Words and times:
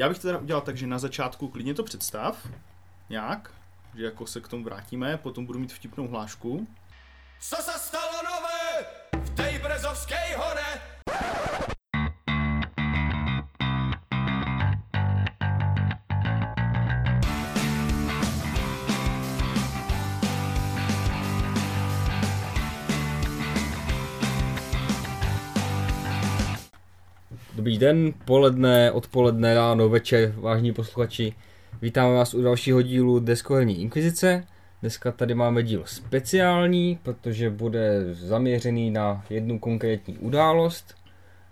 Já 0.00 0.08
bych 0.08 0.18
to 0.18 0.28
teda 0.28 0.38
udělal 0.38 0.62
tak, 0.62 0.76
že 0.76 0.86
na 0.86 0.98
začátku 0.98 1.48
klidně 1.48 1.74
to 1.74 1.82
představ, 1.82 2.48
nějak, 3.10 3.54
že 3.94 4.04
jako 4.04 4.26
se 4.26 4.40
k 4.40 4.48
tomu 4.48 4.64
vrátíme, 4.64 5.16
potom 5.16 5.46
budu 5.46 5.58
mít 5.58 5.72
vtipnou 5.72 6.08
hlášku. 6.08 6.68
Co 7.40 7.56
se 7.56 7.78
stalo 7.78 8.09
Dobrý 27.70 27.78
den, 27.78 28.14
poledne, 28.24 28.92
odpoledne, 28.92 29.54
ráno, 29.54 29.88
večer, 29.88 30.34
vážní 30.36 30.72
posluchači. 30.72 31.34
Vítáme 31.82 32.14
vás 32.14 32.34
u 32.34 32.42
dalšího 32.42 32.82
dílu 32.82 33.20
Deskoherní 33.20 33.80
inkvizice. 33.80 34.44
Dneska 34.80 35.12
tady 35.12 35.34
máme 35.34 35.62
díl 35.62 35.82
speciální, 35.86 36.98
protože 37.02 37.50
bude 37.50 38.14
zaměřený 38.14 38.90
na 38.90 39.24
jednu 39.30 39.58
konkrétní 39.58 40.18
událost. 40.18 40.94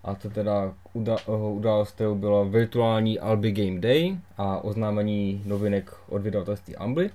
A 0.05 0.15
to 0.15 0.31
teda 0.31 0.75
uda- 0.95 1.53
událost, 1.53 1.91
kterou 1.91 2.15
byla 2.15 2.45
virtuální 2.45 3.19
Albi 3.19 3.53
Game 3.53 3.81
Day 3.81 4.17
a 4.37 4.65
oznámení 4.65 5.43
novinek 5.47 5.95
od 6.09 6.23
vydavatelství 6.23 6.77
Ambly. 6.77 7.11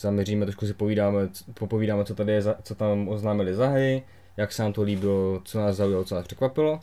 Zaměříme, 0.00 0.46
trošku 0.46 0.66
si 0.66 0.74
povídáme, 0.74 1.28
popovídáme, 1.54 2.04
co 2.04 2.14
tady 2.14 2.32
je, 2.32 2.42
co 2.62 2.74
tam 2.74 3.08
oznámili 3.08 3.54
za 3.54 3.68
hry, 3.68 4.02
jak 4.36 4.52
se 4.52 4.62
nám 4.62 4.72
to 4.72 4.82
líbilo, 4.82 5.40
co 5.44 5.58
nás 5.58 5.76
zaujalo, 5.76 6.04
co 6.04 6.14
nás 6.14 6.24
překvapilo. 6.24 6.80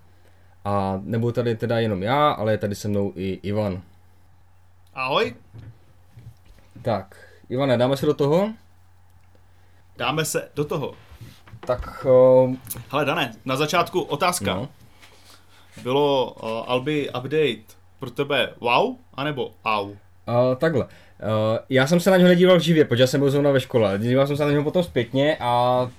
A 0.66 1.00
nebudu 1.04 1.32
tady 1.32 1.56
teda 1.56 1.80
jenom 1.80 2.04
já, 2.04 2.32
ale 2.32 2.52
je 2.52 2.58
tady 2.58 2.76
se 2.76 2.88
mnou 2.88 3.14
i 3.16 3.40
Ivan. 3.44 3.82
Ahoj, 4.94 5.36
Tak, 6.82 7.16
Ivane, 7.50 7.78
dáme 7.78 7.98
se 7.98 8.06
do 8.06 8.14
toho? 8.14 8.50
dáme 9.98 10.26
se 10.26 10.50
do 10.56 10.66
toho. 10.66 10.94
Tak, 11.66 12.06
uh, 12.06 12.56
Hele 12.92 13.06
Dané, 13.06 13.34
na 13.46 13.56
začátku 13.56 14.02
otázka. 14.02 14.54
no. 14.56 14.70
Bylo 15.84 16.32
uh, 16.34 16.50
Albi 16.68 17.10
update 17.10 17.76
pro 18.00 18.12
tebe 18.12 18.50
wow, 18.60 18.96
anebo 19.14 19.52
au? 19.66 19.86
Uh, 19.90 19.96
takhle. 20.58 20.84
Uh, 20.86 20.90
já 21.70 21.88
jsem 21.88 22.00
se 22.00 22.12
na 22.12 22.18
něho 22.18 22.30
nedíval 22.30 22.60
živě, 22.60 22.86
protože 22.86 23.08
jsem 23.08 23.20
byl 23.20 23.32
zrovna 23.32 23.52
ve 23.52 23.60
škole. 23.60 24.00
Díval 24.00 24.28
jsem 24.28 24.38
se 24.38 24.46
na 24.46 24.52
něho 24.52 24.64
potom 24.64 24.84
zpětně 24.84 25.38
a 25.40 25.90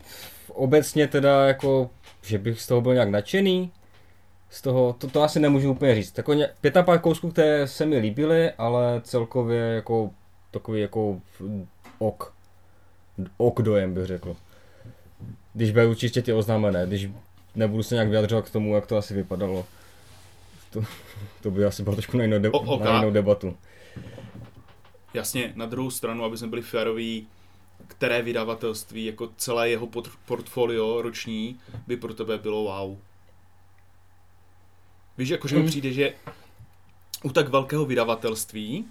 obecně 0.48 1.06
teda 1.08 1.46
jako, 1.46 1.90
že 2.22 2.38
bych 2.38 2.60
z 2.60 2.66
toho 2.66 2.80
byl 2.80 2.92
nějak 2.94 3.08
nadšený. 3.08 3.70
Z 4.52 4.62
toho, 4.62 4.92
to, 4.98 5.08
to 5.08 5.22
asi 5.22 5.40
nemůžu 5.40 5.70
úplně 5.70 5.94
říct. 5.94 6.12
Tako 6.12 6.32
ně, 6.32 6.48
pět 6.60 6.76
a 6.76 6.82
pár 6.82 6.98
kousků, 7.00 7.30
které 7.30 7.68
se 7.68 7.86
mi 7.86 7.98
líbily, 7.98 8.50
ale 8.50 9.00
celkově 9.04 9.60
jako 9.60 10.10
takový 10.50 10.80
jako 10.80 11.20
ok. 11.98 12.32
Ok 13.36 13.62
dojem 13.62 13.94
bych 13.94 14.06
řekl. 14.06 14.36
Když 15.54 15.70
beru 15.70 15.94
čistě 15.94 16.22
ty 16.22 16.32
oznámené, 16.32 16.86
když 16.86 17.08
nebudu 17.54 17.82
se 17.82 17.94
nějak 17.94 18.08
vyjadřovat 18.08 18.44
k 18.48 18.50
tomu, 18.50 18.74
jak 18.74 18.86
to 18.86 18.96
asi 18.96 19.14
vypadalo. 19.14 19.64
To, 20.70 20.82
to 21.42 21.50
by 21.50 21.64
asi 21.64 21.82
bylo 21.82 21.94
trošku 21.96 22.16
na 22.16 22.24
jinou, 22.24 22.38
de- 22.38 22.50
O- 22.50 22.58
ok. 22.74 22.80
na 22.84 22.96
jinou 22.96 23.10
debatu. 23.10 23.56
Jasně, 25.14 25.52
na 25.56 25.66
druhou 25.66 25.90
stranu, 25.90 26.24
aby 26.24 26.36
jsme 26.38 26.48
byli 26.48 26.62
féroví, 26.62 27.26
které 27.88 28.22
vydavatelství, 28.22 29.04
jako 29.04 29.28
celé 29.36 29.70
jeho 29.70 29.86
pot- 29.86 30.10
portfolio 30.26 31.02
roční, 31.02 31.60
by 31.86 31.96
pro 31.96 32.14
tebe 32.14 32.38
bylo 32.38 32.62
wow. 32.64 32.96
Víš, 35.18 35.28
jakože 35.28 35.54
mi 35.54 35.60
Hmm. 35.60 35.70
přijde, 35.70 35.92
že 35.92 36.14
u 37.22 37.30
tak 37.32 37.48
velkého 37.48 37.84
vydavatelství, 37.84 38.84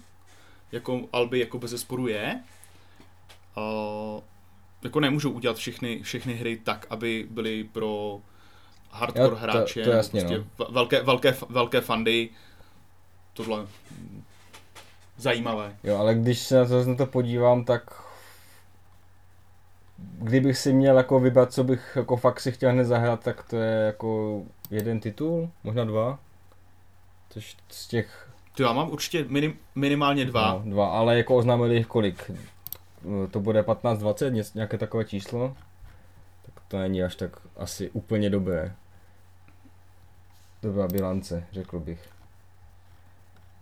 jako 0.72 1.00
Albi 1.12 1.38
jako 1.40 1.58
bez 1.58 1.70
zesporu 1.70 2.06
je, 2.08 2.40
a 3.56 3.60
jako 4.82 5.00
nemůžou 5.00 5.30
udělat 5.30 5.56
všechny, 5.56 6.02
všechny 6.02 6.34
hry 6.34 6.56
tak, 6.56 6.86
aby 6.90 7.26
byly 7.30 7.64
pro 7.64 8.20
hardcore 8.90 9.24
Jo, 9.24 9.30
to- 9.30 9.36
hráče, 9.36 9.82
to 9.84 9.90
jasně, 9.90 10.20
prostě 10.20 10.38
no. 10.38 10.44
ve- 10.58 10.72
velké, 10.72 11.02
velké, 11.02 11.36
velké 11.48 11.80
fandy, 11.80 12.28
tohle 13.32 13.60
mm, 13.90 14.24
zajímavé. 15.16 15.76
Jo, 15.84 15.96
ale 15.96 16.14
když 16.14 16.38
se 16.38 16.58
na 16.58 16.64
to, 16.66 16.84
na 16.84 16.94
to 16.94 17.06
podívám, 17.06 17.64
tak 17.64 18.02
kdybych 20.22 20.58
si 20.58 20.72
měl 20.72 20.96
jako 20.96 21.20
vybrat, 21.20 21.52
co 21.52 21.64
bych 21.64 21.92
jako 21.96 22.16
fakt 22.16 22.40
si 22.40 22.52
chtěl 22.52 22.70
hned 22.72 22.84
zahrát, 22.84 23.20
tak 23.24 23.42
to 23.42 23.56
je 23.56 23.70
jako 23.86 24.42
jeden 24.70 25.00
titul, 25.00 25.50
možná 25.64 25.84
dva. 25.84 26.18
Což 27.30 27.56
z 27.68 27.88
těch 27.88 28.28
To 28.56 28.62
já 28.62 28.72
mám 28.72 28.90
určitě 28.90 29.24
minim, 29.28 29.56
minimálně 29.74 30.24
dva. 30.24 30.60
No, 30.64 30.70
dva, 30.70 30.88
ale 30.88 31.16
jako 31.16 31.36
oznámili 31.36 31.76
jich 31.76 31.86
kolik? 31.86 32.30
Eh, 32.30 33.26
To 33.30 33.40
bude 33.40 33.62
15-20, 33.62 34.30
něco- 34.32 34.50
nějaké 34.54 34.78
takové 34.78 35.04
číslo? 35.04 35.56
Tak 36.46 36.54
to 36.68 36.78
není 36.78 37.02
až 37.02 37.16
tak 37.16 37.30
asi 37.56 37.90
úplně 37.90 38.30
dobré. 38.30 38.74
Dobrá 40.62 40.88
bilance, 40.88 41.44
řekl 41.52 41.78
bych. 41.80 42.08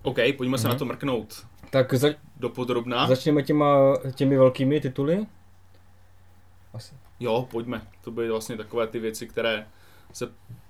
OK, 0.03 0.16
pojďme 0.37 0.59
se 0.59 0.69
Mhm. 0.69 0.75
na 0.75 0.78
to 0.78 0.84
mrknout 0.84 1.47
Tak 1.71 1.94
za, 1.94 2.09
do 2.37 2.48
podrobna. 2.48 3.06
začneme 3.06 3.42
těma, 3.42 3.97
těmi 4.15 4.37
velkými 4.37 4.81
tituly? 4.81 5.27
Asi. 6.75 6.94
Jo, 7.20 7.48
pojďme. 7.50 7.82
To 8.04 8.10
byly 8.10 8.28
vlastně 8.31 8.56
takové 8.56 8.86
ty 8.86 8.98
věci, 8.98 9.26
které 9.26 9.66
se 10.12 10.28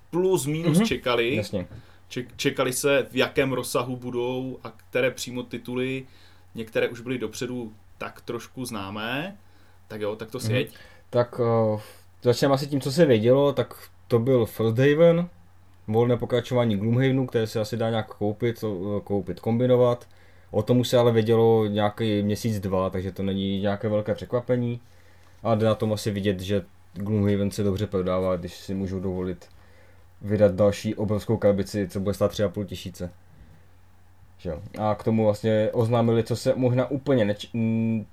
plus 0.09 0.45
minus 0.45 0.77
Mhm. 0.77 0.85
čekali. 0.87 1.35
Jasně. 1.35 1.67
Ček, 2.07 2.35
čekali 2.35 2.73
se, 2.73 3.07
v 3.11 3.15
jakém 3.15 3.53
rozsahu 3.53 3.95
budou 3.95 4.59
a 4.63 4.69
které 4.69 5.11
přímo 5.11 5.43
tituly. 5.43 6.05
Některé 6.55 6.87
už 6.89 7.01
byly 7.01 7.17
dopředu 7.17 7.73
tak 7.97 8.21
trošku 8.21 8.65
známé. 8.65 9.37
Tak 9.87 10.01
jo, 10.01 10.15
tak 10.15 10.31
to 10.31 10.37
Mhm. 10.37 10.47
sjeď. 10.47 10.73
Tak 11.09 11.39
uh, 11.39 11.81
začneme 12.23 12.53
asi 12.53 12.67
tím, 12.67 12.81
co 12.81 12.91
se 12.91 13.05
vědělo, 13.05 13.53
tak 13.53 13.89
to 14.07 14.19
byl 14.19 14.45
Frosthaven, 14.45 15.29
volné 15.87 16.17
pokračování 16.17 16.77
Gloomhavenu, 16.77 17.27
které 17.27 17.47
se 17.47 17.59
asi 17.59 17.77
dá 17.77 17.89
nějak 17.89 18.07
koupit, 18.15 18.63
eh, 18.63 19.01
koupit, 19.03 19.39
kombinovat. 19.39 20.07
O 20.51 20.63
tom 20.63 20.79
už 20.79 20.87
se 20.87 20.97
ale 20.97 21.11
vědělo 21.11 21.65
nějaký 21.65 22.23
měsíc, 22.23 22.59
dva, 22.59 22.89
takže 22.89 23.11
to 23.11 23.23
není 23.23 23.61
nějaké 23.61 23.89
velké 23.89 24.15
překvapení. 24.15 24.81
A 25.43 25.55
jde 25.55 25.65
na 25.65 25.75
tom 25.75 25.93
asi 25.93 26.11
vidět, 26.11 26.39
že 26.39 26.65
Gloomhaven 26.93 27.51
se 27.51 27.63
dobře 27.63 27.87
prodává, 27.87 28.35
když 28.35 28.53
si 28.53 28.73
můžou 28.73 28.99
dovolit 28.99 29.47
vydat 30.21 30.55
další 30.55 30.95
obrovskou 30.95 31.37
krabici, 31.37 31.87
co 31.87 31.99
bude 31.99 32.13
stát 32.13 32.31
3,5 32.31 32.65
tisíce. 32.65 33.11
Že. 34.37 34.53
A 34.79 34.95
k 34.95 35.03
tomu 35.03 35.23
vlastně 35.25 35.69
oznámili, 35.73 36.23
co 36.23 36.35
se 36.35 36.53
možná 36.55 36.91
úplně, 36.91 37.25
neč- 37.25 37.49
m, 37.53 38.05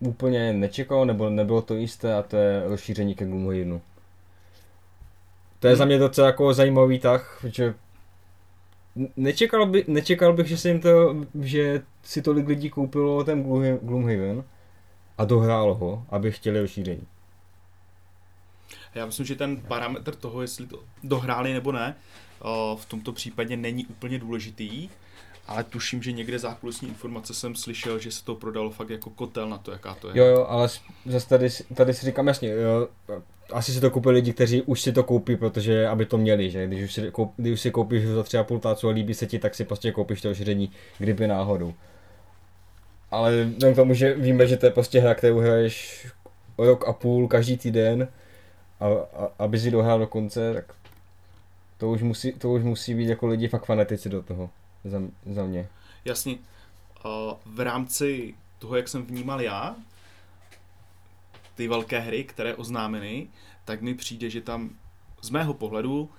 úplně 0.00 0.52
nečekalo, 0.52 1.04
nebo 1.04 1.30
nebylo 1.30 1.62
to 1.62 1.74
jisté, 1.74 2.14
a 2.14 2.22
to 2.22 2.36
je 2.36 2.62
rozšíření 2.68 3.14
ke 3.14 3.24
Gloomhavenu. 3.24 3.80
To 5.60 5.68
je 5.68 5.76
za 5.76 5.84
mě 5.84 5.98
docela 5.98 6.26
jako 6.26 6.54
zajímavý 6.54 6.98
tah, 6.98 7.44
že 7.48 7.74
nečekal, 9.16 9.66
by, 9.66 9.84
nečekal 9.88 10.32
bych, 10.32 10.46
že 10.46 10.58
se 10.58 10.68
jim 10.68 10.80
to, 10.80 11.16
že 11.40 11.82
si 12.02 12.22
tolik 12.22 12.48
lidí 12.48 12.70
koupilo 12.70 13.24
ten 13.24 13.42
Gloomha- 13.44 13.78
Gloomhaven 13.82 14.44
a 15.20 15.24
dohrálo 15.24 15.74
ho, 15.74 16.04
aby 16.10 16.32
chtěli 16.32 16.60
rozšíření. 16.60 17.06
Já 18.94 19.06
myslím, 19.06 19.26
že 19.26 19.36
ten 19.36 19.56
parametr 19.56 20.14
toho, 20.14 20.42
jestli 20.42 20.66
to 20.66 20.78
dohráli 21.04 21.52
nebo 21.52 21.72
ne, 21.72 21.94
o, 22.40 22.78
v 22.80 22.86
tomto 22.86 23.12
případě 23.12 23.56
není 23.56 23.86
úplně 23.86 24.18
důležitý. 24.18 24.88
Ale 25.46 25.64
tuším, 25.64 26.02
že 26.02 26.12
někde 26.12 26.38
zákulisní 26.38 26.88
informace 26.88 27.34
jsem 27.34 27.54
slyšel, 27.54 27.98
že 27.98 28.12
se 28.12 28.24
to 28.24 28.34
prodalo 28.34 28.70
fakt 28.70 28.90
jako 28.90 29.10
kotel 29.10 29.48
na 29.48 29.58
to, 29.58 29.72
jaká 29.72 29.94
to 29.94 30.08
je. 30.08 30.18
Jo, 30.18 30.24
jo, 30.24 30.46
ale 30.48 30.68
zase 31.06 31.28
tady, 31.28 31.50
si- 31.50 31.64
tady 31.74 31.94
si 31.94 32.06
říkám 32.06 32.26
jasně, 32.26 32.48
jo, 32.48 32.88
asi 33.52 33.72
si 33.72 33.80
to 33.80 33.90
koupili 33.90 34.14
lidi, 34.14 34.32
kteří 34.32 34.62
už 34.62 34.80
si 34.80 34.92
to 34.92 35.04
koupí, 35.04 35.36
protože 35.36 35.88
aby 35.88 36.06
to 36.06 36.18
měli, 36.18 36.50
že 36.50 36.66
když 36.66 36.84
už 36.84 36.92
si, 36.92 37.10
koup, 37.10 37.32
když 37.36 37.52
už 37.52 37.60
si 37.60 37.70
koupíš 37.70 38.06
za 38.06 38.22
třeba 38.22 38.44
půl 38.44 38.58
tácu 38.58 38.88
a 38.88 38.90
líbí 38.90 39.14
se 39.14 39.26
ti, 39.26 39.38
tak 39.38 39.54
si 39.54 39.64
prostě 39.64 39.92
koupíš 39.92 40.20
to 40.20 40.28
rozšíření, 40.28 40.72
kdyby 40.98 41.26
náhodou. 41.26 41.74
Ale 43.10 43.44
vzhledem 43.44 43.72
k 43.72 43.76
tomu, 43.76 43.94
že 43.94 44.14
víme, 44.14 44.46
že 44.46 44.56
to 44.56 44.66
je 44.66 44.72
prostě 44.72 45.00
hra, 45.00 45.14
kterou 45.14 45.38
hraješ 45.38 46.06
rok 46.58 46.88
a 46.88 46.92
půl 46.92 47.28
každý 47.28 47.56
týden, 47.56 48.08
a, 48.80 48.86
a 48.86 49.28
aby 49.38 49.58
si 49.58 49.70
dohrál 49.70 49.98
do 49.98 50.06
konce, 50.06 50.54
tak 50.54 50.74
to 51.78 51.90
už 51.90 52.02
musí, 52.02 52.32
to 52.32 52.50
už 52.50 52.62
musí 52.62 52.94
být 52.94 53.08
jako 53.08 53.26
lidi 53.26 53.48
fakt 53.48 53.64
fanatici 53.64 54.08
do 54.08 54.22
toho, 54.22 54.50
za, 54.84 55.02
za 55.26 55.44
mě. 55.44 55.68
Jasně. 56.04 56.38
A 57.04 57.36
v 57.46 57.60
rámci 57.60 58.34
toho, 58.58 58.76
jak 58.76 58.88
jsem 58.88 59.02
vnímal 59.02 59.40
já, 59.40 59.76
ty 61.54 61.68
velké 61.68 61.98
hry, 61.98 62.24
které 62.24 62.54
oznámeny, 62.54 63.28
tak 63.64 63.80
mi 63.82 63.94
přijde, 63.94 64.30
že 64.30 64.40
tam 64.40 64.70
z 65.22 65.30
mého 65.30 65.54
pohledu 65.54 66.10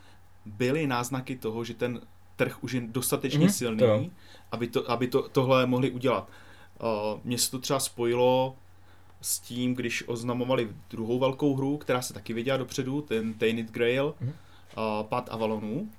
byly 0.45 0.87
náznaky 0.87 1.35
toho, 1.35 1.63
že 1.63 1.73
ten 1.73 2.01
trh 2.35 2.63
už 2.63 2.71
je 2.71 2.81
dostatečně 2.81 3.37
Mhm, 3.37 3.47
mm, 3.47 3.53
silný, 3.53 3.79
to 3.79 4.09
aby, 4.51 4.67
to, 4.67 4.91
aby 4.91 5.07
to, 5.07 5.29
tohle 5.29 5.65
mohli 5.65 5.91
udělat. 5.91 6.29
Uh, 6.81 7.19
Mně 7.23 7.37
se 7.37 7.51
to 7.51 7.59
třeba 7.59 7.79
spojilo 7.79 8.55
s 9.21 9.39
tím, 9.39 9.75
když 9.75 10.03
oznamovali 10.07 10.69
druhou 10.89 11.19
velkou 11.19 11.55
hru, 11.55 11.77
která 11.77 12.01
se 12.01 12.13
taky 12.13 12.33
věděla 12.33 12.57
dopředu, 12.57 13.01
ten 13.01 13.33
Tainted 13.33 13.71
Grail, 13.71 14.15
Mhm. 14.21 14.29
uh, 14.29 15.07
Pad 15.07 15.29
Avalonu. 15.31 15.89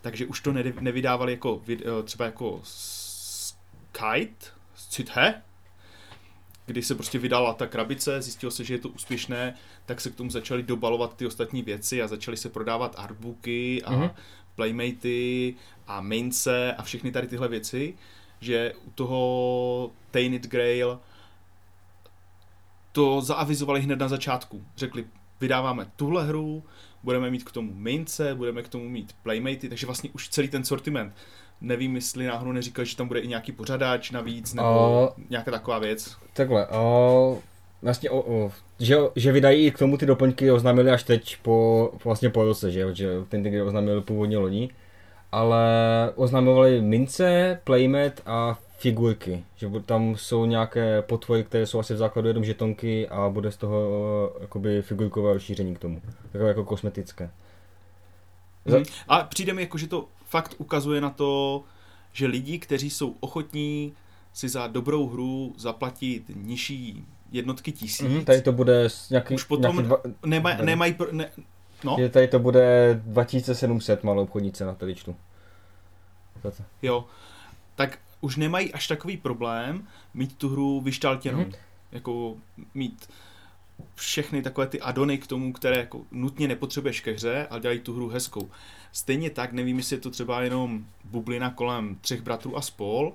takže 0.00 0.26
už 0.26 0.40
to 0.40 0.52
nevydávali 0.80 1.32
jako 1.32 1.62
eh, 1.72 2.02
třeba 2.04 2.24
jako 2.24 2.62
Kite, 3.92 4.46
Cithe, 4.90 5.42
kdy 6.66 6.82
se 6.82 6.94
prostě 6.94 7.18
vydala 7.18 7.54
ta 7.54 7.66
krabice, 7.66 8.22
zjistilo 8.22 8.50
se, 8.52 8.64
že 8.64 8.74
je 8.74 8.78
to 8.78 8.88
úspěšné, 8.88 9.54
tak 9.86 10.00
se 10.00 10.10
k 10.10 10.14
tomu 10.14 10.30
začaly 10.30 10.62
dobalovat 10.62 11.16
ty 11.16 11.26
ostatní 11.26 11.62
věci 11.62 12.02
a 12.02 12.08
začaly 12.08 12.36
se 12.36 12.48
prodávat 12.48 12.94
artbooky 12.98 13.82
a 13.82 13.92
Mhm. 13.92 14.02
mm-hmm. 14.02 14.10
playmatey 14.56 15.54
a 15.86 16.00
mince 16.00 16.72
a 16.78 16.82
všechny 16.82 17.12
tady 17.12 17.26
tyhle 17.26 17.48
věci, 17.48 17.94
že 18.40 18.72
u 18.86 18.90
toho 18.90 19.90
Tainted 20.10 20.46
Grail 20.46 21.00
to 22.92 23.20
zaavizovali 23.20 23.80
hned 23.80 23.98
na 23.98 24.08
začátku. 24.08 24.62
Řekli, 24.76 25.04
vydáváme 25.40 25.86
tuhle 25.96 26.26
hru, 26.26 26.62
budeme 27.02 27.30
mít 27.30 27.44
k 27.44 27.52
tomu 27.52 27.74
mince, 27.74 28.34
budeme 28.34 28.62
k 28.62 28.68
tomu 28.68 28.88
mít 28.88 29.14
playmatey, 29.22 29.68
takže 29.68 29.86
vlastně 29.86 30.10
už 30.14 30.28
celý 30.28 30.48
ten 30.48 30.64
sortiment. 30.64 31.12
Nevím, 31.60 31.94
jestli 31.94 32.26
náhodou 32.26 32.52
neříkali, 32.52 32.86
že 32.86 32.96
tam 32.96 33.08
bude 33.08 33.20
i 33.20 33.28
nějaký 33.28 33.52
pořadač 33.52 34.10
navíc, 34.10 34.54
nebo 34.54 35.08
A- 35.08 35.14
nějaká 35.30 35.50
taková 35.50 35.78
věc. 35.78 36.16
Takhle, 36.32 36.66
o, 36.66 37.38
vlastně, 37.82 38.10
o, 38.10 38.20
o, 38.20 38.52
že, 38.80 38.96
že 39.16 39.32
vydají 39.32 39.66
i 39.66 39.70
k 39.70 39.78
tomu 39.78 39.96
ty 39.96 40.06
doplňky 40.06 40.50
oznámili 40.50 40.90
až 40.90 41.02
teď 41.02 41.36
po, 41.42 41.90
vlastně 42.04 42.30
po 42.30 42.44
roce, 42.44 42.70
že, 42.70 42.94
že 42.94 43.08
ten 43.28 43.42
Tigr 43.42 43.60
oznámil 43.62 44.02
původně 44.02 44.38
loni, 44.38 44.70
ale 45.32 45.62
oznámovali 46.14 46.80
mince, 46.80 47.60
playmat 47.64 48.12
a 48.26 48.58
figurky, 48.78 49.44
že 49.56 49.70
tam 49.86 50.16
jsou 50.16 50.44
nějaké 50.44 51.02
potvory, 51.02 51.44
které 51.44 51.66
jsou 51.66 51.78
asi 51.78 51.94
v 51.94 51.96
základu 51.96 52.28
jenom 52.28 52.44
žetonky 52.44 53.08
a 53.08 53.28
bude 53.28 53.52
z 53.52 53.56
toho 53.56 53.78
eh, 54.36 54.42
jakoby 54.42 54.82
figurkové 54.82 55.32
rozšíření 55.32 55.74
k 55.74 55.78
tomu, 55.78 56.02
takové 56.32 56.48
jako 56.48 56.64
kosmetické. 56.64 57.30
Hmm. 58.66 58.82
A 59.08 59.22
přijde 59.22 59.52
mi 59.52 59.62
jako, 59.62 59.78
že 59.78 59.86
to 59.86 60.08
fakt 60.28 60.54
ukazuje 60.58 61.00
na 61.00 61.10
to, 61.10 61.62
že 62.12 62.26
lidi, 62.26 62.58
kteří 62.58 62.90
jsou 62.90 63.14
ochotní 63.20 63.92
si 64.32 64.48
za 64.48 64.66
dobrou 64.66 65.08
hru 65.08 65.54
zaplatit 65.58 66.22
nižší 66.34 67.04
jednotky 67.32 67.72
tisíc, 67.72 68.08
Mhm, 68.08 68.24
tady 68.24 68.42
to 68.42 68.52
bude 68.52 68.84
s 68.84 69.10
nějaký, 69.10 69.34
už 69.34 69.44
potom 69.44 69.76
nějaký 69.76 69.88
dva, 69.88 69.98
nemaj. 70.62 70.92
Pr- 70.92 71.12
ne, 71.12 71.30
no, 71.84 71.96
že 71.98 72.08
tady 72.08 72.28
to 72.28 72.38
bude 72.38 73.00
2700 73.04 74.04
malou 74.04 74.22
obchodní 74.22 74.52
cena, 74.52 74.74
tady 74.74 74.94
čtu. 74.94 75.16
Jo. 76.82 77.04
Tak 77.74 77.98
už 78.20 78.36
nemají 78.36 78.72
až 78.72 78.86
takový 78.86 79.16
problém 79.16 79.86
mít 80.14 80.36
tu 80.36 80.48
hru 80.48 80.80
vyštaltěnou. 80.80 81.38
Mhm. 81.38 81.48
Mm-hmm. 81.50 81.56
Jako 81.92 82.36
mít 82.74 83.10
všechny 83.94 84.42
takové 84.42 84.66
ty 84.66 84.80
adony 84.80 85.18
k 85.18 85.26
tomu, 85.26 85.52
které 85.52 85.76
jako 85.78 86.00
nutně 86.10 86.48
nepotřebuješ 86.48 87.00
ke 87.00 87.12
hře, 87.12 87.46
ale 87.50 87.60
dělají 87.60 87.80
tu 87.80 87.94
hru 87.94 88.08
hezkou. 88.08 88.50
Stejně 88.92 89.30
tak, 89.30 89.52
nevím, 89.52 89.78
jestli 89.78 89.96
je 89.96 90.00
to 90.00 90.10
třeba 90.10 90.42
jenom 90.42 90.84
bublina 91.04 91.50
kolem 91.50 91.96
třech 92.00 92.22
bratrů 92.22 92.56
a 92.56 92.60
spol, 92.62 93.12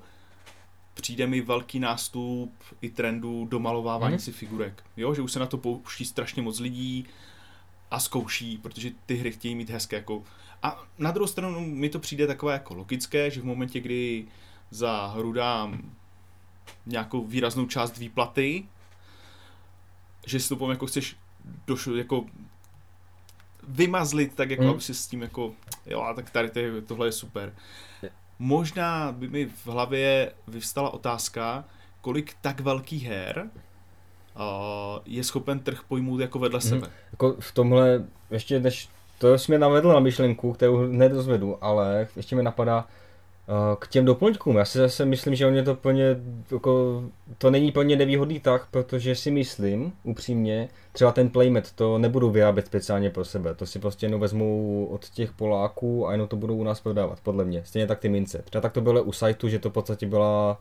přijde 0.93 1.27
mi 1.27 1.41
velký 1.41 1.79
nástup 1.79 2.53
i 2.81 2.89
trendu 2.89 3.47
domalovávání 3.51 4.13
Mhm. 4.13 4.19
mm-hmm. 4.19 4.25
si 4.25 4.31
figurek. 4.31 4.83
Jo, 4.97 5.13
že 5.13 5.21
už 5.21 5.31
se 5.31 5.39
na 5.39 5.45
to 5.45 5.57
pouští 5.57 6.05
strašně 6.05 6.41
moc 6.41 6.59
lidí 6.59 7.05
a 7.93 7.99
zkouší, 7.99 8.57
protože 8.57 8.91
ty 9.05 9.15
hry 9.15 9.31
chtějí 9.31 9.55
mít 9.55 9.69
hezké. 9.69 9.95
Jako... 9.95 10.23
A 10.63 10.83
na 10.97 11.11
druhou 11.11 11.27
stranu 11.27 11.59
mi 11.59 11.89
to 11.89 11.99
přijde 11.99 12.27
takové 12.27 12.53
jako 12.53 12.73
logické, 12.73 13.31
že 13.31 13.41
v 13.41 13.45
momentě, 13.45 13.79
kdy 13.79 14.25
za 14.71 15.07
hru 15.07 15.33
dám 15.33 15.91
nějakou 16.85 17.25
výraznou 17.25 17.65
část 17.65 17.97
výplaty, 17.97 18.65
že 20.25 20.39
si 20.39 20.49
to 20.49 20.55
potom 20.55 20.69
jako 20.69 20.85
chceš 20.85 21.15
došlo, 21.67 21.95
jako 21.95 22.25
vymazlit, 23.67 24.35
tak 24.35 24.49
jako, 24.49 24.63
Hmm. 24.63 24.71
aby 24.71 24.81
si 24.81 24.93
s 24.93 25.07
tím 25.07 25.21
jako, 25.21 25.53
jo, 25.85 26.13
tak 26.15 26.29
tady 26.29 26.61
je, 26.61 26.81
tohle 26.81 27.07
je 27.07 27.11
super. 27.11 27.53
Možná 28.39 29.11
by 29.11 29.27
mi 29.27 29.45
v 29.45 29.67
hlavě 29.67 30.33
vyvstala 30.47 30.89
otázka, 30.89 31.65
kolik 32.01 32.35
tak 32.41 32.59
velkých 32.59 33.03
her 33.03 33.49
je 35.05 35.23
schopen 35.23 35.59
trh 35.59 35.79
pojmout 35.87 36.19
jako 36.19 36.39
vedle 36.39 36.59
Mhm. 36.63 36.69
sebe. 36.69 36.87
Jako 37.11 37.35
v 37.39 37.51
tomhle, 37.51 38.03
ještě 38.31 38.59
než, 38.59 38.89
to 39.19 39.37
jsi 39.37 39.51
mě 39.51 39.59
navedl 39.59 39.89
na 39.93 39.99
myšlenku, 39.99 40.53
kterou 40.53 40.77
hned 40.77 41.11
rozvedu, 41.11 41.57
ale 41.61 42.07
ještě 42.15 42.35
mi 42.35 42.43
napadá 42.43 42.77
uh, 43.47 43.55
k 43.79 43.87
těm 43.87 44.05
doplňkům. 44.05 44.55
Já 44.57 44.65
si 44.65 44.77
zase 44.77 45.05
myslím, 45.05 45.35
že 45.35 45.47
on 45.47 45.55
je 45.55 45.63
to 45.63 45.75
plně, 45.75 46.15
jako, 46.51 47.03
to 47.37 47.51
není 47.51 47.71
plně 47.71 47.95
nevýhodný 47.95 48.39
tak, 48.39 48.67
protože 48.71 49.15
si 49.15 49.31
myslím, 49.31 49.93
upřímně, 50.03 50.69
třeba 50.91 51.11
ten 51.11 51.29
playmat 51.29 51.71
to 51.71 51.97
nebudou 51.97 52.29
vyrábět 52.31 52.65
speciálně 52.65 53.09
pro 53.09 53.25
sebe, 53.25 53.53
to 53.55 53.65
si 53.65 53.79
prostě 53.79 54.05
jenom 54.05 54.21
vezmou 54.21 54.85
od 54.85 55.09
těch 55.09 55.31
Poláků 55.31 56.07
a 56.07 56.11
jenom 56.11 56.27
to 56.27 56.35
budou 56.35 56.55
u 56.55 56.63
nás 56.63 56.79
prodávat, 56.79 57.19
podle 57.23 57.45
mě. 57.45 57.61
Stejně 57.65 57.87
tak 57.87 57.99
ty 57.99 58.09
mince. 58.09 58.41
Třeba 58.45 58.61
tak 58.61 58.73
to 58.73 58.81
bylo 58.81 59.03
u 59.03 59.11
sajtu, 59.11 59.47
že 59.49 59.59
to 59.59 59.69
v 59.69 59.73
podstatě 59.73 60.05
byla, 60.07 60.57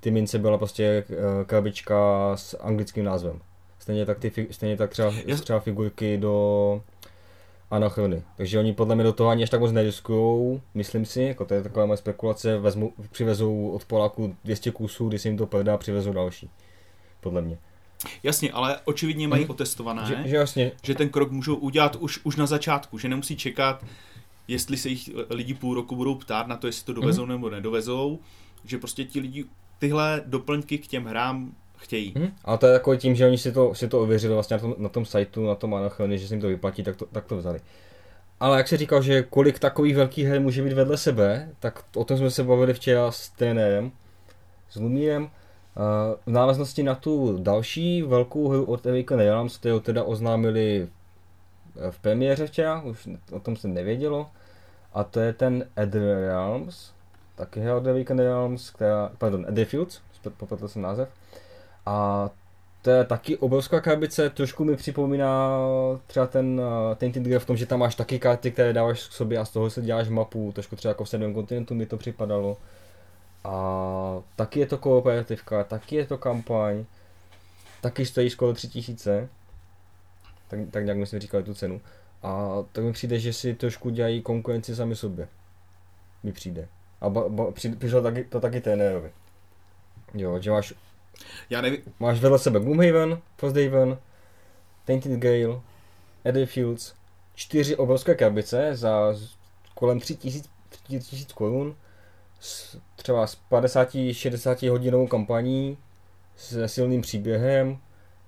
ty 0.00 0.10
mince 0.10 0.38
byla 0.38 0.58
prostě 0.58 1.04
eh, 1.10 1.14
krabička 1.44 2.30
s 2.36 2.58
anglickým 2.60 3.04
názvem. 3.04 3.40
Stejně 3.78 4.06
tak, 4.06 4.18
ty, 4.18 4.46
stejně 4.50 4.76
tak 4.76 4.90
třeba, 4.90 5.12
třeba 5.42 5.60
figurky 5.60 6.18
do 6.18 6.82
anachrony. 7.70 8.22
Takže 8.36 8.58
oni 8.58 8.72
podle 8.72 8.94
mě 8.94 9.04
do 9.04 9.12
toho 9.12 9.30
ani 9.30 9.42
až 9.42 9.50
tak 9.50 9.60
moc 9.60 9.72
neriskujou, 9.72 10.60
myslím 10.74 11.04
si, 11.06 11.22
jako 11.22 11.44
to 11.44 11.54
je 11.54 11.62
taková 11.62 11.86
moje 11.86 11.96
spekulace, 11.96 12.58
vezmu, 12.58 12.92
přivezou 13.10 13.68
od 13.70 13.84
Poláku 13.84 14.36
200 14.44 14.70
kusů, 14.70 15.08
když 15.08 15.22
se 15.22 15.28
jim 15.28 15.36
to 15.38 15.46
prodá, 15.46 15.76
přivezou 15.76 16.12
další. 16.12 16.50
Podle 17.20 17.42
mě. 17.42 17.58
Jasně, 18.22 18.52
ale 18.52 18.76
očividně 18.84 19.28
mají 19.28 19.42
Mhm. 19.42 19.50
otestované, 19.50 20.02
Že, 20.06 20.28
že, 20.28 20.36
jasně, 20.36 20.72
že 20.82 20.94
ten 20.94 21.08
krok 21.08 21.30
můžou 21.30 21.54
udělat 21.54 21.96
už, 21.96 22.20
už 22.24 22.36
na 22.36 22.46
začátku, 22.46 22.98
že 22.98 23.08
nemusí 23.08 23.36
čekat, 23.36 23.84
jestli 24.48 24.76
se 24.76 24.88
jich 24.88 25.10
lidi 25.30 25.54
půl 25.54 25.74
roku 25.74 25.96
budou 25.96 26.14
ptát 26.14 26.46
na 26.46 26.56
to, 26.56 26.66
jestli 26.66 26.84
to 26.84 26.92
dovezou 26.92 27.22
Mhm. 27.22 27.30
nebo 27.32 27.50
nedovezou, 27.50 28.18
že 28.64 28.78
prostě 28.78 29.04
ti 29.04 29.20
lidi 29.20 29.44
tyhle 29.78 30.22
doplňky 30.26 30.78
k 30.78 30.86
těm 30.86 31.04
hrám 31.04 31.52
chtějí. 31.76 32.12
Mhm. 32.16 32.28
Ale 32.44 32.58
to 32.58 32.66
je 32.66 32.72
jako 32.72 32.96
tím, 32.96 33.14
že 33.14 33.26
oni 33.26 33.38
si 33.38 33.52
to, 33.52 33.74
si 33.74 33.88
to 33.88 34.02
ověřili 34.02 34.34
vlastně 34.34 34.56
na 34.56 34.60
tom, 34.60 34.74
na 34.78 34.88
tom 34.88 35.04
sajtu, 35.04 35.46
na 35.46 35.54
tom 35.54 35.74
Anachrony, 35.74 36.18
že 36.18 36.28
se 36.28 36.34
jim 36.34 36.40
to 36.40 36.48
vyplatí, 36.48 36.82
tak 36.82 36.96
to, 36.96 37.06
tak 37.06 37.24
to 37.24 37.36
vzali. 37.36 37.60
Ale 38.40 38.56
jak 38.56 38.68
se 38.68 38.76
říkal, 38.76 39.02
že 39.02 39.22
kolik 39.22 39.58
takových 39.58 39.96
velkých 39.96 40.26
her 40.26 40.40
může 40.40 40.62
být 40.62 40.72
vedle 40.72 40.96
sebe, 40.96 41.48
tak 41.60 41.84
o 41.96 42.04
tom 42.04 42.18
jsme 42.18 42.30
se 42.30 42.44
bavili 42.44 42.74
včera 42.74 43.12
s 43.12 43.28
trenérem, 43.28 43.90
s 44.70 44.76
Lumírem. 44.76 45.30
V 46.26 46.30
návaznosti 46.30 46.82
na 46.82 46.94
tu 46.94 47.38
další 47.42 48.02
velkou 48.02 48.48
hru 48.48 48.64
od 48.64 48.86
Awaken 48.86 49.18
Realms, 49.18 49.56
kterou 49.56 49.80
teda 49.80 50.02
oznámili 50.02 50.88
v 51.90 51.98
premiéře 51.98 52.46
včera, 52.46 52.82
už 52.82 53.08
o 53.32 53.40
tom 53.40 53.56
se 53.56 53.68
nevědělo. 53.68 54.30
A 54.92 55.04
to 55.04 55.20
je 55.20 55.32
ten 55.32 55.66
Eder 55.76 56.02
Realms, 56.02 56.92
taky 57.38 57.60
hra 57.60 57.76
od 57.76 57.86
Awaken 57.86 58.18
Realms, 58.18 58.70
která, 58.70 59.10
pardon, 59.18 59.46
Etherfields, 59.48 60.00
popletl 60.36 60.68
jsem 60.68 60.82
název. 60.82 61.08
A 61.86 62.30
to 62.82 62.90
je 62.90 63.04
taky 63.04 63.36
obrovská 63.36 63.80
krabice, 63.80 64.30
trošku 64.30 64.64
mi 64.64 64.76
připomíná 64.76 65.58
třeba 66.06 66.26
ten 66.26 66.60
uh, 66.60 66.94
Tainted 66.94 67.22
Grail 67.22 67.40
v 67.40 67.46
tom, 67.46 67.56
že 67.56 67.66
tam 67.66 67.80
máš 67.80 67.94
taky 67.94 68.18
karty, 68.18 68.50
které 68.50 68.72
dáváš 68.72 69.08
k 69.08 69.12
sobě 69.12 69.38
a 69.38 69.44
z 69.44 69.50
toho 69.50 69.70
se 69.70 69.82
děláš 69.82 70.08
mapu, 70.08 70.52
trošku 70.52 70.76
třeba 70.76 70.90
jako 70.90 71.04
v 71.04 71.08
7 71.08 71.34
kontinentu 71.34 71.74
mi 71.74 71.86
to 71.86 71.96
připadalo. 71.96 72.56
A 73.44 74.22
taky 74.36 74.60
je 74.60 74.66
to 74.66 74.78
kooperativka, 74.78 75.64
taky 75.64 75.96
je 75.96 76.06
to 76.06 76.18
kampaň, 76.18 76.84
taky 77.80 78.06
stojí 78.06 78.30
skoro 78.30 78.54
3000, 78.54 79.28
tak, 80.48 80.60
tak 80.70 80.84
nějak 80.84 80.98
my 80.98 81.06
jsme 81.06 81.20
říkali 81.20 81.42
tu 81.42 81.54
cenu. 81.54 81.80
A 82.22 82.48
tak 82.72 82.84
mi 82.84 82.92
přijde, 82.92 83.18
že 83.18 83.32
si 83.32 83.54
trošku 83.54 83.90
dělají 83.90 84.22
konkurenci 84.22 84.76
sami 84.76 84.96
sobě. 84.96 85.28
Mi 86.22 86.32
přijde. 86.32 86.68
A 87.00 87.08
ba, 87.08 87.50
při, 87.52 87.68
přišlo 87.68 88.02
taky, 88.02 88.24
to 88.24 88.40
taky 88.40 88.60
trenérovi. 88.60 89.10
Jo, 90.14 90.38
že 90.40 90.50
máš 90.50 90.72
Já 91.50 91.60
nevím, 91.60 91.80
Máš 92.00 92.20
vedle 92.20 92.38
sebe 92.38 92.60
Gloomhaven, 92.60 93.20
Frosthaven, 93.36 93.98
Tainted 94.84 95.12
Gale, 95.20 95.60
Etherfields, 96.26 96.94
čtyři 97.34 97.76
obrovské 97.76 98.14
krabice 98.14 98.76
za 98.76 99.14
kolem 99.74 100.00
3000 100.00 100.48
3000 100.68 101.32
korun, 101.34 101.76
s, 102.40 102.78
třeba 102.96 103.26
s 103.26 103.38
50-60 103.50 104.70
hodinovou 104.70 105.06
kampaní, 105.06 105.78
se 106.36 106.68
silným 106.68 107.00
příběhem, 107.00 107.78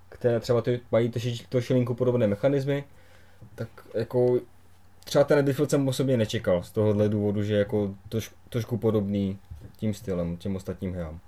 které 0.09 0.41
třeba 0.41 0.63
ty, 0.63 0.81
mají 0.93 1.11
troši- 1.11 1.47
troši 1.49 1.75
linku 1.75 1.95
podobné 1.95 2.27
mechanismy, 2.27 2.85
tak 3.55 3.69
jako 3.95 4.41
třeba 5.11 5.25
ten 5.25 5.39
Etherfield 5.39 5.71
jsem 5.71 5.89
osobně 5.89 6.17
nečekal 6.17 6.63
z 6.63 6.71
tohohle 6.71 7.09
důvodu, 7.09 7.43
že 7.43 7.53
je 7.53 7.59
jako 7.59 7.95
troš, 8.09 8.31
trošku 8.49 8.79
podobný 8.79 9.39
tím 9.77 9.95
stylem, 9.95 10.37
těm 10.37 10.57
ostatním 10.57 10.95
hrám. 10.95 11.21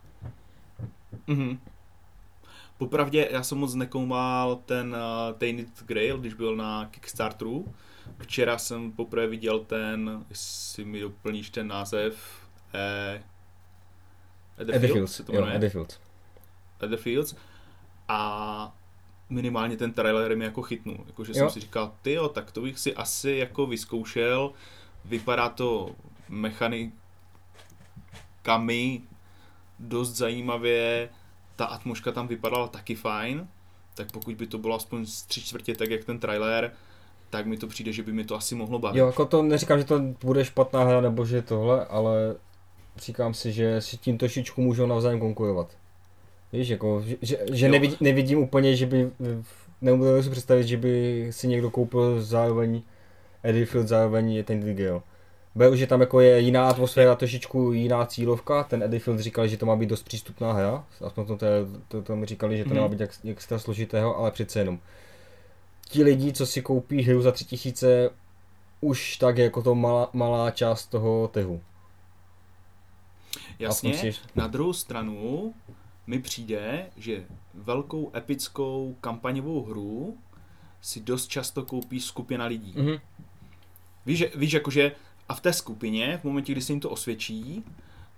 Mhm. 1.27 1.59
Popravdě, 2.79 3.29
já 3.31 3.43
jsem 3.43 3.59
moc 3.59 3.75
nekoumal 3.75 4.57
ten 4.57 4.95
uh, 4.95 5.39
Tainted 5.39 5.87
Grail, 5.87 6.19
když 6.19 6.35
byl 6.35 6.57
na 6.57 6.89
Kickstarteru. 6.91 7.75
Včera 8.19 8.59
jsem 8.59 8.93
poprvé 8.93 9.27
viděl 9.27 9.59
ten, 9.59 10.25
jestli 10.31 10.85
mi 10.85 11.01
doplníš 11.01 11.51
ten 11.51 11.69
název, 11.69 12.47
eh, 12.75 13.23
Etherfield, 14.55 14.85
Etherfields, 14.85 15.12
se 15.12 15.25
to 15.25 15.33
jo, 15.33 15.41
jmenuje? 15.41 15.57
Etherfields. 15.57 16.01
Etherfields. 16.83 17.37
A 18.09 18.75
minimálně 19.33 19.77
ten 19.77 19.93
trailer 19.93 20.37
mi 20.37 20.45
jako 20.45 20.62
chytnul. 20.62 20.99
Jako, 21.07 21.25
že 21.25 21.33
Jo. 21.33 21.39
jsem 21.39 21.51
si 21.51 21.61
říkal, 21.61 21.93
ty 22.03 22.12
jo, 22.12 22.29
tak 22.29 22.53
to 22.53 22.61
bych 22.61 22.79
si 22.79 22.95
asi 22.95 23.31
jako 23.31 23.67
vyzkoušel. 23.67 24.53
Vypadá 25.05 25.49
to 25.49 25.91
mechanikami 26.29 26.93
dost 29.79 30.12
zajímavě, 30.12 31.09
ta 31.57 31.65
atmoška 31.65 32.12
tam 32.12 32.29
vypadala 32.29 32.69
taky 32.69 32.95
fajn, 32.95 33.49
tak 33.95 34.12
pokud 34.12 34.35
by 34.35 34.47
to 34.47 34.59
bylo 34.59 34.77
aspoň 34.77 35.07
z 35.07 35.23
tři 35.23 35.41
čtvrtě 35.41 35.75
tak 35.75 35.91
jak 35.91 36.05
ten 36.05 36.19
trailer, 36.19 36.73
tak 37.31 37.47
mi 37.47 37.57
to 37.57 37.67
přijde, 37.67 37.93
že 37.93 38.03
by 38.03 38.12
mi 38.12 38.25
to 38.25 38.37
asi 38.37 38.55
mohlo 38.55 38.79
bavit. 38.79 38.99
Jo, 38.99 39.07
jako 39.07 39.27
to 39.27 39.43
neříkám, 39.43 39.79
že 39.79 39.85
to 39.85 40.01
bude 40.25 40.45
špatná 40.45 40.85
hra 40.85 41.01
nebo 41.01 41.27
že 41.27 41.43
tohle, 41.43 41.87
ale 41.87 42.37
říkám 42.97 43.35
si, 43.35 43.53
že 43.53 43.81
si 43.81 43.97
tím 43.97 44.19
trošičku 44.19 44.62
můžou 44.62 44.87
navzájem 44.87 45.21
konkurovat. 45.21 45.77
Víš, 46.53 46.69
jako, 46.69 47.03
že, 47.07 47.17
že, 47.23 47.39
že 47.53 47.67
Jo. 47.67 47.73
nevidím, 48.01 48.39
úplně, 48.39 48.77
že 48.77 48.87
by, 48.87 49.11
nebudu 49.81 50.23
si 50.23 50.31
představit, 50.31 50.67
že 50.67 50.77
by 50.77 51.27
si 51.31 51.49
někdo 51.49 51.71
koupil 51.71 52.23
zároveň 52.23 52.83
Eddyfield, 53.43 53.89
zároveň 53.89 54.45
ten 54.45 54.77
Gale. 54.77 55.01
Beru, 55.55 55.77
že 55.77 55.87
tam 55.87 56.01
jako 56.01 56.21
je 56.21 56.41
jiná 56.41 56.69
atmosféra, 56.69 57.15
trošičku 57.15 57.73
jiná 57.73 58.07
cílovka, 58.07 58.65
ten 58.65 58.83
Eddyfield 58.83 59.21
říkal, 59.21 59.47
že 59.49 59.57
to 59.57 59.67
má 59.67 59.77
být 59.77 59.87
dost 59.89 60.03
přístupná 60.03 60.53
hra, 60.53 60.85
aspoň 61.07 61.27
to, 61.27 61.37
to, 61.37 61.47
to, 61.89 62.03
to 62.03 62.17
mi 62.17 62.27
říkali, 62.27 62.57
že 62.57 62.65
to 62.65 62.69
Mhm. 62.69 62.75
nemá 62.77 62.89
být 62.89 63.01
jak, 63.01 63.11
extra 63.25 63.59
složitého, 63.59 64.19
ale 64.19 64.31
přece 64.31 64.61
jenom. 64.61 64.79
Ti 65.89 66.03
lidi, 66.05 66.33
co 66.33 66.47
si 66.47 66.63
koupí 66.63 67.03
hru 67.03 67.23
za 67.23 67.33
3000, 67.33 68.11
už 68.81 69.17
tak 69.17 69.39
je 69.39 69.45
jako 69.45 69.63
to 69.63 69.75
malá, 69.75 70.11
malá 70.13 70.51
část 70.51 70.87
toho 70.87 71.29
trhu. 71.29 71.61
Jasně, 73.59 74.13
na 74.35 74.47
druhou 74.47 74.73
stranu 74.73 75.55
mi 76.07 76.19
přijde, 76.19 76.87
že 76.97 77.25
velkou 77.55 78.13
epickou 78.17 78.97
kampaňovou 79.01 79.63
hru 79.65 80.19
si 80.81 81.01
dost 81.01 81.27
často 81.29 81.63
koupí 81.65 82.01
skupina 82.01 82.45
lidí. 82.47 82.75
Mhm. 82.77 82.99
Víš, 84.07 84.19
že- 84.19 84.31
víš 84.35 84.53
jakože 84.53 84.93
a 85.29 85.35
v 85.35 85.41
té 85.41 85.53
skupině, 85.53 86.19
v 86.21 86.25
momentě, 86.25 86.53
kdy 86.53 86.61
se 86.63 86.73
jim 86.73 86.81
to 86.81 86.91
osvědčí, 86.91 87.65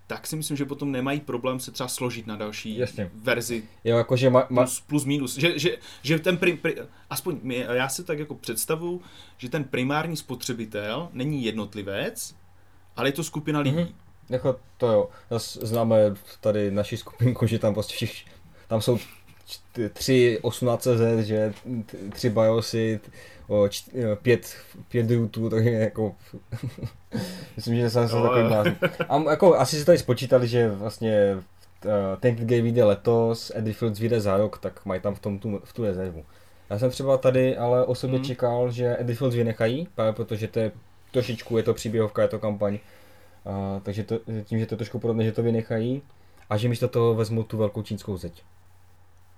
tak 0.07 0.26
si 0.26 0.37
myslím, 0.37 0.57
že 0.57 0.64
potom 0.64 0.93
nemají 0.93 1.21
problém 1.21 1.61
se 1.61 1.71
třeba 1.71 1.88
složit 1.88 2.26
na 2.26 2.37
další 2.37 2.76
Jasně. 2.79 3.11
verzi 3.14 3.64
Jo, 3.85 3.97
jakože 3.97 4.31
ma, 4.31 4.47
ma, 4.50 4.62
plus, 4.62 4.81
plus 4.81 5.05
minus. 5.05 5.37
Že, 5.37 5.59
že, 5.59 5.76
že 6.03 6.19
ten 6.19 6.37
pri, 6.37 6.57
pri, 6.57 6.76
aspoň 7.11 7.38
mě, 7.43 7.57
já 7.73 7.88
si 7.88 8.05
tak 8.05 8.19
jako 8.19 8.35
představu, 8.35 9.03
že 9.37 9.49
ten 9.49 9.64
primární 9.64 10.17
spotřebitel 10.17 11.09
není 11.12 11.45
jednotlivec, 11.45 12.35
ale 12.97 13.09
je 13.09 13.12
to 13.12 13.25
skupina 13.25 13.61
lidí. 13.61 13.76
Mhm. 13.76 13.88
Jako 14.31 14.57
to 14.78 14.87
jo, 14.93 15.09
Zas 15.31 15.57
známe 15.62 15.97
tady 16.40 16.71
naši 16.71 16.97
skupinku, 16.97 17.47
že 17.47 17.59
tam 17.59 17.75
prostě 17.75 17.95
všichni, 17.95 18.33
tam 18.69 18.81
jsou 18.81 18.99
tři 19.93 20.38
18Z, 20.43 21.19
že 21.19 21.52
t- 21.87 21.97
tři 22.12 22.31
BIOSy, 22.31 23.00
o, 23.49 23.69
čt, 23.69 23.88
pět, 24.23 24.57
pět 24.88 25.11
rootů, 25.11 25.50
takže 25.50 25.71
jako 25.71 26.14
myslím, 27.57 27.76
že 27.76 27.90
jsem 27.90 28.09
se 28.09 28.14
takový. 28.14 28.76
A 29.09 29.31
jako 29.31 29.54
asi 29.54 29.76
si 29.78 29.85
tady 29.85 29.99
spočítali, 29.99 30.49
že 30.49 30.69
vlastně 30.71 31.37
uh, 31.85 31.90
Tainted 32.21 32.49
Game 32.49 32.62
vyjde 32.62 32.85
letos, 32.85 33.52
Eddyfields 33.54 33.99
vyjde 34.00 34.21
za 34.21 34.37
rok, 34.37 34.59
tak 34.59 34.85
mají 34.87 35.00
tam 35.00 35.14
v 35.14 35.19
tom 35.21 35.38
tu, 35.38 35.61
v 35.64 35.73
tu 35.73 35.85
rezervu. 35.85 36.25
Já 36.71 36.78
jsem 36.78 36.90
třeba 36.90 37.16
tady 37.19 37.57
ale 37.57 37.85
osobně 37.85 38.16
Mhm. 38.19 38.25
čekal, 38.26 38.71
že 38.71 38.97
Eddyfields 39.00 39.37
vynechají, 39.37 39.88
právě 39.95 40.12
protože 40.12 40.49
to 40.49 40.59
je 40.59 40.73
trošičku, 41.11 41.57
je 41.57 41.62
to 41.62 41.75
příběhovka, 41.75 42.23
je 42.23 42.28
to 42.28 42.38
kampaň, 42.38 42.78
a, 43.46 43.80
takže 43.82 44.04
to, 44.04 44.18
tím, 44.44 44.58
že 44.58 44.66
to 44.66 44.74
je 44.74 44.78
trošku 44.78 44.98
podobné, 44.98 45.24
že 45.24 45.32
to 45.32 45.42
vynechají 45.42 46.02
a 46.50 46.56
že 46.56 46.68
místo 46.68 46.88
toho 46.88 47.14
vezmu 47.14 47.42
tu 47.42 47.56
velkou 47.58 47.82
čínskou 47.82 48.16
zeď. 48.16 48.42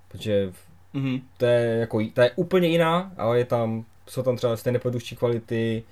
Protože 0.09 0.53
Mhm. 0.95 1.21
to 1.37 1.45
je, 1.47 1.61
jako, 1.77 2.01
ta 2.15 2.25
je 2.25 2.31
úplně 2.37 2.69
jiná, 2.69 3.13
ale 3.17 3.39
je 3.39 3.45
tam, 3.45 3.85
jsou 4.09 4.23
tam 4.23 4.37
třeba 4.37 4.57
stejné 4.57 4.79
produkční 4.79 5.17
kvality, 5.17 5.83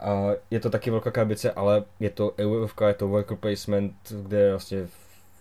a 0.00 0.28
je 0.50 0.60
to 0.60 0.70
taky 0.70 0.90
velká 0.90 1.10
krabice, 1.10 1.52
ale 1.52 1.84
je 2.00 2.10
to 2.10 2.34
eurovka, 2.38 2.88
je 2.88 2.94
to 2.94 3.08
worker 3.08 3.36
placement, 3.36 3.94
kde 4.22 4.50
vlastně 4.50 4.86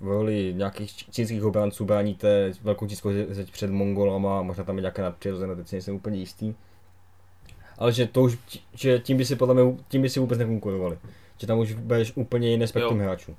v 0.02 0.08
roli 0.08 0.54
nějakých 0.58 0.96
čínských 1.12 1.44
obránců 1.44 1.86
bráníte 1.86 2.52
velkou 2.62 2.88
čínskou 2.88 3.12
ze- 3.14 3.34
zeď 3.34 3.52
před 3.52 3.70
Mongolama, 3.72 4.42
možná 4.42 4.64
tam 4.64 4.76
je 4.76 4.82
nějaké 4.82 5.02
nadpřirozené, 5.02 5.56
teď 5.56 5.68
si 5.68 5.76
nejsem 5.76 5.96
úplně 5.96 6.20
jistý. 6.20 6.54
Ale 7.78 7.92
že 7.94 8.08
to 8.08 8.22
už, 8.22 8.38
že 8.74 9.00
tím 9.00 9.18
by 9.18 9.26
si 9.26 9.36
podle 9.36 9.54
mě, 9.54 9.78
tím 9.88 10.02
by 10.02 10.10
si 10.10 10.20
vůbec 10.20 10.40
nekonkurovali. 10.40 10.98
Že 11.38 11.48
tam 11.48 11.60
už 11.60 11.74
budeš 11.74 12.12
úplně 12.16 12.50
jiný 12.50 12.68
spektrum 12.68 13.00
Jo. 13.00 13.06
hráčů. 13.06 13.36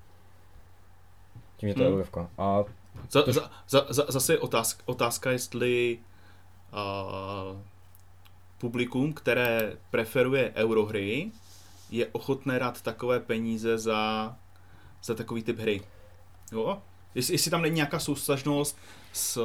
Tím, 1.57 1.69
že 1.69 1.75
to 1.75 1.81
je 1.81 1.87
Hmm. 1.87 1.95
eurovka. 1.95 2.31
A 2.39 2.65
Za, 3.11 3.23
za, 3.27 3.51
za, 3.69 3.87
za, 3.89 4.05
zase 4.09 4.33
je 4.33 4.39
otázka, 4.39 4.83
otázka 4.87 5.31
jestli 5.31 5.99
uh, 6.73 7.59
publikum, 8.59 9.13
které 9.13 9.73
preferuje 9.91 10.53
eurohry, 10.57 11.31
je 11.91 12.07
ochotné 12.13 12.59
dát 12.59 12.83
takové 12.83 13.21
peníze 13.21 13.79
za, 13.79 14.37
za 15.05 15.15
takový 15.15 15.43
typ 15.43 15.59
hry. 15.59 15.83
Jo? 16.53 16.83
Jestli, 17.15 17.35
jestli 17.35 17.51
tam 17.51 17.63
není 17.63 17.75
nějaká 17.75 17.99
soustažnost 17.99 18.79
s 19.13 19.37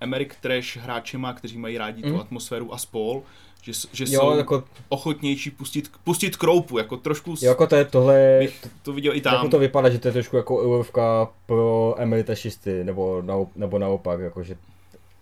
Americ 0.00 0.30
Trash 0.40 0.76
hráčema, 0.76 1.32
kteří 1.32 1.58
mají 1.58 1.78
rádi 1.78 2.02
tu 2.02 2.08
Mhm. 2.08 2.20
atmosféru 2.20 2.74
a 2.74 2.78
spol, 2.78 3.22
že, 3.62 3.72
že 3.92 4.04
jo, 4.08 4.20
jsou 4.20 4.36
jako, 4.36 4.64
ochotnější 4.88 5.50
pustit, 5.50 5.90
pustit 6.04 6.36
kroupu, 6.36 6.78
jako 6.78 6.96
trošku 6.96 7.30
jo, 7.30 7.36
jako 7.48 7.66
to 7.66 7.76
je 7.76 7.84
tohle, 7.84 8.36
bych 8.40 8.66
to 8.82 8.92
viděl 8.92 9.14
i 9.16 9.20
tam. 9.20 9.34
Jako 9.34 9.48
to 9.48 9.58
vypadá, 9.58 9.88
že 9.88 9.98
to 9.98 10.08
je 10.08 10.12
trošku 10.12 10.36
jako 10.36 10.62
eurovka 10.62 11.28
pro 11.46 11.94
emeritašisty, 11.98 12.84
nebo, 12.84 13.22
naop, 13.22 13.56
nebo 13.56 13.78
naopak, 13.78 14.20
jako 14.20 14.42
že 14.42 14.56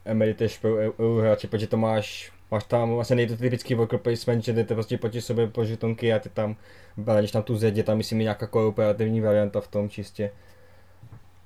emeritaš 0.04 0.59
pro 0.59 0.71
eu- 0.76 0.93
eurohráče, 0.99 1.49
protože 1.49 1.66
to 1.66 1.76
máš, 1.76 2.33
máš 2.50 2.64
tam 2.64 2.95
vlastně 2.95 3.16
nejde 3.16 3.37
typický 3.37 3.75
worker 3.75 3.99
placement, 3.99 4.45
že 4.45 4.52
jdete 4.52 4.75
prostě 4.75 4.99
proti 4.99 5.21
sobě 5.21 5.47
po 5.49 5.64
žetonky 5.64 6.12
a 6.12 6.19
ty 6.19 6.28
tam 6.28 6.57
bráníš 6.97 7.31
tam 7.31 7.43
tu 7.43 7.59
je 7.62 7.83
tam 7.83 7.97
myslím 7.97 8.21
i 8.21 8.25
nějaká 8.25 8.47
kooperativní 8.47 9.21
varianta 9.21 9.61
v 9.61 9.69
tom 9.69 9.88
čistě. 9.88 10.31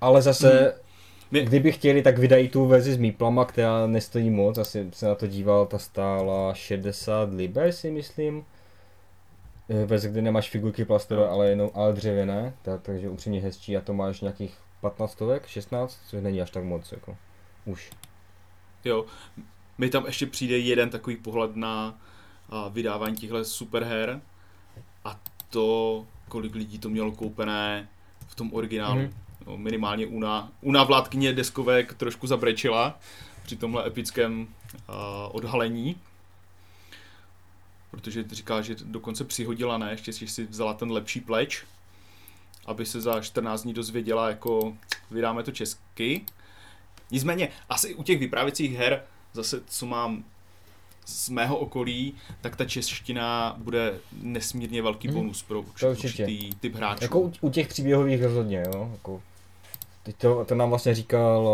Ale 0.01 0.23
zase, 0.23 0.75
My- 1.31 1.43
kdyby 1.45 1.73
chtěli, 1.73 2.03
tak 2.03 2.19
vydají 2.19 2.49
tu 2.49 2.67
verzi 2.67 2.93
s 2.93 2.97
míplama, 2.97 3.45
která 3.45 3.87
nestojí 3.87 4.31
moc, 4.31 4.59
asi 4.59 4.89
se 4.93 5.07
na 5.09 5.15
to 5.15 5.27
díval, 5.27 5.67
ta 5.67 5.79
stála 5.79 6.55
60 6.55 7.33
liber 7.33 7.73
si 7.73 7.91
myslím. 7.91 8.45
Eh, 9.71 9.87
Verze, 9.87 10.09
kde 10.09 10.23
nemáš 10.23 10.51
figurky 10.51 10.85
plastové, 10.85 11.23
Jo. 11.23 11.29
ale 11.31 11.49
jenom 11.49 11.71
ale 11.75 11.93
dřevěné, 11.93 12.55
tak, 12.63 12.83
takže 12.83 13.09
upřímně 13.09 13.41
hezčí 13.41 13.77
a 13.77 13.81
to 13.81 13.95
máš 13.95 14.21
nějakých 14.21 14.57
15 14.81 15.13
stovek, 15.13 15.47
16, 15.47 15.99
což 16.07 16.23
není 16.23 16.43
až 16.43 16.51
tak 16.51 16.65
moc, 16.65 16.93
jako 16.93 17.17
už. 17.65 17.91
Jo, 18.85 19.05
mi 19.79 19.89
tam 19.91 20.07
ještě 20.07 20.27
přijde 20.27 20.59
jeden 20.59 20.91
takový 20.91 21.17
pohled 21.17 21.57
na 21.57 22.01
a, 22.51 22.69
vydávání 22.69 23.17
těchto 23.17 23.45
superher 23.45 24.21
a 25.05 25.21
to, 25.51 26.07
kolik 26.29 26.55
lidí 26.55 26.79
to 26.79 26.89
mělo 26.89 27.13
koupené 27.13 27.89
v 28.27 28.35
tom 28.35 28.53
originálu. 28.55 29.01
Mhm. 29.01 29.09
Mm-hmm. 29.09 29.28
No, 29.49 29.57
minimálně 29.57 30.07
Una, 30.07 30.53
Una 30.61 30.85
vládkyně 30.85 31.33
deskovek 31.33 31.95
trošku 31.95 32.27
zabrečila 32.27 32.99
při 33.43 33.57
tomhle 33.57 33.87
epickém 33.87 34.49
a, 34.89 35.29
odhalení. 35.29 35.97
Protože 37.91 38.25
říká, 38.31 38.61
že 38.63 38.77
dokonce 38.85 39.25
přihodila, 39.25 39.79
ne, 39.79 39.91
ještě 39.91 40.13
si 40.13 40.47
vzala 40.47 40.75
ten 40.75 40.91
lepší 40.91 41.21
pleč, 41.21 41.65
aby 42.67 42.87
se 42.87 43.01
za 43.01 43.21
14 43.21 43.63
dní 43.63 43.75
dozvěděla, 43.75 44.29
jako 44.29 44.77
vydáme 45.11 45.43
to 45.43 45.51
česky. 45.53 46.25
Nicméně, 47.11 47.49
asi 47.69 47.95
u 47.95 48.03
těch 48.03 48.19
vyprávěcích 48.19 48.77
her, 48.77 49.03
zase 49.33 49.61
co 49.67 49.87
mám 49.87 50.25
z 51.07 51.29
mého 51.29 51.57
okolí, 51.57 52.15
tak 52.41 52.57
ta 52.57 52.65
čeština 52.65 53.55
bude 53.59 53.99
nesmírně 54.23 54.83
velký 54.83 55.09
Mhm. 55.09 55.17
bonus 55.17 55.43
pro 55.43 55.61
určitý, 55.61 55.87
určitě. 55.87 56.23
určitý 56.25 56.55
typ 56.55 56.75
hráčů. 56.75 57.05
Jako 57.05 57.21
u, 57.21 57.33
u 57.41 57.51
těch 57.51 57.69
příběhových 57.69 58.23
rozhodně, 58.23 58.63
jo, 58.75 58.89
jako, 58.93 59.23
teď 60.09 60.17
to, 60.17 60.45
to 60.45 60.55
nám 60.55 60.69
vlastně 60.69 60.95
říkal 60.95 61.49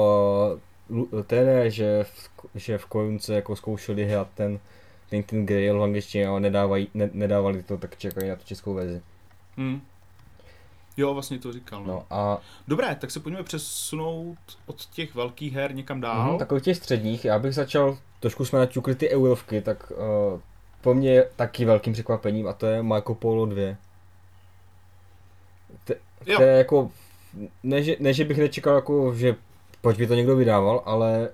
uh, 0.90 1.23
že 1.66 2.04
v, 2.04 2.30
že 2.54 2.78
v 2.78 2.87
Korunce 2.87 3.34
jako 3.34 3.56
zkoušeli 3.56 4.04
hrát 4.04 4.28
ten 4.34 4.61
ten, 5.11 5.23
ten 5.23 5.46
Grail 5.46 5.78
v 5.78 5.82
angličtině, 5.82 6.26
ale 6.26 6.40
nedávají, 6.40 6.88
ne, 6.94 7.11
nedávali 7.12 7.62
to, 7.62 7.78
tak 7.78 7.99
čekají 7.99 8.28
na 8.28 8.37
tu 8.37 8.44
českou 8.44 8.75
verzi. 8.75 9.02
Hmm. 9.56 9.80
Jo, 10.96 11.14
vlastně 11.14 11.38
to 11.38 11.52
říkal. 11.52 11.84
No. 11.84 11.87
No 11.87 12.06
a 12.11 12.40
Dobré, 12.68 12.94
tak 12.94 13.11
se 13.11 13.20
pojďme 13.20 13.42
přesunout 13.42 14.38
od 14.66 14.87
těch 14.87 15.14
velkých 15.14 15.52
her 15.52 15.75
někam 15.75 16.00
dál. 16.00 16.28
Mhm, 16.28 16.38
tak 16.38 16.52
u 16.52 16.58
těch 16.58 16.76
středních, 16.76 17.25
já 17.25 17.38
bych 17.38 17.54
začal, 17.54 17.99
trošku 18.20 18.44
jsme 18.44 18.58
naťukli 18.58 18.94
ty 18.94 19.11
eurovky, 19.11 19.61
tak 19.61 19.90
uh, 19.90 20.40
po 20.80 20.94
mně 20.94 21.11
je 21.11 21.30
taky 21.37 21.64
velkým 21.64 21.92
překvapením 21.92 22.49
a 22.49 22.52
to 22.52 22.66
je 22.66 22.82
Marco 22.82 23.14
Polo 23.14 23.46
2. 23.46 23.76
Te, 25.84 25.94
Jo. 26.26 26.37
to 26.37 26.42
je 26.42 26.58
jako, 26.58 26.90
ne 27.62 27.82
že, 27.82 27.96
ne, 28.00 28.12
že 28.12 28.24
bych 28.24 28.38
nečekal 28.38 28.74
jako, 28.74 29.14
že 29.14 29.36
proč 29.80 29.96
by 29.96 30.06
to 30.06 30.14
někdo 30.14 30.36
vydával, 30.36 30.82
ale 30.84 31.28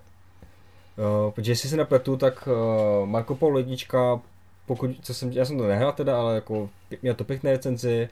uh, 1.25 1.30
protože 1.33 1.52
jestli 1.52 1.69
se 1.69 1.76
nepletu, 1.76 2.16
tak 2.16 2.49
uh, 2.49 3.09
Marco 3.09 3.35
Polo 3.35 3.59
jednička, 3.59 4.21
pokud, 4.66 4.90
co 5.02 5.14
jsem, 5.14 5.33
já 5.33 5.45
jsem 5.45 5.59
to 5.59 5.66
nehrál 5.69 5.92
teda, 5.92 6.21
ale 6.21 6.35
jako 6.35 6.69
měl 7.02 7.14
to 7.14 7.25
pěkné 7.25 7.52
recenzi, 7.52 8.09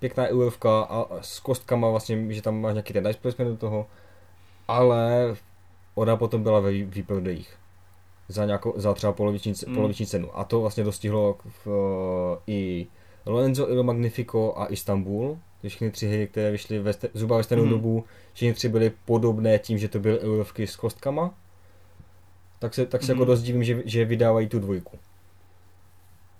pěkná 0.00 0.26
eurovka 0.26 0.80
a, 0.80 1.00
a 1.00 1.22
s 1.22 1.40
kostkama 1.40 1.90
vlastně, 1.90 2.34
že 2.34 2.42
tam 2.42 2.60
máš 2.60 2.74
nějaký 2.74 2.92
ten 2.92 3.04
dice 3.04 3.18
placement 3.22 3.50
do 3.50 3.56
toho, 3.56 3.86
ale 4.68 5.34
ona 5.94 6.16
potom 6.16 6.42
byla 6.42 6.60
ve 6.60 6.70
vý- 6.70 6.84
výprodejích 6.84 7.56
za, 8.28 8.44
nějakou, 8.44 8.72
za 8.76 8.94
třeba 8.94 9.12
poloviční, 9.12 9.52
Mm. 9.66 9.74
poloviční 9.74 10.06
cenu. 10.06 10.38
A 10.38 10.44
to 10.44 10.60
vlastně 10.60 10.84
dostihlo 10.84 11.36
v, 11.64 11.68
i 12.46 12.86
Lorenzo 13.26 13.68
Il 13.70 13.82
Magnifico 13.82 14.58
a 14.60 14.66
Istanbul, 14.66 15.38
všechny 15.68 15.90
tři 15.90 16.08
hry, 16.08 16.26
které 16.26 16.50
vyšly 16.50 16.78
ve 16.78 16.92
ste- 16.92 17.08
zhruba 17.14 17.36
ve 17.36 17.42
stejnou 17.42 17.64
Mhm. 17.64 17.72
dobu, 17.72 18.04
všechny 18.32 18.54
tři 18.54 18.68
byly 18.68 18.92
podobné 19.04 19.58
tím, 19.58 19.78
že 19.78 19.88
to 19.88 19.98
byly 19.98 20.20
eurovky 20.20 20.66
s 20.66 20.76
kostkama, 20.76 21.34
tak 22.58 22.74
se, 22.74 22.86
tak 22.86 23.02
se 23.02 23.12
jako 23.12 23.20
Mhm. 23.22 23.26
dost 23.26 23.42
divím, 23.42 23.64
že, 23.64 23.82
že 23.84 24.04
vydávají 24.04 24.48
tu 24.48 24.58
dvojku. 24.58 24.98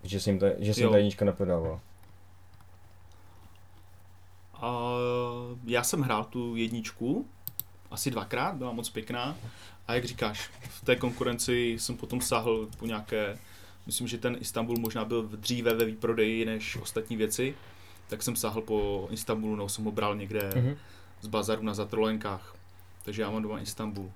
Že 0.03 0.21
se 0.21 0.31
jim 0.31 0.39
ta, 0.39 0.47
že 0.59 0.75
se 0.75 0.81
jim 0.81 0.91
ta 0.91 0.97
jednička 0.97 1.25
neprodávala. 1.25 1.81
A 4.55 4.83
já 5.67 5.83
jsem 5.83 6.01
hrál 6.03 6.25
tu 6.25 6.57
jedničku 6.57 7.27
asi 7.91 8.11
dvakrát, 8.11 8.55
byla 8.55 8.73
moc 8.73 8.91
pěkná. 8.91 9.37
A 9.89 9.95
jak 9.95 10.05
říkáš, 10.05 10.51
v 10.69 10.85
té 10.85 10.97
konkurenci 10.97 11.77
jsem 11.79 11.97
potom 11.97 12.21
sáhl 12.21 12.69
po 12.79 12.87
nějaké, 12.87 13.39
myslím, 13.87 14.09
že 14.09 14.19
ten 14.19 14.37
Istanbul 14.41 14.77
možná 14.79 15.05
byl 15.05 15.23
dříve 15.23 15.75
ve 15.75 15.85
výprodeji 15.85 16.45
než 16.45 16.77
ostatní 16.77 17.17
věci, 17.17 17.55
tak 18.11 18.23
jsem 18.23 18.37
sáhl 18.37 18.61
po 18.61 19.09
Istanbulu, 19.11 19.57
no 19.57 19.69
jsem 19.69 19.85
ho 19.85 19.93
bral 19.93 20.17
někde 20.17 20.51
Mhm. 20.57 20.77
z 21.21 21.27
bazaru 21.27 21.63
na 21.63 21.75
zatrolenkách. 21.75 22.55
Takže 23.05 23.23
já 23.23 23.31
mám 23.31 23.43
doma 23.43 23.61
Istanbul. 23.61 24.11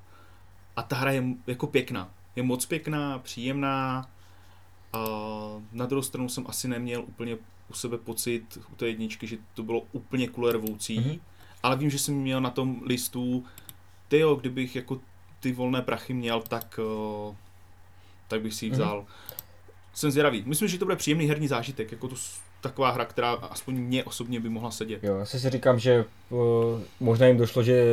A 0.76 0.82
ta 0.82 0.96
hra 0.96 1.10
je 1.10 1.24
jako 1.46 1.66
pěkná. 1.66 2.10
Je 2.36 2.42
moc 2.42 2.66
pěkná, 2.66 3.18
příjemná. 3.18 4.08
A 4.92 4.98
na 5.72 5.86
druhou 5.86 6.02
stranu 6.02 6.28
jsem 6.28 6.44
asi 6.48 6.68
neměl 6.68 7.02
úplně 7.02 7.36
u 7.70 7.74
sebe 7.74 7.98
pocit 7.98 8.58
u 8.72 8.76
té 8.76 8.86
jedničky, 8.86 9.26
že 9.26 9.36
to 9.54 9.62
bylo 9.62 9.82
úplně 9.92 10.28
kulervoucí. 10.28 10.98
Mhm. 11.00 11.10
Mm-hmm. 11.10 11.20
Ale 11.62 11.76
vím, 11.76 11.90
že 11.90 11.98
jsem 11.98 12.14
měl 12.14 12.40
na 12.40 12.50
tom 12.50 12.80
listu, 12.84 13.44
tyjo, 14.08 14.34
kdybych 14.34 14.76
jako 14.76 15.00
ty 15.40 15.52
volné 15.52 15.82
prachy 15.82 16.14
měl, 16.14 16.40
tak, 16.40 16.78
o, 16.78 17.36
tak 18.28 18.40
bych 18.42 18.54
si 18.54 18.66
ji 18.66 18.70
Mhm. 18.70 18.80
vzal. 18.80 19.00
Mm-hmm. 19.02 19.34
Jsem 19.94 20.10
zvědavý. 20.10 20.42
Myslím, 20.46 20.68
že 20.68 20.78
to 20.78 20.84
bude 20.84 20.96
příjemný 20.96 21.26
herní 21.26 21.48
zážitek. 21.48 21.92
Jako 21.92 22.08
to 22.08 22.14
taková 22.68 22.90
hra, 22.90 23.04
která 23.04 23.32
aspoň 23.32 23.74
mě 23.74 24.04
osobně 24.04 24.40
by 24.40 24.48
mohla 24.48 24.70
sedět. 24.70 25.04
Jo, 25.04 25.16
já 25.16 25.24
si 25.24 25.50
říkám, 25.50 25.78
že 25.78 26.04
uh, 26.30 26.38
možná 27.00 27.26
jim 27.26 27.36
došlo, 27.36 27.62
že 27.62 27.84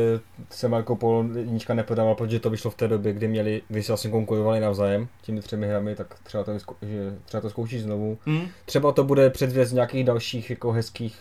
se 0.50 0.68
Marco 0.68 0.96
Polo 0.96 1.26
jednička 1.38 1.74
nepodával, 1.74 2.16
protože 2.16 2.40
to 2.40 2.50
vyšlo 2.50 2.72
v 2.72 2.76
té 2.76 2.88
době, 2.88 3.14
kdy 3.14 3.28
měli, 3.28 3.62
kdy 3.68 3.84
se 3.84 3.92
vlastně 3.92 4.12
konkurovali 4.12 4.60
navzájem 4.60 5.08
těmi 5.22 5.42
třemi 5.42 5.68
hrami, 5.68 5.96
tak 5.96 6.20
třeba 6.24 6.44
to, 6.44 6.58
že 6.82 7.18
třeba 7.26 7.42
to 7.42 7.50
zkouší 7.50 7.80
znovu. 7.80 8.18
Mm. 8.26 8.48
Třeba 8.66 8.92
to 8.92 9.04
bude 9.04 9.30
předvěst 9.30 9.74
nějakých 9.74 10.04
dalších 10.04 10.50
jako 10.50 10.72
hezkých 10.72 11.20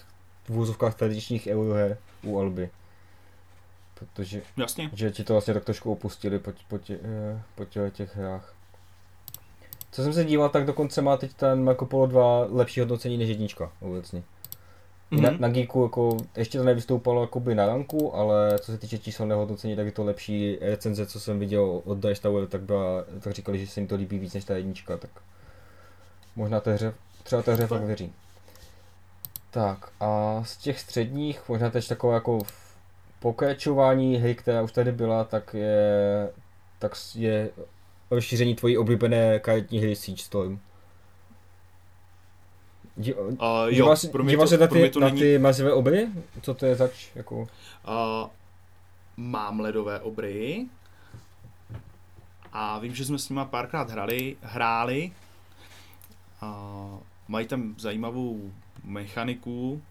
v 0.49 0.59
úzovkách 0.59 0.95
tradičních 0.95 1.47
euroher 1.47 1.99
u 2.23 2.39
Alby. 2.39 2.71
Protože 3.95 4.43
Jasně. 4.57 4.91
že 4.93 5.11
ti 5.11 5.25
to 5.25 5.35
vlastně 5.35 5.55
tak 5.55 5.65
trošku 5.65 5.93
opustili 5.93 6.39
po, 6.39 6.53
po, 6.69 6.79
tě, 6.79 6.99
eh, 7.05 7.43
po 7.55 7.65
těch 7.91 8.17
hrách. 8.17 8.55
Co 9.93 10.03
jsem 10.03 10.13
se 10.13 10.25
díval, 10.25 10.49
tak 10.49 10.65
dokonce 10.67 11.03
má 11.03 11.17
teď 11.17 11.35
ten 11.35 11.65
Marco 11.65 11.87
Polo 11.87 12.07
2 12.07 12.47
lepší 12.51 12.81
hodnocení 12.81 13.17
než 13.19 13.29
jednička 13.29 13.73
obecně. 13.81 14.23
Mm-hmm. 15.13 15.21
Na, 15.21 15.31
Mhm. 15.31 15.41
na 15.41 15.49
Geeku 15.49 15.83
jako, 15.83 16.17
ještě 16.37 16.59
to 16.59 16.65
nevystoupalo 16.65 17.21
jakoby 17.21 17.55
na 17.55 17.67
ranku, 17.67 18.15
ale 18.15 18.59
co 18.59 18.73
se 18.73 18.79
týče 18.79 18.99
číselného 18.99 19.41
hodnocení, 19.41 19.77
tak 19.77 19.87
je 19.87 19.93
to 19.93 20.05
lepší 20.05 20.59
recenze, 20.61 21.07
co 21.07 21.21
jsem 21.21 21.39
viděl 21.39 21.83
od 21.85 21.99
Dice 21.99 22.23
Tower, 22.23 22.47
tak, 22.47 22.61
byla, 22.61 23.05
tak 23.21 23.33
říkali, 23.33 23.59
že 23.59 23.67
se 23.67 23.81
jim 23.81 23.87
to 23.87 23.95
líbí 23.95 24.19
víc 24.19 24.35
než 24.35 24.45
ta 24.45 24.57
jednička, 24.57 24.97
tak 24.97 25.11
možná 26.37 26.61
té 26.61 26.75
hře, 26.75 26.95
třeba 27.23 27.43
té 27.43 27.55
hře 27.55 27.67
fakt 27.67 27.83
věří. 27.83 28.13
Tak 29.51 29.89
a 30.01 30.43
z 30.45 30.57
těch 30.57 30.81
středních, 30.81 31.49
možná 31.49 31.71
teď 31.71 31.89
takové 31.89 32.15
jako 32.15 32.39
pokračování 33.21 34.17
hry, 34.17 34.35
která 34.35 34.63
už 34.63 34.73
tady 34.73 34.93
byla, 34.93 35.25
tak 35.25 35.55
je, 35.55 36.31
tak 36.79 36.93
je 37.15 37.51
rozšíření 38.11 38.55
tvojí 38.55 38.79
oblíbené 38.79 39.39
karetní 39.39 39.79
hry 39.79 39.97
Siege 39.97 40.23
Storm. 40.23 40.61
Dí, 42.97 43.15
Uh, 43.15 43.29
díval 43.71 43.71
jo, 43.71 43.97
se, 43.97 44.09
pro 44.09 44.23
mě 44.25 44.31
díval 44.31 44.47
to, 44.47 44.51
se 44.51 44.59
na 44.59 44.67
ty, 44.67 44.91
to 44.91 45.01
na 45.01 45.07
není... 45.07 45.21
ty 45.21 45.39
mazivé 45.39 45.73
oby? 45.73 46.09
Co 46.43 46.55
to 46.55 46.67
je 46.67 46.75
zač? 46.75 47.09
Jako... 47.15 47.41
Uh, 47.41 47.47
mám 49.17 49.61
ledové 49.61 50.01
obry 50.01 50.67
a 52.53 52.79
vím, 52.79 52.95
že 52.95 53.05
jsme 53.05 53.19
s 53.19 53.29
nima 53.29 53.45
párkrát 53.45 53.91
hrali, 53.91 54.37
hráli. 54.41 55.13
Uh, 56.43 56.99
mají 57.29 57.47
tam 57.47 57.75
zajímavou 57.79 58.53
mechaniku, 58.85 59.83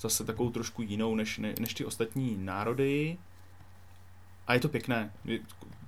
zase 0.00 0.24
takovou 0.24 0.50
trošku 0.50 0.82
jinou 0.82 1.14
než, 1.14 1.38
ne, 1.38 1.54
než 1.60 1.74
ty 1.74 1.84
ostatní 1.84 2.36
národy. 2.38 3.16
A 4.46 4.54
je 4.54 4.60
to 4.60 4.68
pěkné. 4.68 5.12
Je 5.24 5.38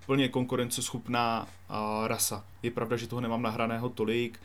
plně 0.07 0.29
konkurenceschopná 0.29 1.43
uh, 1.71 2.07
rasa. 2.07 2.45
Je 2.63 2.71
pravda, 2.71 2.97
že 2.97 3.07
toho 3.07 3.21
nemám 3.21 3.43
nahraného 3.43 3.89
tolik. 3.89 4.41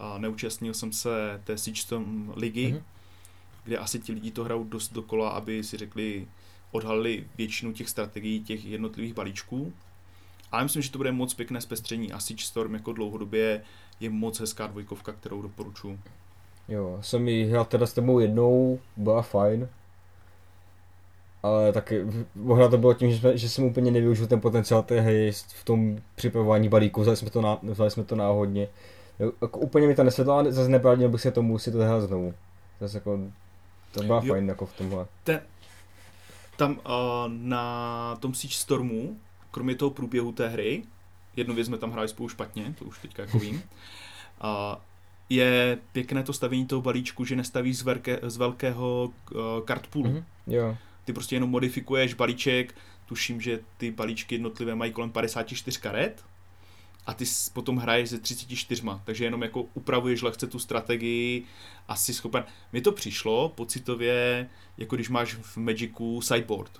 Uh, 0.00 0.18
neúčastnil 0.18 0.74
jsem 0.74 0.92
se 0.92 1.40
té 1.44 1.58
Siege 1.58 1.80
Storm 1.80 2.32
ligy, 2.36 2.66
Mhm. 2.66 2.76
mm-hmm. 2.76 2.82
kde 3.64 3.78
asi 3.78 3.98
ti 3.98 4.12
lidi 4.12 4.30
to 4.30 4.44
hrajou 4.44 4.64
dost 4.64 4.92
dokola, 4.92 5.30
aby 5.30 5.64
si 5.64 5.76
řekli, 5.76 6.26
odhalili 6.70 7.24
většinu 7.38 7.72
těch 7.72 7.88
strategií 7.88 8.40
těch 8.44 8.64
jednotlivých 8.64 9.14
balíčků. 9.14 9.72
Ale 10.52 10.62
myslím, 10.62 10.82
že 10.82 10.90
to 10.90 10.98
bude 10.98 11.12
moc 11.12 11.34
pěkné 11.34 11.60
zpestření 11.60 12.12
a 12.12 12.20
Siege 12.20 12.42
Storm 12.44 12.74
jako 12.74 12.92
dlouhodobě 12.92 13.62
je 14.00 14.10
moc 14.10 14.40
hezká 14.40 14.66
dvojkovka, 14.66 15.12
kterou 15.12 15.42
doporučuji. 15.42 15.98
Jo, 16.68 16.98
jsem 17.00 17.28
ji 17.28 17.44
hrál 17.46 17.64
teda 17.64 17.86
s 17.86 17.92
tebou 17.92 18.18
jednou, 18.18 18.80
byla 18.96 19.22
fajn. 19.22 19.68
Ale 21.42 21.72
taky 21.72 22.06
možná 22.34 22.68
to 22.68 22.78
bylo 22.78 22.94
tím, 22.94 23.10
že, 23.10 23.18
jsme, 23.18 23.38
že 23.38 23.48
jsem 23.48 23.64
úplně 23.64 23.90
nevyužil 23.90 24.26
ten 24.26 24.40
potenciál 24.40 24.82
té 24.82 25.00
hry 25.00 25.32
v 25.32 25.64
tom 25.64 25.98
připravování 26.14 26.68
balíku, 26.68 27.00
vzali 27.00 27.16
jsme 27.16 27.30
to, 27.30 27.40
na, 27.42 27.58
vzali 27.62 27.90
jsme 27.90 28.04
to 28.04 28.16
náhodně. 28.16 28.68
Jako 29.42 29.58
úplně 29.58 29.86
mi 29.86 29.94
to 29.94 30.04
nesedlo, 30.04 30.34
ale 30.34 30.52
zase 30.52 30.68
nebránil 30.68 31.08
bych 31.08 31.20
se 31.20 31.30
tomu 31.30 31.58
si 31.58 31.72
to 31.72 31.78
hrát 31.78 32.00
znovu. 32.00 32.34
Zase 32.80 32.96
jako, 32.96 33.18
to 33.92 34.02
byla 34.02 34.20
Jo. 34.24 34.32
fajn 34.34 34.48
jako 34.48 34.66
v 34.66 34.76
tomhle. 34.76 35.06
Tam 36.56 36.70
uh, 36.72 36.78
na 37.28 38.16
tom 38.20 38.34
Siege 38.34 38.54
Stormu, 38.54 39.16
kromě 39.50 39.74
toho 39.74 39.90
průběhu 39.90 40.32
té 40.32 40.48
hry, 40.48 40.82
jednu 41.36 41.54
věc 41.54 41.66
jsme 41.66 41.78
tam 41.78 41.90
hráli 41.90 42.08
spolu 42.08 42.28
špatně, 42.28 42.74
to 42.78 42.84
už 42.84 42.98
teďka 42.98 43.22
jako 43.22 43.38
vím, 43.38 43.54
uh, 44.44 44.76
je 45.28 45.78
pěkné 45.92 46.22
to 46.22 46.32
stavění 46.32 46.66
toho 46.66 46.82
balíčku, 46.82 47.24
že 47.24 47.36
nestavíš 47.36 47.78
z, 47.78 47.82
velké, 47.82 48.18
z 48.22 48.36
velkého 48.36 49.10
uh, 49.34 49.40
kartpulu. 49.64 50.10
Mhm. 50.10 50.24
Jo, 50.46 50.76
Ty 51.08 51.12
prostě 51.12 51.36
jenom 51.36 51.50
modifikuješ 51.50 52.14
balíček, 52.14 52.74
tuším, 53.06 53.40
že 53.40 53.60
ty 53.76 53.90
balíčky 53.90 54.34
jednotlivé 54.34 54.74
mají 54.74 54.92
kolem 54.92 55.10
54 55.10 55.80
karet 55.80 56.24
a 57.06 57.14
ty 57.14 57.24
potom 57.52 57.76
hraješ 57.76 58.08
ze 58.08 58.18
34, 58.18 58.82
takže 59.04 59.24
jenom 59.24 59.42
jako 59.42 59.62
upravuješ 59.74 60.22
lehce 60.22 60.46
tu 60.46 60.58
strategii 60.58 61.44
a 61.88 61.96
jsi 61.96 62.14
schopen. 62.14 62.44
Mně 62.72 62.80
to 62.80 62.92
přišlo 62.92 63.48
pocitově, 63.48 64.50
jako 64.78 64.94
když 64.96 65.08
máš 65.08 65.34
v 65.34 65.56
Magicu 65.56 66.20
sideboard. 66.20 66.72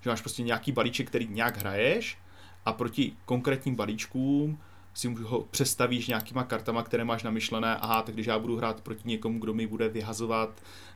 Že 0.00 0.10
máš 0.10 0.20
prostě 0.20 0.42
nějaký 0.42 0.72
balíček, 0.72 1.06
který 1.06 1.26
nějak 1.26 1.56
hraješ 1.56 2.18
a 2.64 2.72
proti 2.72 3.12
konkrétním 3.24 3.74
balíčkům 3.74 4.58
si 4.98 5.14
ho 5.14 5.40
přestavíš 5.50 6.08
nějakýma 6.08 6.44
kartama, 6.44 6.82
které 6.82 7.04
máš 7.04 7.22
namyšlené, 7.22 7.76
aha, 7.76 8.02
tak 8.02 8.14
když 8.14 8.26
já 8.26 8.38
budu 8.38 8.56
hrát 8.56 8.80
proti 8.80 9.08
někomu, 9.08 9.38
kdo 9.38 9.54
mi 9.54 9.66
bude 9.66 9.88
vyhazovat 9.88 10.50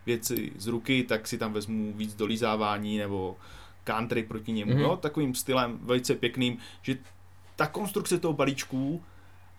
věci 0.06 0.52
z 0.56 0.66
ruky, 0.66 1.02
tak 1.02 1.28
si 1.28 1.38
tam 1.38 1.52
vezmu 1.52 1.92
víc 1.92 2.14
dolízávání 2.14 2.98
nebo 2.98 3.36
country 3.84 4.22
proti 4.22 4.52
němu, 4.52 4.70
Mhm. 4.70 4.80
mm-hmm. 4.80 4.84
jo, 4.84 4.96
takovým 4.96 5.34
stylem 5.34 5.78
velice 5.82 6.14
pěkným, 6.14 6.58
že 6.82 6.96
ta 7.56 7.66
konstrukce 7.66 8.18
toho 8.18 8.32
balíčku 8.34 9.02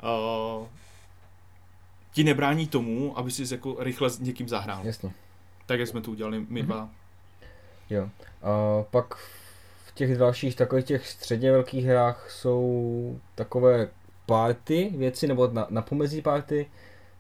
uh, 0.04 0.68
ti 2.12 2.24
nebrání 2.24 2.68
tomu, 2.68 3.18
aby 3.18 3.32
si 3.32 3.54
jako 3.54 3.76
rychle 3.80 4.10
s 4.10 4.20
někým 4.20 4.50
zahrál. 4.50 4.82
jasně. 4.86 5.12
Tak 5.66 5.80
jak 5.80 5.88
jsme 5.90 6.02
to 6.02 6.12
udělali 6.12 6.40
my 6.40 6.60
Mhm. 6.60 6.66
dva. 6.68 6.90
Jo. 7.90 8.10
A 8.42 8.84
pak 8.92 9.16
v 9.86 9.92
těch 9.94 10.18
dalších 10.18 10.56
takových 10.56 10.86
těch 10.86 11.08
středně 11.08 11.52
velkých 11.52 11.86
hrách 11.86 12.32
jsou 12.32 13.20
takové 13.36 13.88
party 14.26 14.92
věci, 14.98 15.28
nebo 15.28 15.48
na, 15.48 15.68
na 15.70 15.82
pomezí 15.82 16.22
party, 16.22 16.66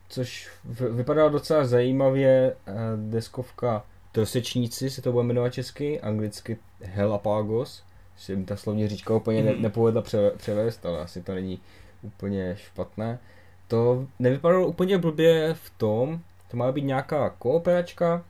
což 0.09 0.49
v, 0.63 0.81
vypadá 0.81 1.29
docela 1.29 1.65
zajímavě. 1.65 2.55
eh, 2.67 2.73
Deskovka 2.97 3.83
Trosečníci 4.11 4.89
se 4.89 5.01
to 5.01 5.11
bude 5.11 5.23
jmenovat 5.23 5.49
česky, 5.53 6.01
anglicky 6.01 6.57
Helapagos. 6.81 7.83
Si 8.17 8.35
mi 8.35 8.45
ta 8.45 8.55
slovní 8.55 8.87
říčka 8.87 9.13
úplně 9.15 9.43
ne, 9.43 9.51
Mhm. 9.53 9.61
nepovedla 9.61 10.01
pře, 10.01 10.31
převést, 10.37 10.85
ale 10.85 10.99
asi 10.99 11.21
to 11.21 11.33
není 11.33 11.59
úplně 12.01 12.55
špatné. 12.55 13.19
To 13.67 14.07
nevypadalo 14.19 14.67
úplně 14.67 14.97
blbě 14.97 15.53
v 15.53 15.69
tom, 15.77 16.19
to 16.51 16.57
má 16.57 16.71
být 16.71 16.81
nějaká 16.81 17.29
kooperačka, 17.29 18.23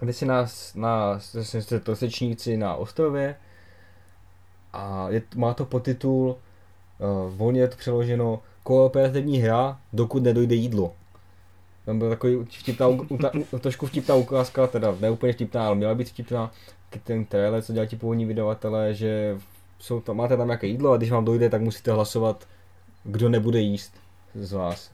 kde 0.00 0.12
si 0.12 0.26
nás, 0.26 0.74
na, 0.74 1.18
jste 1.42 1.80
trosečníci 1.80 2.56
na 2.56 2.74
ostrově 2.74 3.36
a 4.72 5.06
je, 5.10 5.22
má 5.36 5.54
to 5.54 5.64
podtitul, 5.64 6.36
volně 7.28 7.60
je 7.60 7.68
to 7.68 7.76
přeloženo, 7.76 8.40
kooperativní 8.62 9.38
hra, 9.38 9.78
dokud 9.92 10.22
nedojde 10.22 10.54
jídlo. 10.54 10.92
Tam 11.84 11.98
byl 11.98 12.08
takový 12.10 12.36
vtipná, 12.50 12.88
u- 12.88 13.06
u- 13.08 13.16
ta- 13.18 13.30
u- 13.52 13.58
trošku 13.58 13.86
vtipná 13.86 14.14
ukázka, 14.14 14.66
teda 14.66 14.94
ne 15.00 15.10
úplně 15.10 15.32
vtipná, 15.32 15.66
ale 15.66 15.74
měla 15.74 15.94
být 15.94 16.08
vtipná, 16.08 16.52
ten 17.04 17.24
trailer, 17.24 17.62
co 17.62 17.72
dělají 17.72 17.88
ti 17.88 17.96
původní 17.96 18.24
vydavatelé, 18.24 18.94
že 18.94 19.38
jsou 19.78 20.00
tam, 20.00 20.16
máte 20.16 20.36
tam 20.36 20.46
nějaké 20.48 20.66
jídlo 20.66 20.92
a 20.92 20.96
když 20.96 21.10
vám 21.10 21.24
dojde, 21.24 21.48
tak 21.50 21.60
musíte 21.62 21.92
hlasovat, 21.92 22.46
kdo 23.04 23.28
nebude 23.28 23.60
jíst 23.60 23.94
z 24.34 24.52
vás. 24.52 24.90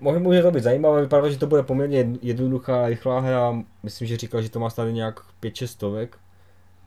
Může, 0.00 0.18
může 0.18 0.42
to 0.42 0.50
být 0.50 0.62
zajímavé, 0.62 1.00
vypadá, 1.02 1.28
že 1.30 1.38
to 1.38 1.46
bude 1.46 1.62
poměrně 1.62 2.04
jed- 2.04 2.18
jednoduchá, 2.22 2.88
rychlá 2.88 3.20
hra. 3.20 3.62
Myslím, 3.82 4.08
že 4.08 4.16
říkal, 4.16 4.42
že 4.42 4.50
to 4.50 4.60
má 4.60 4.70
stále 4.70 4.92
nějak 4.92 5.20
5-6 5.40 5.66
stovek, 5.70 6.18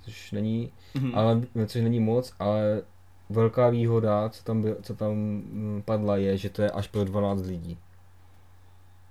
což 0.05 0.31
není, 0.31 0.71
Mhm. 0.95 1.11
ale, 1.15 1.41
což 1.67 1.81
není 1.81 1.99
moc, 1.99 2.33
ale 2.39 2.81
velká 3.29 3.69
výhoda, 3.69 4.29
co 4.29 4.43
tam, 4.43 4.61
byl, 4.61 4.77
co 4.81 4.95
tam 4.95 5.11
mm, 5.13 5.81
padla, 5.85 6.17
je, 6.17 6.37
že 6.37 6.49
to 6.49 6.61
je 6.61 6.71
až 6.71 6.87
pro 6.87 7.03
12 7.05 7.41
lidí. 7.45 7.77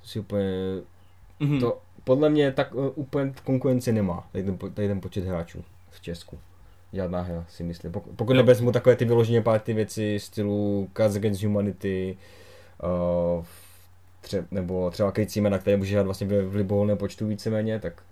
To 0.03 0.09
si 0.09 0.18
úplně, 0.20 0.51
Mhm. 1.40 1.61
to 1.61 1.79
podle 2.05 2.31
mě 2.31 2.53
tak 2.53 2.75
uh, 2.75 2.87
úplně 2.94 3.33
konkurenci 3.44 3.92
nemá, 3.92 4.29
tady 4.33 4.44
ten, 4.44 4.57
tady 4.59 4.88
ten 4.88 5.01
počet 5.01 5.25
hráčů 5.25 5.64
v 5.90 6.01
Česku. 6.01 6.38
Žádná 6.92 7.20
hra, 7.20 7.44
si 7.48 7.62
myslím. 7.62 7.92
Pokud, 7.92 8.12
pokud 8.16 8.33
nevezmu 8.33 8.72
takové 8.72 8.96
ty 8.96 9.05
vyloženě 9.05 9.42
pár 9.42 9.61
ty 9.61 9.72
věci 9.75 10.18
stylu 10.20 10.88
Cards 10.96 11.16
Against 11.16 11.42
Humanity, 11.42 12.16
uh, 13.38 13.44
tře- 14.25 14.46
nebo 14.51 14.90
třeba 14.90 15.12
krycí 15.12 15.40
jména, 15.40 15.59
které 15.59 15.77
může 15.77 15.94
hrát 15.94 16.03
vlastně 16.03 16.27
v 16.27 16.48
v 16.51 16.55
libovolném 16.55 16.98
počtu 16.98 17.27
víceméně, 17.27 17.79
tak 17.81 18.03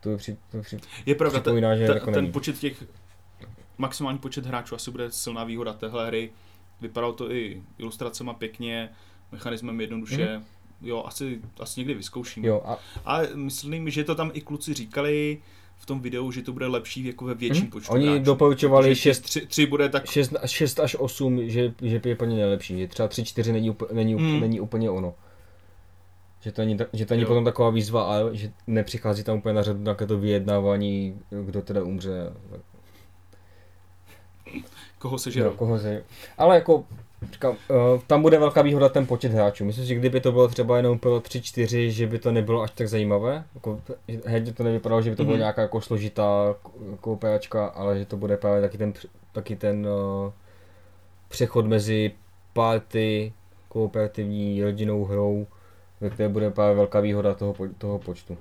to 0.00 0.10
je 0.10 0.16
při, 0.16 0.36
to 0.50 0.56
je 0.56 0.62
při, 0.62 0.78
Je 1.06 1.14
pravda, 1.14 1.40
ten, 1.40 1.54
že 1.78 1.86
ten, 1.86 1.94
jako 1.96 2.10
ten 2.10 2.32
počet 2.32 2.58
těch, 2.58 2.84
maximální 3.78 4.18
počet 4.18 4.46
hráčů 4.46 4.74
asi 4.74 4.90
bude 4.90 5.10
silná 5.10 5.44
výhoda 5.44 5.72
téhle 5.72 6.06
hry. 6.06 6.30
Vypadalo 6.80 7.12
to 7.12 7.32
i 7.32 7.62
ilustracema 7.78 8.34
pěkně, 8.34 8.88
mechanismem 9.32 9.80
jednoduše. 9.80 10.42
Jo, 10.82 11.02
asi, 11.06 11.40
asi 11.60 11.80
někdy 11.80 11.94
vyzkouším. 11.94 12.44
Jo, 12.44 12.62
a 12.64 12.78
Ale 13.04 13.28
myslím, 13.34 13.90
že 13.90 14.04
to 14.04 14.14
tam 14.14 14.30
i 14.34 14.40
kluci 14.40 14.74
říkali 14.74 15.38
v 15.76 15.86
tom 15.86 16.00
videu, 16.00 16.32
že 16.32 16.42
to 16.42 16.52
bude 16.52 16.66
lepší 16.66 17.04
jako 17.04 17.24
ve 17.24 17.34
větším 17.34 17.62
Mhm. 17.62 17.70
počtu 17.70 17.92
Oni 17.92 18.06
hráčů. 18.06 18.24
doporučovali 18.24 18.88
Protože 18.88 19.00
šest- 19.00 19.20
Tři, 19.20 19.46
tři 19.46 19.66
bude 19.66 19.88
tak 19.88 20.06
6, 20.06 20.32
6 20.46 20.80
až 20.80 20.96
8, 20.98 21.48
že, 21.48 21.74
že 21.82 22.00
je 22.04 22.14
úplně 22.14 22.36
nejlepší, 22.36 22.78
že 22.78 22.88
třeba 22.88 23.08
3-4 23.08 23.52
není, 23.52 23.70
úplně, 23.70 23.88
není, 23.94 24.14
Hmm. 24.14 24.32
mm. 24.34 24.40
není 24.40 24.60
úplně 24.60 24.90
ono. 24.90 25.14
Že 26.40 26.52
to 26.52 26.62
není, 26.62 26.78
že 26.92 27.06
to 27.06 27.14
není 27.14 27.22
Jo. 27.22 27.28
potom 27.28 27.44
taková 27.44 27.70
výzva, 27.70 28.02
ale 28.02 28.36
že 28.36 28.52
nepřichází 28.66 29.24
tam 29.24 29.38
úplně 29.38 29.54
na 29.54 29.62
řadu 29.62 29.82
nějaké 29.82 30.06
to 30.06 30.18
vyjednávání, 30.18 31.20
kdo 31.44 31.62
teda 31.62 31.82
umře. 31.82 32.32
Koho 34.98 35.18
se 35.18 35.30
žerou. 35.30 35.50
koho 35.50 35.78
se... 35.78 36.04
Ale 36.38 36.54
jako, 36.54 36.84
říkám, 37.32 37.56
uh, 37.68 38.00
tam 38.06 38.22
bude 38.22 38.38
velká 38.38 38.62
výhoda 38.62 38.88
ten 38.88 39.06
počet 39.06 39.32
hráčů. 39.32 39.64
Myslím 39.64 39.84
si, 39.84 39.88
že 39.88 39.94
kdyby 39.94 40.20
to 40.20 40.32
bylo 40.32 40.48
třeba 40.48 40.76
jenom 40.76 40.98
pro 40.98 41.16
3-4, 41.16 41.88
že 41.88 42.06
by 42.06 42.18
to 42.18 42.32
nebylo 42.32 42.62
až 42.62 42.70
tak 42.70 42.88
zajímavé. 42.88 43.44
Jako, 43.54 43.80
hedě 44.24 44.52
to 44.52 44.62
nevypadalo, 44.62 45.02
že 45.02 45.10
by 45.10 45.16
to 45.16 45.24
bylo 45.24 45.34
Mhm. 45.34 45.40
nějaká 45.40 45.62
jako 45.62 45.80
složitá 45.80 46.54
kooperačka, 47.00 47.66
ale 47.66 47.98
že 47.98 48.04
to 48.04 48.16
bude 48.16 48.36
právě 48.36 48.62
taky 48.62 48.78
ten, 48.78 48.92
taky 49.32 49.56
ten 49.56 49.86
uh, 49.86 50.32
přechod 51.28 51.66
mezi 51.66 52.12
party, 52.52 53.32
kooperativní 53.68 54.62
rodinnou 54.62 55.04
hrou, 55.04 55.46
ve 56.00 56.10
které 56.10 56.28
bude 56.28 56.50
právě 56.50 56.76
velká 56.76 57.00
výhoda 57.00 57.34
toho, 57.34 57.54
toho 57.78 57.98
počtu. 57.98 58.38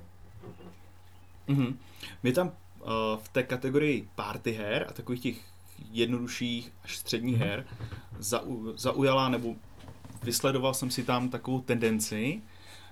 Mhm. 1.48 1.78
Mě 2.24 2.34
tam 2.34 2.48
uh, 2.48 2.92
v 3.24 3.30
té 3.30 3.44
kategorii 3.44 4.08
party 4.16 4.52
her 4.52 4.86
a 4.90 4.94
takových 4.94 5.22
těch 5.22 5.36
jednodušších 5.92 6.72
až 6.84 6.98
středních 6.98 7.38
her 7.38 7.66
zau, 8.20 8.78
zaujala 8.78 9.30
nebo 9.30 9.56
vysledoval 10.24 10.74
jsem 10.74 10.92
si 10.92 11.04
tam 11.04 11.30
takovou 11.30 11.62
tendenci. 11.62 12.42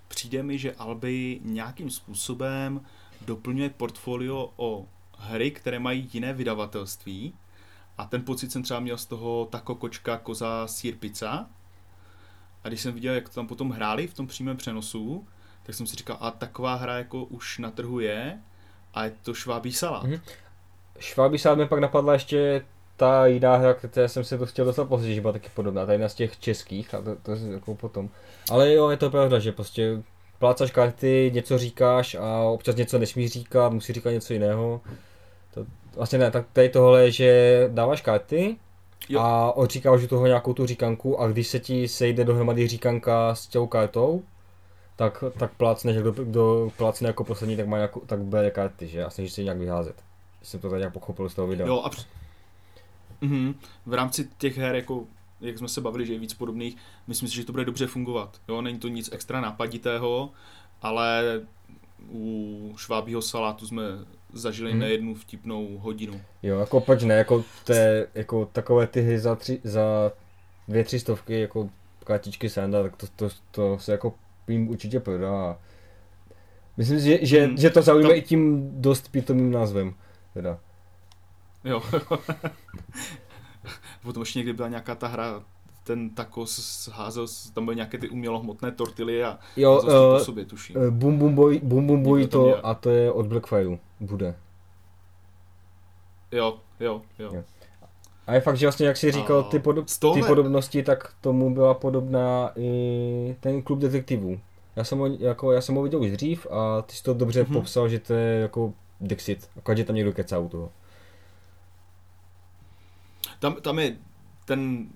Přijde 0.07 0.43
mi, 0.43 0.57
že 0.57 0.75
Albi 0.75 1.39
nějakým 1.43 1.89
způsobem 1.89 2.81
doplňuje 3.21 3.69
portfolio 3.69 4.53
o 4.55 4.85
hry, 5.17 5.51
které 5.51 5.79
mají 5.79 6.09
jiné 6.13 6.33
vydavatelství. 6.33 7.33
A 7.97 8.05
ten 8.05 8.23
pocit 8.23 8.51
jsem 8.51 8.63
třeba 8.63 8.79
měl 8.79 8.97
z 8.97 9.05
toho 9.05 9.47
Tako 9.51 9.75
Kočka, 9.75 10.17
Koza, 10.17 10.67
Sír 10.67 10.95
Pizza. 10.95 11.49
A 12.63 12.67
když 12.67 12.81
jsem 12.81 12.93
viděl, 12.93 13.13
jak 13.13 13.29
to 13.29 13.35
tam 13.35 13.47
potom 13.47 13.69
hráli 13.69 14.07
v 14.07 14.13
tom 14.13 14.27
přímém 14.27 14.57
přenosu, 14.57 15.27
tak 15.63 15.75
jsem 15.75 15.87
si 15.87 15.95
říkal, 15.95 16.17
a 16.19 16.31
taková 16.31 16.75
hra 16.75 16.97
jako 16.97 17.23
už 17.23 17.57
na 17.57 17.71
trhu 17.71 17.99
je 17.99 18.41
a 18.93 19.05
je 19.05 19.13
to 19.23 19.33
švábí 19.33 19.73
salát. 19.73 20.03
Mhm. 20.03 20.21
Švábí 20.99 21.37
sád 21.37 21.57
mi 21.57 21.67
pak 21.67 21.79
napadla 21.79 22.13
ještě 22.13 22.65
ta 22.97 23.25
jiná 23.25 23.55
hra, 23.55 23.73
které 23.73 24.09
jsem 24.09 24.23
se 24.23 24.37
to 24.37 24.45
chtěl 24.45 24.65
dostat 24.65 24.85
později, 24.85 25.15
že 25.15 25.21
byla 25.21 25.33
taky 25.33 25.49
podobná, 25.53 25.85
ta 25.85 25.91
jedna 25.91 26.09
z 26.09 26.15
těch 26.15 26.39
českých, 26.39 26.93
a 26.93 27.01
to, 27.01 27.15
to 27.15 27.31
je 27.31 27.53
jako 27.53 27.75
potom. 27.75 28.09
Ale 28.51 28.73
jo, 28.73 28.89
je 28.89 28.97
to 28.97 29.09
pravda, 29.09 29.39
že 29.39 29.51
prostě 29.51 30.03
plácaš 30.39 30.71
karty, 30.71 31.31
něco 31.33 31.57
říkáš 31.57 32.15
a 32.15 32.39
občas 32.39 32.75
něco 32.75 32.99
nesmíš 32.99 33.31
říkat, 33.31 33.73
musí 33.73 33.93
říkat 33.93 34.11
něco 34.11 34.33
jiného. 34.33 34.81
To, 35.53 35.65
vlastně 35.95 36.19
ne, 36.19 36.31
tak 36.31 36.45
tady 36.53 36.69
tohle 36.69 37.03
je, 37.03 37.11
že 37.11 37.69
dáváš 37.73 38.01
karty 38.01 38.55
Jo. 39.09 39.19
a 39.19 39.51
odříkáš 39.51 40.03
u 40.03 40.07
toho 40.07 40.27
nějakou 40.27 40.53
tu 40.53 40.65
říkanku 40.65 41.21
a 41.21 41.27
když 41.27 41.47
se 41.47 41.59
ti 41.59 41.87
sejde 41.87 42.23
dohromady 42.23 42.67
říkanka 42.67 43.35
s 43.35 43.47
tou 43.47 43.67
kartou, 43.67 44.23
tak, 44.95 45.23
tak 45.39 45.51
plácneš, 45.53 45.97
kdo, 45.97 46.11
kdo 46.11 46.71
plácne 46.77 47.09
jako 47.09 47.23
poslední, 47.23 47.57
tak, 47.57 47.67
má 47.67 47.77
nějakou, 47.77 47.99
tak 47.99 48.19
bere 48.19 48.51
karty, 48.51 48.87
že? 48.87 49.03
A 49.03 49.09
snažíš 49.09 49.33
se 49.33 49.43
nějak 49.43 49.57
vyházet. 49.57 49.95
Jsem 50.41 50.59
to 50.59 50.69
tak 50.69 50.79
nějak 50.79 50.93
pochopil 50.93 51.29
z 51.29 51.33
toho 51.33 51.47
videa. 51.47 51.67
Jo, 51.67 51.81
a 51.85 51.89
mhm. 53.23 53.53
v 53.85 53.93
rámci 53.93 54.29
těch 54.37 54.57
her, 54.57 54.75
jako, 54.75 55.03
jak 55.41 55.57
jsme 55.57 55.67
se 55.67 55.81
bavili, 55.81 56.05
že 56.05 56.13
je 56.13 56.19
víc 56.19 56.33
podobných, 56.33 56.77
myslím 57.07 57.29
si, 57.29 57.35
že 57.35 57.45
to 57.45 57.51
bude 57.51 57.65
dobře 57.65 57.87
fungovat. 57.87 58.41
Jo, 58.47 58.61
není 58.61 58.79
to 58.79 58.87
nic 58.87 59.09
extra 59.11 59.41
nápaditého, 59.41 60.31
ale 60.81 61.41
u 62.11 62.73
švábího 62.77 63.21
salátu 63.21 63.67
jsme 63.67 63.83
zažili 64.33 64.71
hmm. 64.71 64.79
nejednu 64.79 65.15
vtipnou 65.15 65.77
hodinu. 65.77 66.21
Jo, 66.43 66.59
jako 66.59 66.81
proč 66.81 67.03
ne, 67.03 67.15
jako, 67.15 67.43
te, 67.63 68.07
jako 68.15 68.45
takové 68.45 68.87
ty 68.87 69.01
hry 69.01 69.19
za, 69.19 69.35
tři, 69.35 69.61
za 69.63 70.11
dvě, 70.67 70.83
tři 70.83 70.99
stovky, 70.99 71.39
jako 71.39 71.69
kartičky 72.03 72.49
Sanda, 72.49 72.83
tak 72.83 72.95
to, 72.95 73.07
to, 73.15 73.29
to 73.51 73.79
se 73.79 73.91
jako 73.91 74.13
jim 74.47 74.69
určitě 74.69 74.99
prodá. 74.99 75.57
Myslím 76.77 76.99
si, 76.99 77.05
že, 77.05 77.19
že, 77.21 77.45
Hmm. 77.45 77.57
že 77.57 77.69
to 77.69 77.81
zaujme 77.81 78.09
To- 78.09 78.15
i 78.15 78.21
tím 78.21 78.71
dost 78.81 79.11
pitomým 79.11 79.51
názvem. 79.51 79.93
Teda. 80.33 80.59
Jo. 81.65 81.81
Potom 84.03 84.21
ještě 84.21 84.39
někdy 84.39 84.53
byla 84.53 84.67
nějaká 84.67 84.95
ta 84.95 85.07
hra, 85.07 85.43
ten 85.83 86.09
tacos 86.09 86.89
házel, 86.93 87.25
tam 87.53 87.65
byly 87.65 87.75
nějaké 87.75 87.97
ty 87.97 88.09
umělohmotné 88.09 88.71
tortily 88.71 89.23
a 89.23 89.39
Jo, 89.57 89.81
to 89.81 89.87
po 89.87 90.11
uh, 90.15 90.17
sobě, 90.23 90.45
tuším. 90.45 90.75
Boom 90.89 91.35
Boy, 91.35 91.59
Boom 91.63 91.87
Boom 91.87 92.03
Boy 92.03 92.21
Někdo 92.21 92.39
to 92.39 92.65
a 92.65 92.73
to 92.73 92.89
je 92.89 93.11
od 93.11 93.27
Blackfireu, 93.27 93.79
bude. 93.99 94.35
Jo, 96.31 96.57
jo, 96.79 97.01
jo. 97.19 97.29
Jo. 97.33 97.43
A 98.27 98.33
je 98.33 98.41
fakt, 98.41 98.57
že 98.57 98.65
vlastně 98.65 98.87
jak 98.87 98.97
jsi 98.97 99.11
říkal, 99.11 99.39
A 99.39 99.43
ty, 99.43 99.59
podob, 99.59 99.85
tohle- 99.99 100.21
ty 100.21 100.27
podobnosti, 100.27 100.83
tak 100.83 101.13
tomu 101.21 101.53
byla 101.53 101.73
podobná 101.73 102.51
i 102.55 103.35
ten 103.39 103.61
klub 103.61 103.79
detektivů. 103.79 104.39
Já 104.75 104.83
jsem 104.83 104.97
ho, 104.99 105.05
jako, 105.19 105.51
já 105.51 105.61
jsem 105.61 105.75
ho 105.75 105.83
viděl 105.83 106.01
už 106.01 106.11
dřív 106.11 106.47
a 106.51 106.81
ty 106.81 106.95
jsi 106.95 107.03
to 107.03 107.13
dobře 107.13 107.43
Mhm. 107.43 107.53
popsal, 107.53 107.89
že 107.89 107.99
to 107.99 108.13
je 108.13 108.39
jako 108.39 108.73
Dixit, 109.01 109.49
akorát, 109.57 109.77
že 109.77 109.83
tam 109.83 109.95
někdo 109.95 110.13
kecá 110.13 110.39
u 110.39 110.49
toho. 110.49 110.71
Tam, 113.43 113.55
tam 113.61 113.79
je 113.79 113.97
ten 114.45 114.89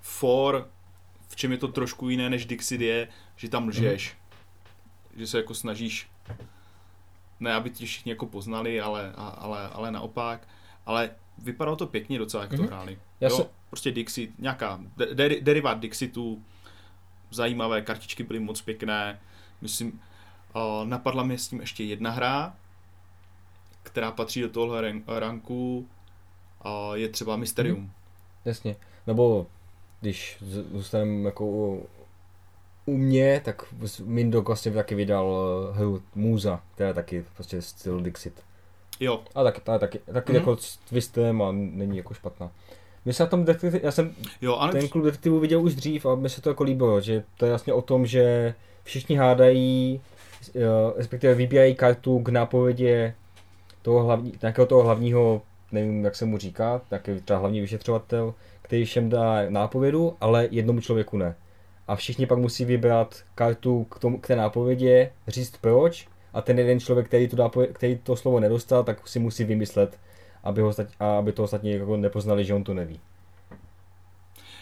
for, 0.00 0.70
v 1.28 1.36
čem 1.36 1.52
je 1.52 1.58
to 1.58 1.68
trošku 1.68 2.08
jiné 2.08 2.30
než 2.30 2.46
Dixit 2.46 2.80
je, 2.80 3.08
že 3.36 3.48
tam 3.48 3.68
lžeš. 3.68 4.16
Že 5.16 5.26
se 5.26 5.36
jako 5.38 5.54
snažíš, 5.54 6.10
ne 7.40 7.54
aby 7.54 7.70
ti 7.70 7.86
všichni 7.86 8.12
jako 8.12 8.26
poznali, 8.26 8.80
ale, 8.80 9.12
ale, 9.16 9.68
ale 9.68 9.90
naopak. 9.90 10.48
Ale 10.86 11.10
vypadalo 11.38 11.76
to 11.76 11.86
pěkně 11.86 12.18
docela, 12.18 12.42
jak 12.42 12.50
to 12.50 12.56
Mhm. 12.56 12.66
hráli. 12.66 12.98
Já 13.20 13.28
jo, 13.28 13.36
se- 13.36 13.48
prostě 13.70 13.90
Dixit, 13.92 14.38
nějaká 14.38 14.80
de- 14.96 15.14
de- 15.14 15.40
derivát 15.40 15.80
Dixitu, 15.80 16.44
zajímavé, 17.30 17.82
kartičky 17.82 18.22
byly 18.22 18.40
moc 18.40 18.60
pěkné. 18.62 19.20
Myslím, 19.60 19.92
uh, 20.54 20.88
napadla 20.88 21.22
mě 21.22 21.38
s 21.38 21.48
tím 21.48 21.60
ještě 21.60 21.84
jedna 21.84 22.10
hra, 22.10 22.56
která 23.82 24.12
patří 24.12 24.40
do 24.40 24.48
tohle 24.48 24.82
ran- 24.92 25.02
ranku, 25.06 25.88
uh, 26.64 26.94
je 26.94 27.08
třeba 27.08 27.36
Mysterium. 27.36 27.90
Jasně. 28.44 28.76
Nebo 29.06 29.46
když 30.00 30.36
zůstaneme 30.72 31.28
jako 31.28 31.46
u, 31.46 31.86
u 32.86 32.96
mě, 32.96 33.40
tak 33.44 33.62
Mindok 34.04 34.46
vlastně 34.46 34.72
taky 34.72 34.94
vydal 34.94 35.38
eh, 35.72 35.78
hru 35.78 36.02
Muza, 36.14 36.60
která 36.74 36.88
je 36.88 36.94
taky 36.94 37.24
prostě 37.34 37.62
styl 37.62 38.00
Dixit. 38.00 38.42
Jo, 39.00 39.20
A 39.34 39.42
taky, 39.44 39.60
ta 39.60 39.72
je 39.72 39.78
taky, 39.78 39.98
taky 40.12 40.32
Mhm. 40.32 40.40
jako 40.40 40.56
s 40.56 40.76
twistem 40.76 41.42
a 41.42 41.52
není 41.52 41.96
jako 41.96 42.14
špatná. 42.14 42.50
Mně 43.04 43.14
se 43.14 43.22
na 43.22 43.28
tom 43.28 43.44
detektiv, 43.44 43.82
já 43.82 43.90
jsem 43.90 44.14
jo, 44.40 44.56
ale 44.56 44.72
ten 44.72 44.88
klub 44.88 45.04
detektivů 45.04 45.40
viděl 45.40 45.62
už 45.62 45.74
dřív 45.74 46.06
a 46.06 46.14
mi 46.14 46.28
se 46.30 46.40
to 46.40 46.50
jako 46.50 46.62
líbilo, 46.64 47.00
že 47.00 47.24
to 47.36 47.44
je 47.46 47.50
vlastně 47.52 47.72
o 47.72 47.82
tom, 47.82 48.06
že 48.06 48.54
všichni 48.84 49.16
hádají, 49.16 50.00
eh, 50.54 50.60
respektive 50.96 51.34
vybírají 51.34 51.74
kartu 51.74 52.18
k 52.18 52.28
nápovědě 52.28 53.14
toho 53.82 54.04
hlavní, 54.04 54.32
nějakého 54.42 54.66
toho 54.66 54.82
hlavního, 54.82 55.42
nevím 55.72 56.04
jak 56.04 56.16
se 56.16 56.24
mu 56.24 56.38
říká, 56.38 56.80
nějaký 56.90 57.20
třeba 57.20 57.38
hlavní 57.38 57.60
vyšetřovatel, 57.60 58.34
který 58.62 58.84
všem 58.84 59.08
dá 59.08 59.50
nápovědu, 59.50 60.16
ale 60.20 60.48
jednomu 60.50 60.80
člověku 60.80 61.16
ne. 61.16 61.36
A 61.88 61.96
všichni 61.96 62.26
pak 62.26 62.38
musí 62.38 62.64
vybrat 62.64 63.22
kartu 63.34 63.84
k, 63.84 63.98
tomu, 63.98 64.20
k 64.20 64.26
té 64.26 64.36
nápovědě, 64.36 65.10
říct 65.28 65.56
proč 65.56 66.08
a 66.32 66.42
ten 66.42 66.58
jeden 66.58 66.80
člověk, 66.80 67.06
který 67.06 67.28
to, 67.28 67.36
nápověd, 67.36 67.70
který 67.72 67.98
to 67.98 68.16
slovo 68.16 68.40
nedostal, 68.40 68.84
tak 68.84 69.08
si 69.08 69.18
musí 69.18 69.44
vymyslet, 69.44 69.98
aby, 70.44 70.60
ho, 70.60 70.72
a 71.00 71.18
aby 71.18 71.32
to 71.32 71.42
ostatní 71.42 71.72
jako 71.72 71.96
nepoznali, 71.96 72.44
že 72.44 72.54
on 72.54 72.64
to 72.64 72.74
neví. 72.74 73.00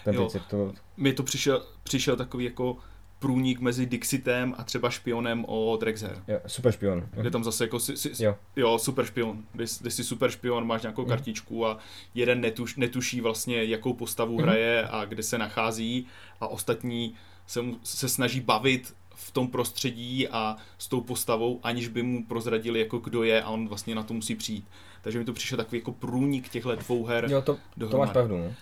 Ten 0.03 0.15
Jo. 0.15 0.21
princip 0.21 0.41
to, 0.49 0.73
mi 0.97 1.13
to 1.13 1.23
přišel, 1.23 1.65
přišel 1.83 2.15
takový 2.15 2.45
jako 2.45 2.77
průnik 3.19 3.59
mezi 3.59 3.85
Dixitem 3.85 4.55
a 4.57 4.63
třeba 4.63 4.89
špionem 4.89 5.45
od 5.47 5.83
Rexher. 5.83 6.23
Jo, 6.27 6.39
super 6.47 6.71
špion. 6.71 7.07
Kde 7.11 7.31
tam 7.31 7.43
zase 7.43 7.63
jako 7.63 7.79
si, 7.79 7.97
si, 7.97 8.23
Jo. 8.23 8.35
jo, 8.55 8.77
super 8.79 9.05
špion. 9.05 9.43
Kde, 9.53 9.65
kde 9.81 9.91
si 9.91 10.03
super 10.03 10.31
špion, 10.31 10.67
máš 10.67 10.81
nějakou 10.81 11.05
kartičku 11.05 11.65
a 11.67 11.77
jeden 12.15 12.41
netuš, 12.41 12.75
netuší 12.75 13.21
vlastně, 13.21 13.63
jakou 13.63 13.93
postavu 13.93 14.33
Mhm. 14.33 14.43
hraje 14.43 14.87
a 14.87 15.05
kde 15.05 15.23
se 15.23 15.37
nachází 15.37 16.07
a 16.41 16.47
ostatní 16.47 17.15
se, 17.47 17.61
mu, 17.61 17.77
se 17.83 18.09
snaží 18.09 18.39
bavit 18.41 18.95
v 19.15 19.31
tom 19.31 19.47
prostředí 19.47 20.27
a 20.27 20.55
s 20.77 20.87
tou 20.87 21.01
postavou, 21.01 21.59
aniž 21.63 21.87
by 21.87 22.03
mu 22.03 22.25
prozradili, 22.25 22.79
jako 22.79 22.97
kdo 22.97 23.23
je 23.23 23.41
a 23.43 23.49
on 23.49 23.67
vlastně 23.67 23.95
na 23.95 24.03
to 24.03 24.13
musí 24.13 24.35
přijít. 24.35 24.65
Takže 25.01 25.19
mi 25.19 25.25
to 25.25 25.33
přišel 25.33 25.57
takový 25.57 25.77
jako 25.77 25.91
průnik 25.91 26.49
těchto 26.49 26.75
dvou 26.75 27.05
her. 27.05 27.25
Jo, 27.31 27.41
to, 27.41 27.53
to 27.53 27.59
dohromady. 27.77 28.07
máš 28.07 28.13
pravdu. 28.13 28.37
No. 28.37 28.53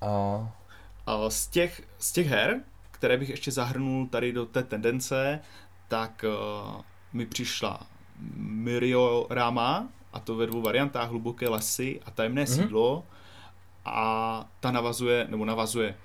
A 0.00 0.52
A 1.06 1.30
z 1.30 1.46
těch, 1.46 1.82
z 1.98 2.12
těch 2.12 2.26
her, 2.26 2.60
které 3.04 3.16
bych 3.16 3.28
ještě 3.28 3.50
zahrnul 3.52 4.06
tady 4.06 4.32
do 4.32 4.46
té 4.46 4.62
tendence, 4.62 5.40
tak 5.88 6.24
uh, 6.76 6.80
mi 7.12 7.26
přišla 7.26 7.86
Miriorama, 8.36 9.88
a 10.12 10.20
to 10.20 10.36
ve 10.36 10.46
dvou 10.46 10.62
variantách, 10.62 11.08
Hluboké 11.10 11.48
lesy 11.48 12.00
a 12.06 12.10
Tajemné 12.10 12.42
Mhm. 12.42 12.50
sídlo. 12.54 13.04
A 13.84 14.48
ta 14.60 14.70
navazuje, 14.70 15.26
nebo 15.30 15.44
navazuje, 15.44 15.96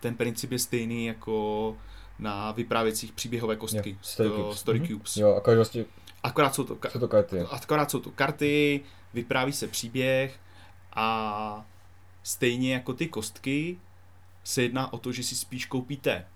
ten 0.00 0.14
princip 0.14 0.52
je 0.52 0.58
stejný 0.58 1.06
jako 1.06 1.76
na 2.18 2.52
vyprávěcích 2.52 3.12
příběhové 3.12 3.56
kostky. 3.56 3.90
Jo, 3.90 3.96
Story 4.02 4.28
to 4.30 4.36
Cubes. 4.42 4.58
Story 4.58 4.78
Mhm. 4.78 4.88
Cubes. 4.88 5.16
jo, 5.16 5.34
akorát 5.34 5.56
vlastně 5.56 5.84
Akorát 6.22 6.54
jsou 6.54 6.64
to, 6.64 6.74
ka- 6.76 6.90
jsou 6.90 6.98
to 6.98 7.08
karty. 7.08 7.40
akorát 7.40 7.90
jsou 7.90 8.00
to 8.00 8.10
karty, 8.10 8.80
vypráví 9.14 9.52
se 9.52 9.66
příběh 9.68 10.40
a 10.92 11.64
stejně 12.22 12.72
jako 12.74 12.92
ty 12.92 13.06
kostky 13.08 13.78
se 14.44 14.62
jedná 14.62 14.92
o 14.92 14.98
to, 14.98 15.12
že 15.12 15.22
si 15.22 15.34
spíš 15.36 15.66
koupíte 15.66 16.26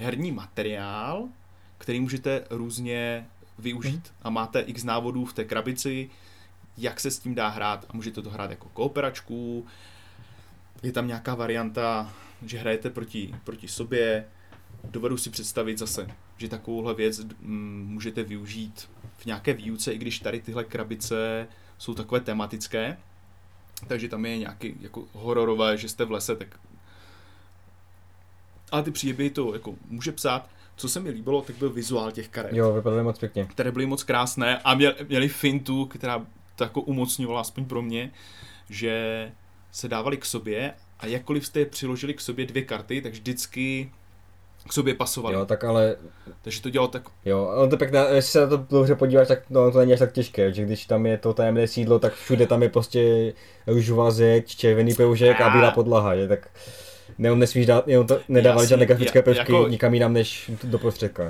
herní 0.00 0.32
materiál, 0.32 1.28
který 1.78 2.00
můžete 2.00 2.44
různě 2.50 3.26
využít. 3.58 4.04
Mhm. 4.06 4.16
A 4.22 4.30
máte 4.30 4.60
x 4.60 4.84
návodů 4.84 5.24
v 5.24 5.32
té 5.32 5.44
krabici, 5.44 6.10
jak 6.76 7.00
se 7.00 7.10
s 7.10 7.18
tím 7.18 7.34
dá 7.34 7.48
hrát 7.48 7.86
a 7.88 7.92
můžete 7.92 8.22
to 8.22 8.30
hrát 8.30 8.50
jako 8.50 8.68
kooperačku. 8.68 9.66
Je 10.82 10.92
tam 10.92 11.06
nějaká 11.06 11.34
varianta, 11.34 12.12
že 12.46 12.58
hrajete 12.58 12.90
proti, 12.90 13.34
proti 13.44 13.68
sobě. 13.68 14.24
Dovedu 14.84 15.16
si 15.16 15.30
představit 15.30 15.78
zase, 15.78 16.08
že 16.36 16.48
takovouhle 16.48 16.94
věc 16.94 17.20
můžete 17.40 18.22
využít 18.22 18.90
v 19.16 19.26
nějaké 19.26 19.52
výuce, 19.52 19.92
i 19.92 19.98
když 19.98 20.18
tady 20.18 20.40
tyhle 20.40 20.64
krabice 20.64 21.48
jsou 21.78 21.94
takové 21.94 22.20
tematické, 22.20 22.96
takže 23.86 24.08
tam 24.08 24.26
je 24.26 24.38
nějaký 24.38 24.74
jako 24.80 25.04
hororové, 25.12 25.76
že 25.76 25.88
jste 25.88 26.04
v 26.04 26.10
lese, 26.10 26.36
tak 26.36 26.60
ale 28.72 28.82
ty 28.82 28.90
příběhy 28.90 29.30
to 29.30 29.54
jako 29.54 29.74
může 29.88 30.12
psát. 30.12 30.48
Co 30.76 30.88
se 30.88 31.00
mi 31.00 31.10
líbilo, 31.10 31.42
tak 31.42 31.56
byl 31.56 31.70
vizuál 31.70 32.12
těch 32.12 32.28
karet, 32.28 32.52
Jo, 32.52 32.72
vypadaly 32.72 33.02
moc 33.02 33.18
pěkně. 33.18 33.44
které 33.44 33.72
byly 33.72 33.86
moc 33.86 34.02
krásné 34.02 34.58
a 34.58 34.74
měl, 34.74 34.94
měli 35.08 35.28
fintu, 35.28 35.84
která 35.86 36.26
to 36.56 36.64
jako 36.64 36.80
umocňovala, 36.80 37.40
aspoň 37.40 37.64
pro 37.64 37.82
mě, 37.82 38.10
že 38.70 39.32
se 39.72 39.88
dávali 39.88 40.16
k 40.16 40.24
sobě 40.24 40.72
a 41.00 41.06
jakkoliv 41.06 41.46
jste 41.46 41.58
je 41.60 41.66
přiložili 41.66 42.14
k 42.14 42.20
sobě 42.20 42.46
dvě 42.46 42.62
karty, 42.62 43.02
tak 43.02 43.12
vždycky 43.12 43.90
k 44.68 44.72
sobě 44.72 44.94
pasovaly. 44.94 45.34
Jo, 45.34 45.46
tak 45.46 45.64
ale 45.64 45.96
Takže 46.42 46.62
to 46.62 46.70
dělalo 46.70 46.88
tak 46.88 47.02
Jo, 47.24 47.52
ono 47.56 47.68
to 47.70 47.76
pěkné, 47.76 47.98
jestli 48.12 48.30
se 48.32 48.40
na 48.40 48.46
to 48.46 48.66
dobře 48.70 48.94
podíváš, 48.94 49.28
tak 49.28 49.50
no, 49.50 49.70
to 49.72 49.78
není 49.78 49.92
až 49.92 49.98
tak 49.98 50.12
těžké, 50.12 50.52
že 50.52 50.62
když 50.64 50.86
tam 50.86 51.06
je 51.06 51.18
to 51.18 51.34
tajemné 51.34 51.68
sídlo, 51.68 51.98
tak 51.98 52.14
všude 52.14 52.46
tam 52.46 52.62
je 52.62 52.68
prostě 52.68 53.32
růžová 53.66 54.10
zeď, 54.10 54.56
červený 54.56 54.94
proužek 54.94 55.40
a 55.40 55.50
bílá 55.50 55.70
podlaha, 55.70 56.16
že 56.16 56.28
tak 56.28 56.48
ne, 57.20 57.36
nesmíš 57.36 57.66
dát, 57.66 57.88
jenom 57.88 58.06
to 58.06 58.20
nedávali 58.28 58.66
žádné 58.66 58.86
grafické 58.86 59.22
prvky 59.22 59.38
jako- 59.38 59.68
nikam 59.68 59.94
jinam 59.94 60.12
než 60.12 60.50
do 60.64 60.78
prostředka. 60.78 61.24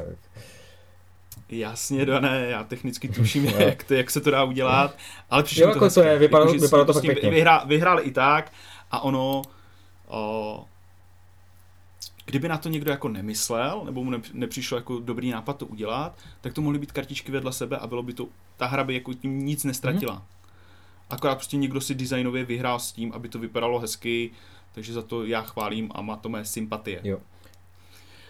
Jasně, 1.48 2.07
Dané, 2.07 2.46
já 2.50 2.64
technicky 2.64 3.09
tuším, 3.09 3.44
Jo. 3.48 3.55
jak, 3.59 3.85
to, 3.85 3.94
jak 3.94 4.11
se 4.11 4.20
to 4.20 4.31
dá 4.31 4.44
udělat, 4.44 4.96
ale 5.31 5.42
přišlo 5.42 5.62
Jo, 5.62 5.68
mi 5.68 5.72
jako 5.74 5.90
to 5.90 6.03
je, 6.03 6.18
vypadalo- 6.18 6.50
si 6.53 6.59
vypadalo 6.59 6.87
to 6.87 6.92
fakt 6.92 7.03
pěkně. 7.03 7.31
Vyhrá, 7.31 7.64
vyhráli 7.64 8.03
i 8.03 8.11
tak 8.11 8.53
a 8.90 9.00
ono, 9.00 9.42
o, 10.09 10.64
kdyby 12.26 12.48
na 12.48 12.59
to 12.59 12.68
někdo 12.68 12.90
jako 12.90 13.09
nemyslel, 13.09 13.83
nebo 13.85 14.05
mu 14.05 14.11
nepř- 14.11 14.31
nepřišlo 14.35 14.76
jako 14.79 14.98
dobrý 15.00 15.31
nápad 15.31 15.57
to 15.57 15.66
udělat, 15.66 16.18
tak 16.40 16.53
to 16.53 16.61
mohly 16.61 16.79
být 16.79 16.92
kartičky 16.92 17.33
vedle 17.33 17.53
sebe 17.53 17.76
a 17.79 17.87
bylo 17.87 18.03
by 18.03 18.12
to, 18.12 18.26
ta 18.57 18.66
hra 18.66 18.85
by 18.85 18.94
jako 18.94 19.14
tím 19.14 19.46
nic 19.46 19.64
nestratila. 19.64 20.12
Mhm. 20.14 20.22
Akorát 21.11 21.35
prostě 21.35 21.57
někdo 21.57 21.81
si 21.81 21.94
designově 21.94 22.44
vyhrál 22.44 22.79
s 22.79 22.92
tím, 22.92 23.12
aby 23.12 23.29
to 23.29 23.38
vypadalo 23.38 23.79
hezky, 23.79 24.31
takže 24.75 24.92
za 24.92 25.03
to 25.03 25.27
já 25.27 25.42
chválím 25.42 25.90
a 25.94 26.03
má 26.03 26.16
to 26.16 26.29
mé 26.29 26.44
sympatie. 26.44 27.01
Jo. 27.05 27.18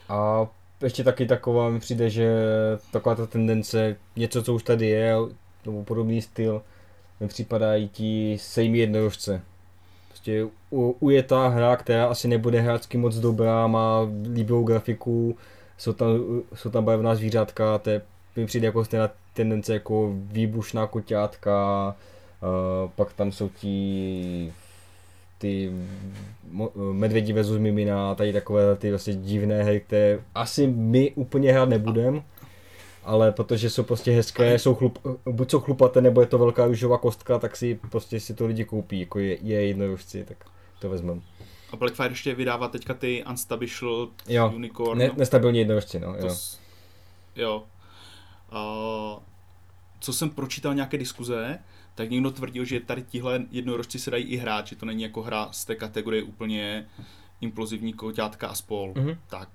A 0.08 0.46
ještě 0.82 1.04
taky 1.04 1.26
taková 1.26 1.70
mi 1.70 1.80
přijde, 1.80 2.10
že 2.10 2.30
taková 2.90 3.14
ta 3.14 3.26
tendence, 3.26 3.96
něco, 4.16 4.42
co 4.42 4.54
už 4.54 4.62
tady 4.62 4.86
je, 4.86 5.16
nebo 5.66 5.84
podobný 5.84 6.22
styl, 6.22 6.62
mi 7.20 7.28
připadají 7.28 7.88
ti 7.88 8.36
sejmí 8.40 8.78
jednorožce. 8.78 9.42
Prostě 10.08 10.46
u, 10.70 10.96
ujetá 11.00 11.48
hra, 11.48 11.76
která 11.76 12.06
asi 12.06 12.28
nebude 12.28 12.60
hráčsky 12.60 12.98
moc 12.98 13.16
dobrá, 13.16 13.66
má 13.66 14.00
líbivou 14.32 14.64
grafiku, 14.64 15.36
jsou 15.78 15.92
tam, 15.92 16.08
jsou 16.54 16.70
tam 16.70 16.84
barevná 16.84 17.14
zvířátka, 17.14 17.78
to 17.78 17.90
mi 18.36 18.46
přijde 18.46 18.66
jako 18.66 18.84
stejná 18.84 19.10
tendence 19.34 19.72
jako 19.74 20.12
výbušná 20.14 20.86
koťátka, 20.86 21.96
uh, 22.42 22.90
pak 22.90 23.12
tam 23.12 23.32
jsou 23.32 23.48
ti 23.48 24.52
ty 25.38 25.72
mo- 26.52 26.92
medvědi 26.92 27.32
versus 27.32 27.58
mimina, 27.58 28.14
tady 28.14 28.32
takové 28.32 28.76
ty 28.76 28.90
vlastně 28.90 29.14
divné 29.14 29.62
hry, 29.64 29.80
které 29.80 30.18
asi 30.34 30.66
my 30.66 31.10
úplně 31.14 31.52
hrát 31.52 31.68
nebudem, 31.68 32.22
ale 33.04 33.32
protože 33.32 33.70
jsou 33.70 33.82
prostě 33.82 34.10
hezké, 34.12 34.58
jsou 34.58 34.74
chlup, 34.74 34.98
buď 35.26 35.50
jsou 35.50 35.60
chlupaté, 35.60 36.00
nebo 36.00 36.20
je 36.20 36.26
to 36.26 36.38
velká 36.38 36.66
růžová 36.66 36.98
kostka, 36.98 37.38
tak 37.38 37.56
si 37.56 37.80
prostě 37.90 38.20
si 38.20 38.34
to 38.34 38.46
lidi 38.46 38.64
koupí, 38.64 39.00
jako 39.00 39.18
je, 39.18 39.38
je 39.42 39.66
jednorožci, 39.66 40.24
tak 40.24 40.36
to 40.78 40.88
vezmeme. 40.90 41.20
A 41.72 41.76
Blackfire 41.76 42.08
ještě 42.08 42.34
vydává 42.34 42.68
teďka 42.68 42.94
ty 42.94 43.24
Unstable 43.30 43.66
Jo, 44.28 44.52
Unicorn. 44.54 44.98
Ne, 44.98 45.10
nestabilní 45.16 45.58
jednorožci, 45.58 46.00
no, 46.00 46.14
To 46.20 46.26
jo. 46.26 46.34
s- 46.34 46.58
jo. 47.36 47.64
Uh, 48.52 49.22
co 50.00 50.12
jsem 50.12 50.30
pročítal 50.30 50.74
nějaké 50.74 50.98
diskuze, 50.98 51.58
tak 52.00 52.10
někdo 52.10 52.30
tvrdil, 52.30 52.64
že 52.64 52.80
tady 52.80 53.02
tihle 53.02 53.40
jednorožci 53.50 53.98
se 53.98 54.10
dají 54.10 54.24
i 54.24 54.36
hrát, 54.36 54.66
že 54.66 54.76
to 54.76 54.86
není 54.86 55.02
jako 55.02 55.22
hra 55.22 55.48
z 55.52 55.64
té 55.64 55.74
kategorie 55.74 56.22
úplně 56.22 56.86
implozivní 57.40 57.92
koťátka 57.92 58.48
a 58.48 58.54
spol. 58.54 58.92
Mhm. 58.96 59.16
Tak 59.28 59.48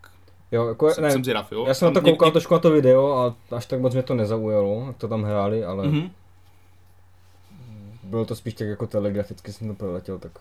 Jo, 0.51 0.67
jako, 0.67 0.89
jsem, 0.93 1.03
ne, 1.03 1.11
jsem 1.11 1.23
zvědav, 1.23 1.51
jo. 1.51 1.65
já 1.67 1.73
jsem 1.73 1.85
na 1.85 1.91
to 1.91 1.93
Tam 1.93 2.03
koukal 2.13 2.29
něk- 2.29 2.31
trošku 2.31 2.53
na 2.53 2.59
to 2.59 2.71
video 2.71 3.13
a 3.17 3.35
až 3.55 3.65
tak 3.65 3.79
moc 3.79 3.93
mě 3.93 4.03
to 4.03 4.13
nezaujalo, 4.15 4.83
jak 4.87 4.97
to 4.97 5.07
tam 5.07 5.23
hráli, 5.23 5.63
ale 5.63 5.87
Mhm. 5.87 6.09
bylo 8.03 8.25
to 8.25 8.35
spíš 8.35 8.53
tak 8.53 8.67
jako 8.67 8.87
telegraficky 8.87 9.53
jsem 9.53 9.67
to 9.67 9.73
proletěl, 9.73 10.19
tak 10.19 10.31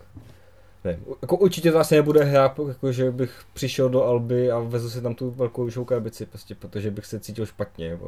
ne. 0.84 0.98
Jako 1.22 1.36
určitě 1.36 1.72
to 1.72 1.78
asi 1.78 1.94
nebude 1.94 2.24
hra, 2.24 2.54
jako 2.68 2.92
že 2.92 3.10
bych 3.10 3.42
přišel 3.54 3.88
do 3.88 4.04
Alby 4.04 4.50
a 4.50 4.58
vezl 4.58 4.90
si 4.90 5.02
tam 5.02 5.14
tu 5.14 5.30
velkou 5.30 5.62
růžovou 5.62 5.84
krabici, 5.84 6.26
prostě, 6.26 6.54
protože 6.54 6.90
bych 6.90 7.06
se 7.06 7.20
cítil 7.20 7.46
špatně. 7.46 7.98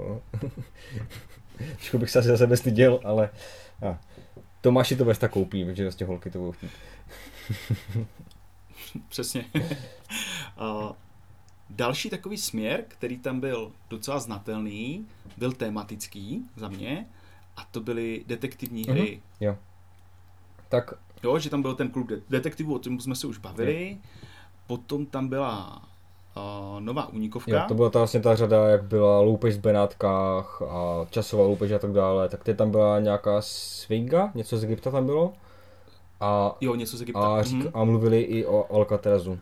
Trošku 1.76 1.98
bych 1.98 2.10
se 2.10 2.18
asi 2.18 2.28
za 2.28 2.36
sebe 2.36 2.56
styděl, 2.56 3.00
ale 3.04 3.30
a. 3.82 4.00
Tomáši 4.60 4.96
to 4.96 5.04
Vesta 5.04 5.28
koupí, 5.28 5.64
protože 5.64 5.82
vlastně 5.82 6.06
holky 6.06 6.30
to 6.30 6.38
budou 6.38 6.52
chtít. 6.52 6.70
Přesně. 9.08 9.44
uh, 9.54 10.92
další 11.70 12.10
takový 12.10 12.36
směr, 12.38 12.84
který 12.88 13.18
tam 13.18 13.40
byl 13.40 13.72
docela 13.90 14.18
znatelný, 14.18 15.06
byl 15.36 15.52
tematický 15.52 16.48
za 16.56 16.68
mě, 16.68 17.06
a 17.56 17.64
to 17.64 17.80
byly 17.80 18.24
detektivní 18.26 18.84
hry. 18.84 19.22
Jo. 19.40 19.58
Tak 20.68 20.94
Jo, 21.22 21.38
že 21.38 21.50
tam 21.50 21.62
byl 21.62 21.74
ten 21.74 21.90
klub 21.90 22.08
de- 22.08 22.20
detektivů, 22.30 22.74
o 22.74 22.78
tom 22.78 23.00
jsme 23.00 23.14
se 23.14 23.26
už 23.26 23.38
bavili. 23.38 23.98
Potom 24.66 25.06
tam 25.06 25.28
byla 25.28 25.82
uh, 26.36 26.80
nová 26.80 27.06
únikovka. 27.08 27.50
Jo, 27.52 27.60
to 27.68 27.74
byla 27.74 27.90
ta 27.90 27.98
vlastně 27.98 28.20
ta 28.20 28.36
řada, 28.36 28.68
jak 28.68 28.84
byla 28.84 29.20
loupež 29.20 29.54
v 29.54 29.60
Benátkách 29.60 30.62
a 30.62 31.06
časová 31.10 31.42
loupež 31.44 31.72
a 31.72 31.78
tak 31.78 31.92
dále, 31.92 32.28
tak 32.28 32.44
teď 32.44 32.56
tam 32.56 32.70
byla 32.70 33.00
nějaká 33.00 33.36
swinga, 33.40 34.30
něco 34.34 34.56
z 34.58 34.64
Egypta 34.64 34.90
tam 34.90 35.06
bylo. 35.06 35.32
A, 36.20 36.56
Jo, 36.60 36.74
něco 36.74 36.96
z 36.96 37.02
Egypta. 37.02 37.36
a, 37.38 37.42
řík, 37.42 37.58
Mhm. 37.64 37.70
a 37.74 37.84
mluvili 37.84 38.20
i 38.20 38.46
o 38.46 38.74
Alcatrazu. 38.74 39.38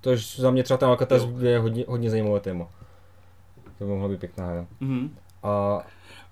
Tož 0.00 0.40
za 0.40 0.50
mě 0.50 0.62
třeba 0.62 0.78
ten 0.78 0.88
Alcatraz 0.88 1.22
Jo. 1.22 1.38
je 1.38 1.58
hodně, 1.58 1.84
hodně 1.88 2.10
zajímavé 2.10 2.40
téma. 2.40 2.66
To 3.78 3.84
by 3.84 3.90
mohla 3.90 4.08
být 4.08 4.20
pěkná 4.20 4.46
hra. 4.46 4.66
Mhm. 4.80 5.16
A 5.42 5.80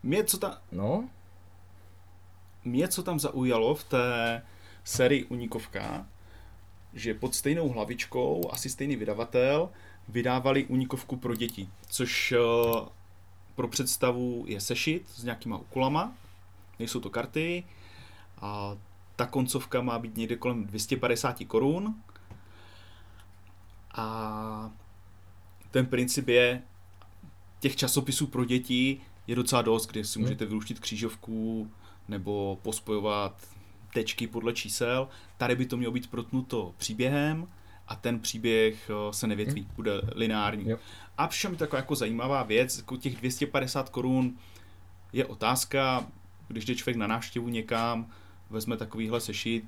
Mě, 0.02 0.24
co 0.24 0.38
ta, 0.38 0.58
no, 0.72 1.04
mě, 2.64 2.88
co 2.88 3.02
tam 3.02 3.18
zaujalo 3.18 3.74
v 3.74 3.84
té 3.84 4.42
sérii 4.84 5.24
Unikovka, 5.24 6.06
že 6.98 7.14
pod 7.14 7.34
stejnou 7.34 7.68
hlavičkou, 7.68 8.50
asi 8.52 8.70
stejný 8.70 8.96
vydavatel, 8.96 9.70
vydávali 10.08 10.64
Unikovku 10.64 11.16
pro 11.16 11.34
děti, 11.34 11.68
což 11.88 12.32
eh, 12.32 12.38
pro 13.54 13.68
představu 13.68 14.44
je 14.48 14.60
sešit 14.60 15.08
s 15.08 15.24
nějakýma 15.24 15.58
úkolama, 15.58 16.12
nejsou 16.78 17.00
to 17.00 17.10
karty, 17.10 17.64
a 18.40 18.76
ta 19.16 19.26
koncovka 19.26 19.80
má 19.80 19.98
být 19.98 20.16
někde 20.16 20.36
kolem 20.36 20.66
250 20.66 21.36
korun. 21.46 21.94
A 23.94 24.70
ten 25.70 25.86
princip 25.86 26.28
je, 26.28 26.62
těch 27.60 27.76
časopisů 27.76 28.26
pro 28.26 28.44
děti 28.44 29.00
je 29.26 29.36
docela 29.36 29.62
dost, 29.62 29.86
kde 29.86 30.04
si 30.04 30.18
Hmm. 30.18 30.24
můžete 30.24 30.46
vyluštit 30.46 30.80
křížovku 30.80 31.70
nebo 32.08 32.58
pospojovat 32.62 33.57
tečky 33.92 34.26
podle 34.26 34.52
čísel. 34.52 35.08
Tady 35.36 35.56
by 35.56 35.66
to 35.66 35.76
mělo 35.76 35.92
být 35.92 36.10
protnuto 36.10 36.74
příběhem 36.78 37.48
a 37.88 37.96
ten 37.96 38.20
příběh 38.20 38.90
eh, 38.90 39.12
se 39.12 39.26
nevětví, 39.26 39.68
bude 39.76 40.00
lineární. 40.14 40.62
Hmm. 40.62 40.70
Jo. 40.70 40.78
A 41.18 41.26
přišla 41.26 41.50
mi 41.50 41.56
taková 41.56 41.78
jako 41.78 41.94
zajímavá 41.94 42.42
věc, 42.42 42.78
jako 42.78 42.96
těch 42.96 43.16
250 43.16 43.88
korun 43.88 44.36
je 45.12 45.24
otázka, 45.24 46.06
když 46.48 46.64
jde 46.64 46.74
člověk 46.74 46.96
na 46.96 47.06
návštěvu 47.06 47.48
někam, 47.48 48.06
vezme 48.50 48.76
takovýhle 48.76 49.20
sešit, 49.20 49.64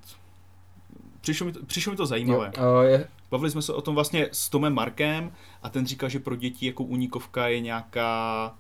přišlo 1.21 1.47
mi 1.47 1.53
to, 1.53 1.67
přišlo 1.67 1.91
mi 1.91 1.97
to 1.97 2.07
zajímavé. 2.07 2.53
Jo, 2.59 2.75
a 2.77 2.85
je, 2.85 3.09
Bavili 3.31 3.51
jsme 3.51 3.63
se 3.63 3.73
o 3.73 3.83
tom 3.83 3.95
vlastně 3.95 4.29
s 4.33 4.49
Tomem 4.49 4.75
Markem 4.75 5.33
a 5.63 5.69
ten 5.69 5.87
říkal, 5.87 6.09
že 6.09 6.19
pro 6.19 6.37
děti 6.37 6.67
jako 6.67 6.85
únikovka 6.85 7.49
je 7.49 7.61
nějaká, 7.61 8.55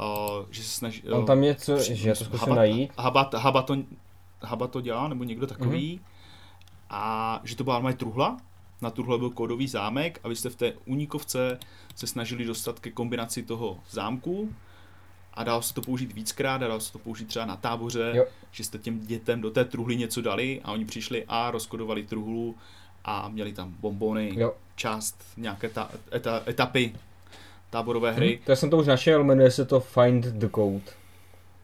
uh, 0.00 0.46
že 0.50 0.62
se 0.62 0.68
snaží... 0.68 1.02
on 1.08 1.26
tam 1.26 1.44
je 1.44 1.54
co, 1.54 1.78
že 1.78 2.08
já 2.08 2.14
to 2.14 2.24
zkusím 2.24 2.54
najít. 2.54 2.92
Haba, 2.98 3.30
haba, 3.36 3.62
to, 3.62 3.76
haba 4.42 4.66
to 4.66 4.80
dělá, 4.80 5.08
nebo 5.08 5.24
někdo 5.24 5.46
takový. 5.46 5.94
Mhm. 5.94 6.04
A 6.90 7.40
že 7.44 7.56
to 7.56 7.64
byla 7.64 7.76
normálně 7.76 7.96
truhla, 7.96 8.36
na 8.82 8.90
truhle 8.90 9.18
byl 9.18 9.30
kódový 9.30 9.68
zámek 9.68 10.20
a 10.24 10.28
vy 10.28 10.36
jste 10.36 10.50
v 10.50 10.56
té 10.56 10.72
únikovce 10.84 11.58
se 11.96 12.06
snažili 12.06 12.44
dostat 12.44 12.80
ke 12.80 12.90
kombinaci 12.90 13.42
toho 13.42 13.78
zámku 13.90 14.54
a 15.34 15.44
dalo 15.44 15.62
se 15.62 15.74
to 15.74 15.82
použít 15.82 16.12
víckrát 16.12 16.62
a 16.62 16.68
dalo 16.68 16.80
se 16.80 16.92
to 16.92 16.98
použít 16.98 17.28
třeba 17.28 17.44
na 17.44 17.56
táboře, 17.56 18.12
Jo. 18.14 18.24
že 18.50 18.64
jste 18.64 18.78
těm 18.78 19.00
dětem 19.06 19.40
do 19.40 19.50
té 19.50 19.64
truhly 19.64 19.96
něco 19.96 20.20
dali 20.20 20.60
a 20.64 20.72
oni 20.72 20.84
přišli 20.84 21.24
a 21.28 21.50
rozkodovali 21.50 22.02
truhlu 22.02 22.56
a 23.04 23.28
měli 23.28 23.52
tam 23.52 23.74
bombony, 23.80 24.32
Jo. 24.36 24.54
část 24.76 25.22
nějaké 25.36 25.68
ta, 25.68 25.90
eta, 26.12 26.42
etapy 26.48 26.94
táborové 27.70 28.12
hry. 28.12 28.38
Hm, 28.42 28.46
to 28.46 28.56
jsem 28.56 28.70
to 28.70 28.76
už 28.78 28.86
našel, 28.86 29.24
jmenuje 29.24 29.50
se 29.50 29.64
to 29.64 29.80
Find 29.80 30.24
the 30.24 30.48
Code. 30.54 30.99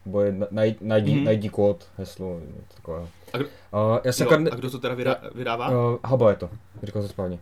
Nebo 0.07 0.21
je, 0.21 0.35
najdi, 0.51 0.77
najdi, 0.81 1.15
Mhm. 1.15 1.23
najdi 1.23 1.49
kód, 1.49 1.85
heslo, 1.97 2.39
něco 2.39 2.75
takového. 2.75 3.07
A, 3.33 3.37
kdo, 3.37 3.47
Uh, 3.73 3.99
já 4.03 4.11
jsem 4.11 4.25
jo, 4.25 4.29
kar... 4.29 4.39
a 4.51 4.55
kdo 4.55 4.69
to 4.71 4.79
teda 4.79 4.93
vydá, 4.95 5.17
vydává? 5.35 5.69
uh, 5.69 5.97
Haba 6.05 6.29
je 6.29 6.35
to, 6.35 6.49
říkal 6.83 7.01
to 7.01 7.07
správně. 7.07 7.39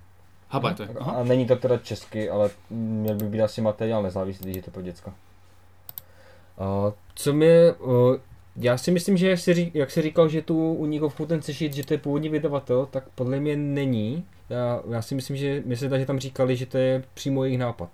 Haba 0.49 0.69
je 0.69 0.75
to. 0.75 0.83
A, 0.83 0.87
Aha. 0.99 1.11
a 1.11 1.23
není 1.23 1.45
to 1.45 1.55
teda 1.55 1.77
česky, 1.77 2.29
ale 2.29 2.49
měl 2.69 3.15
by 3.15 3.25
být 3.25 3.41
asi 3.41 3.61
materiál 3.61 4.03
nezávislý, 4.03 4.53
že 4.53 4.61
to 4.61 4.71
pro 4.71 4.81
děcka. 4.81 5.13
Uh, 6.59 6.93
co 7.15 7.33
mě, 7.33 7.73
uh, 7.79 8.15
já 8.55 8.77
si 8.77 8.91
myslím, 8.91 9.17
že 9.17 9.29
jak 9.29 9.39
jsi, 9.39 9.53
ří, 9.53 9.71
jak 9.73 9.91
jsi 9.91 10.01
říkal, 10.01 10.29
že 10.29 10.41
tu 10.41 10.73
unikovku 10.73 11.25
ten 11.25 11.41
sešit, 11.41 11.73
že 11.73 11.85
to 11.85 11.93
je 11.93 11.97
původní 11.97 12.29
vydavatel, 12.29 12.85
tak 12.85 13.03
podle 13.15 13.39
mě 13.39 13.55
není. 13.55 14.25
Já, 14.49 14.81
já 14.89 15.01
si 15.01 15.15
myslím, 15.15 15.37
že 15.37 15.63
my 15.65 15.75
se 15.75 15.99
že 15.99 16.05
tam 16.05 16.19
říkali, 16.19 16.55
že 16.55 16.65
to 16.65 16.77
je 16.77 17.03
přímo 17.13 17.43
jejich 17.43 17.59
nápad. 17.59 17.89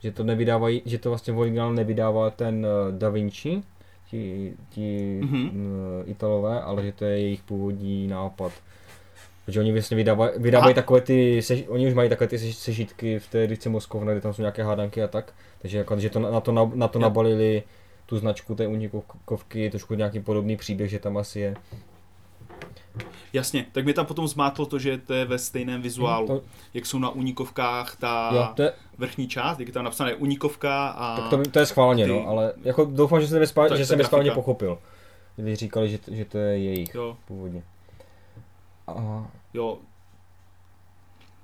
Že 0.00 0.12
to 0.12 0.24
nevydávají, 0.24 0.82
že 0.84 0.98
to 0.98 1.08
vlastně 1.08 1.32
v 1.32 1.38
originálu 1.38 1.72
nevydává 1.72 2.30
ten 2.30 2.66
uh, 2.66 2.98
Da 2.98 3.08
Vinci, 3.08 3.62
ti, 4.10 4.52
ti 4.70 5.18
Mhm. 5.22 5.34
mm-hmm. 5.36 6.02
Italové, 6.06 6.60
ale 6.60 6.82
že 6.82 6.92
to 6.92 7.04
je 7.04 7.18
jejich 7.18 7.42
původní 7.42 8.06
nápad. 8.06 8.52
Protože 9.44 9.60
oni 9.60 9.72
vlastně 9.72 9.96
vydávají, 9.96 10.32
vydávají 10.36 10.74
takové 10.74 11.00
ty, 11.00 11.42
sež, 11.42 11.64
oni 11.68 11.88
už 11.88 11.94
mají 11.94 12.08
takové 12.08 12.28
ty 12.28 12.38
sežitky 12.38 13.18
v 13.18 13.26
té 13.30 13.44
edici 13.44 13.68
Moskovna, 13.68 14.12
kde 14.12 14.20
tam 14.20 14.32
jsou 14.32 14.42
nějaké 14.42 14.62
hádanky 14.64 15.02
a 15.02 15.08
tak. 15.08 15.32
Takže 15.62 15.78
jako, 15.78 15.98
že 16.00 16.10
to 16.10 16.18
na, 16.18 16.30
na 16.30 16.40
to, 16.40 16.52
na, 16.52 16.70
na 16.74 16.88
to 16.88 16.98
nabalili 16.98 17.62
tu 18.06 18.18
značku 18.18 18.54
té 18.54 18.66
unikovky, 18.66 19.70
trošku 19.70 19.94
nějaký 19.94 20.20
podobný 20.20 20.56
příběh, 20.56 20.90
že 20.90 20.98
tam 20.98 21.16
asi 21.16 21.40
je. 21.40 21.54
Jasně, 23.32 23.66
tak 23.72 23.84
mi 23.84 23.92
tam 23.94 24.06
potom 24.06 24.28
zmátlo 24.28 24.66
to, 24.66 24.78
že 24.78 24.98
to 24.98 25.14
je 25.14 25.24
ve 25.24 25.38
stejném 25.38 25.82
vizuálu. 25.82 26.26
To, 26.26 26.42
Jak 26.74 26.86
jsou 26.86 26.98
na 26.98 27.10
unikovkách 27.10 27.96
ta 27.96 28.30
jo, 28.34 28.48
to 28.54 28.62
je, 28.62 28.72
vrchní 28.98 29.28
část, 29.28 29.58
jak 29.58 29.68
je 29.68 29.74
tam 29.74 29.84
napsané 29.84 30.14
unikovka 30.14 30.88
a... 30.88 31.16
tak 31.20 31.30
to, 31.30 31.50
to 31.50 31.58
je 31.58 31.66
schválně, 31.66 32.04
ty- 32.04 32.10
no, 32.10 32.26
ale 32.28 32.52
jako 32.62 32.84
doufám, 32.84 33.20
že 33.20 33.26
jsem, 33.28 33.40
je 33.42 33.46
že 33.76 33.86
jsem 33.86 34.04
správně 34.04 34.30
pochopil. 34.30 34.78
Když 35.36 35.58
říkali, 35.58 35.90
že, 35.90 35.98
to- 35.98 36.14
že 36.14 36.24
to 36.24 36.38
je 36.38 36.58
jejich 36.58 36.94
Jo, 36.94 37.16
původně. 37.24 37.62
A, 38.86 39.26
jo, 39.54 39.78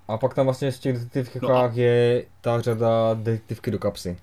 a 0.09 0.17
pak 0.19 0.35
tam 0.35 0.45
vlastně 0.47 0.71
v 0.71 0.79
těch 0.79 0.99
detektivkách 0.99 1.49
No 1.49 1.57
a- 1.57 1.71
je 1.75 2.25
ta 2.41 2.61
řada 2.61 3.15
detektivky 3.15 3.71
do 3.71 3.79
kapsy. 3.79 4.19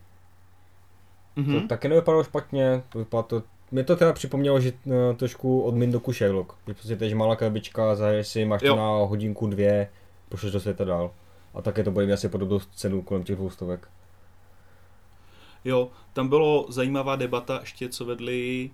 mhm. 1.36 1.62
To 1.62 1.68
taky 1.68 1.88
nevypadalo 1.90 2.24
špatně, 2.24 2.84
to 2.90 3.00
vypadalo 3.00 3.24
to, 3.24 3.44
mě 3.72 3.84
to 3.84 3.96
teda 3.96 4.14
připomnělo, 4.14 4.60
že 4.60 4.74
uh, 4.84 4.94
trošku 5.16 5.62
od 5.62 5.76
Mindoku 5.76 6.14
Sherlock. 6.14 6.54
Že 6.68 6.74
prostě 6.74 6.96
teď 6.96 7.14
malá 7.14 7.36
krabička, 7.36 7.96
zahaješ 7.96 8.28
si, 8.28 8.46
máš 8.46 8.62
to 8.62 8.76
na 8.76 8.88
hodinku, 8.88 9.48
dvě, 9.48 9.90
pošleš 10.30 10.52
do 10.52 10.60
světa 10.60 10.86
dál. 10.86 11.12
A 11.54 11.62
také 11.62 11.84
to 11.84 11.92
bude 11.92 12.06
mít 12.06 12.14
asi 12.14 12.30
podobnou 12.30 12.60
cenu 12.60 13.02
kolem 13.02 13.24
těch 13.24 13.36
dvoustovek. 13.36 13.88
jo, 15.66 15.92
tam 16.14 16.30
bylo 16.30 16.66
zajímavá 16.70 17.16
debata 17.16 17.58
ještě, 17.62 17.90
co 17.90 18.06
vedli 18.06 18.72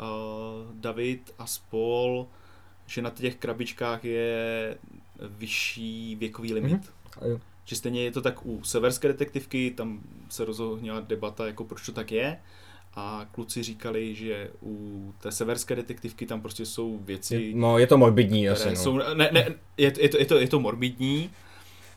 uh, 0.00 0.74
David 0.74 1.34
a 1.38 1.46
spol, 1.46 2.26
že 2.86 3.02
na 3.02 3.10
těch 3.10 3.36
krabičkách 3.36 4.04
je 4.04 4.76
vyšší 5.28 6.16
věkový 6.16 6.54
limit. 6.54 6.72
Mhm. 6.72 6.84
A 7.20 7.26
jo. 7.26 7.38
Že 7.64 7.76
stejně 7.76 8.04
je 8.04 8.10
to 8.10 8.22
tak 8.22 8.46
u 8.46 8.64
severské 8.64 9.08
detektivky, 9.08 9.70
tam 9.70 10.00
se 10.28 10.44
rozohnila 10.44 11.00
debata, 11.00 11.46
jako 11.46 11.64
proč 11.64 11.86
to 11.86 11.92
tak 11.92 12.12
je. 12.12 12.40
A 12.94 13.26
kluci 13.32 13.62
říkali, 13.62 14.14
že 14.14 14.50
u 14.62 15.14
té 15.18 15.32
severské 15.32 15.76
detektivky 15.76 16.26
tam 16.26 16.40
prostě 16.40 16.66
jsou 16.66 16.98
věci, 16.98 17.52
no, 17.54 17.78
je 17.78 17.86
to 17.86 17.98
morbidní 17.98 18.48
asi, 18.48 18.70
no. 18.70 18.76
jsou, 18.76 18.98
ne, 18.98 19.30
ne, 19.32 19.54
je, 19.76 19.92
je, 19.98 20.08
to, 20.08 20.18
je, 20.18 20.26
to, 20.26 20.38
je 20.38 20.48
to 20.48 20.60
morbidní, 20.60 21.30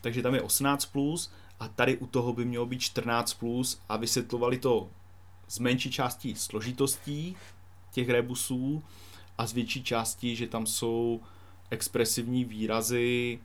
takže 0.00 0.22
tam 0.22 0.34
je 0.34 0.40
18+, 0.42 0.92
plus 0.92 1.32
a 1.60 1.68
tady 1.68 1.96
u 1.96 2.06
toho 2.06 2.32
by 2.32 2.44
mělo 2.44 2.66
být 2.66 2.80
14+, 2.80 3.38
plus 3.38 3.80
a 3.88 3.96
vysvětlovali 3.96 4.58
to 4.58 4.88
z 5.48 5.58
menší 5.58 5.90
části 5.90 6.34
složitostí 6.34 7.36
těch 7.92 8.08
rebusů 8.08 8.82
a 9.38 9.46
z 9.46 9.52
větší 9.52 9.82
části, 9.82 10.36
že 10.36 10.46
tam 10.46 10.66
jsou 10.66 11.20
expresivní 11.70 12.44
výrazy, 12.44 13.38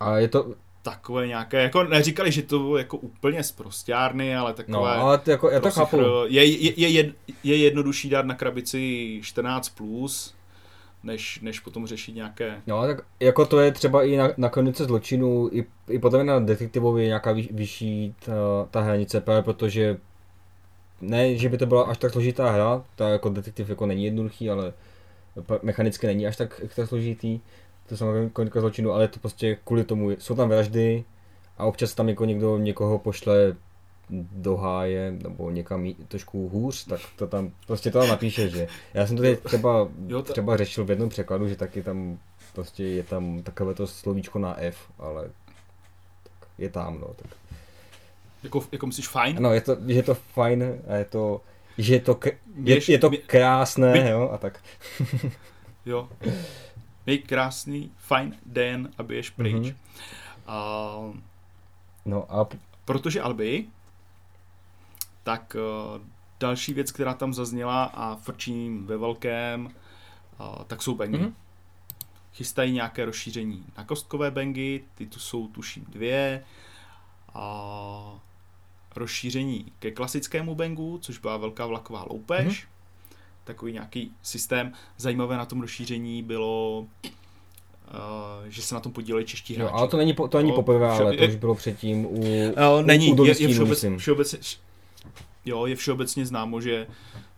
A 0.00 0.18
je 0.18 0.28
to, 0.28 0.54
takové 0.82 1.26
nějaké, 1.26 1.62
jako 1.62 1.84
neříkali, 1.84 2.32
že 2.32 2.42
to 2.42 2.58
bylo 2.58 2.78
jako 2.78 2.96
úplně 2.96 3.42
z 3.42 3.52
prostárny, 3.52 4.36
ale 4.36 4.54
takové... 4.54 4.78
no, 4.78 4.84
ale 4.84 5.18
to 5.18 5.30
jako, 5.30 5.50
já 5.50 5.60
to 5.60 5.70
chápu. 5.70 5.96
Je, 6.26 6.44
je, 6.44 6.80
je, 6.80 6.88
jed, 6.88 7.14
je 7.44 7.56
jednodušší 7.56 8.10
dát 8.10 8.26
na 8.26 8.34
krabici 8.34 8.78
14+, 9.22 9.76
plus, 9.76 10.34
než, 11.02 11.40
než 11.40 11.60
potom 11.60 11.86
řešit 11.86 12.12
nějaké... 12.12 12.62
No, 12.66 12.82
tak 12.82 13.00
jako 13.20 13.46
to 13.46 13.60
je 13.60 13.72
třeba 13.72 14.02
i 14.02 14.16
na, 14.16 14.28
na 14.36 14.48
kronice 14.48 14.84
zločinu, 14.84 15.50
i, 15.52 15.66
i 15.88 15.98
potom 15.98 16.26
na 16.26 16.40
detektivovi 16.40 17.02
je 17.02 17.06
nějaká 17.06 17.32
vyš, 17.32 17.48
vyšší 17.52 18.14
ta, 18.24 18.32
ta 18.70 18.80
hranice, 18.80 19.20
právě 19.20 19.42
protože 19.42 19.96
ne, 21.00 21.36
že 21.36 21.48
by 21.48 21.58
to 21.58 21.66
byla 21.66 21.82
až 21.82 21.98
tak 21.98 22.12
složitá 22.12 22.50
hra, 22.50 22.84
ta 22.96 23.08
jako 23.08 23.28
detektiv 23.28 23.68
jako 23.68 23.86
není 23.86 24.04
jednoduchý, 24.04 24.50
ale 24.50 24.72
mechanicky 25.62 26.06
není 26.06 26.26
až 26.26 26.36
tak, 26.36 26.60
tak 26.76 26.88
složitý, 26.88 27.40
to 27.88 27.96
samozřejmě 27.96 28.30
kronika 28.30 28.60
zločinu, 28.60 28.92
ale 28.92 29.08
to 29.08 29.20
prostě 29.20 29.58
kvůli 29.64 29.84
tomu, 29.84 30.10
jsou 30.10 30.34
tam 30.34 30.48
vraždy 30.48 31.04
a 31.58 31.64
občas 31.64 31.94
tam 31.94 32.08
jako 32.08 32.24
někdo 32.24 32.58
někoho 32.58 32.98
pošle 32.98 33.56
do 34.32 34.56
háje 34.56 35.12
nebo 35.22 35.50
někam 35.50 35.84
jí- 35.84 35.94
trošku 36.08 36.48
hůř, 36.48 36.84
tak 36.86 37.00
to 37.16 37.26
tam, 37.26 37.50
prostě 37.66 37.90
to 37.90 37.98
tam 37.98 38.08
napíše, 38.08 38.48
že. 38.48 38.68
Já 38.94 39.06
jsem 39.06 39.16
to 39.16 39.22
teď 39.22 39.40
třeba, 39.40 39.88
třeba 40.22 40.56
řešil 40.56 40.84
v 40.84 40.90
jednom 40.90 41.08
překladu, 41.08 41.48
že 41.48 41.56
taky 41.56 41.82
tam 41.82 42.18
prostě 42.54 42.84
je 42.84 43.02
tam 43.02 43.42
takové 43.42 43.74
to 43.74 43.86
slovíčko 43.86 44.38
na 44.38 44.60
F, 44.60 44.76
ale 44.98 45.30
tak 46.22 46.48
je 46.58 46.70
tam, 46.70 47.00
no. 47.00 47.06
Tak. 47.16 47.26
Jako, 48.42 48.64
jako 48.72 48.86
myslíš 48.86 49.08
fajn? 49.08 49.36
Ano, 49.38 49.52
je 49.54 49.60
to, 49.60 49.76
že 49.86 49.94
je 49.94 50.02
to 50.02 50.14
fajn 50.14 50.64
a 50.88 50.94
je 50.94 51.04
to, 51.04 51.40
že 51.78 51.94
je 51.94 52.00
to, 52.00 52.14
k, 52.14 52.26
je, 52.64 52.78
je 52.92 52.98
to 52.98 53.10
krásné, 53.26 53.92
bě- 53.92 54.10
jo, 54.10 54.30
a 54.32 54.38
tak. 54.38 54.60
Jo. 55.86 56.08
Měj 57.06 57.18
krásný, 57.18 57.90
fajn 57.96 58.36
den 58.46 58.90
a 58.98 59.02
běž 59.02 59.30
pryč. 59.30 59.54
Mhm. 59.54 59.62
Mm-hmm. 59.62 59.74
A, 60.46 61.30
No 62.04 62.26
a 62.34 62.48
protože 62.84 63.20
Albi, 63.20 63.66
tak 65.22 65.56
uh, 65.94 66.02
další 66.40 66.74
věc, 66.74 66.92
která 66.92 67.14
tam 67.14 67.34
zazněla 67.34 67.84
a 67.84 68.16
frčím 68.16 68.86
ve 68.86 68.96
velkém, 68.96 69.66
uh, 69.66 70.64
tak 70.66 70.82
jsou 70.82 70.94
bangy. 70.94 71.18
Mhm. 71.18 71.26
Mm-hmm. 71.26 71.34
Chystají 72.34 72.72
nějaké 72.72 73.04
rozšíření 73.04 73.64
na 73.78 73.84
kostkové 73.84 74.30
bangy, 74.30 74.84
ty 74.94 75.06
tu 75.06 75.18
jsou 75.18 75.48
tuším 75.48 75.84
dvě. 75.88 76.44
A 77.34 78.20
rozšíření 78.96 79.72
ke 79.78 79.90
klasickému 79.90 80.54
bangu, 80.54 80.98
což 80.98 81.18
byla 81.18 81.36
velká 81.36 81.66
vlaková 81.66 82.06
loupež. 82.10 82.46
Mhm. 82.46 82.54
Mm-hmm. 82.54 82.79
Takový 83.50 83.72
nějaký 83.72 84.12
systém. 84.22 84.72
Zajímavé 84.96 85.36
na 85.36 85.46
tom 85.46 85.60
rozšíření 85.60 86.22
bylo, 86.22 86.78
uh, 86.78 86.86
že 88.48 88.62
se 88.62 88.74
na 88.74 88.80
tom 88.80 88.92
podíleli 88.92 89.24
čeští 89.24 89.54
jo, 89.54 89.58
hráči. 89.60 89.74
ale 89.74 89.88
to 89.88 89.96
není, 89.96 90.12
po, 90.12 90.28
to 90.28 90.38
není 90.38 90.50
No, 90.50 90.54
poprvé, 90.56 90.88
vše- 90.88 91.00
ale 91.02 91.16
to 91.16 91.24
už 91.24 91.34
bylo 91.36 91.54
předtím 91.54 92.06
u, 92.06 92.10
Uh, 92.10 92.82
není, 92.82 93.12
u, 93.12 93.22
u 93.22 93.24
je, 93.24 93.42
je 93.42 93.48
všeobec, 93.48 93.84
všeobecně, 93.96 94.38
jo, 95.44 95.66
je 95.66 95.76
všeobecně 95.76 96.26
známo, 96.26 96.60
že 96.60 96.86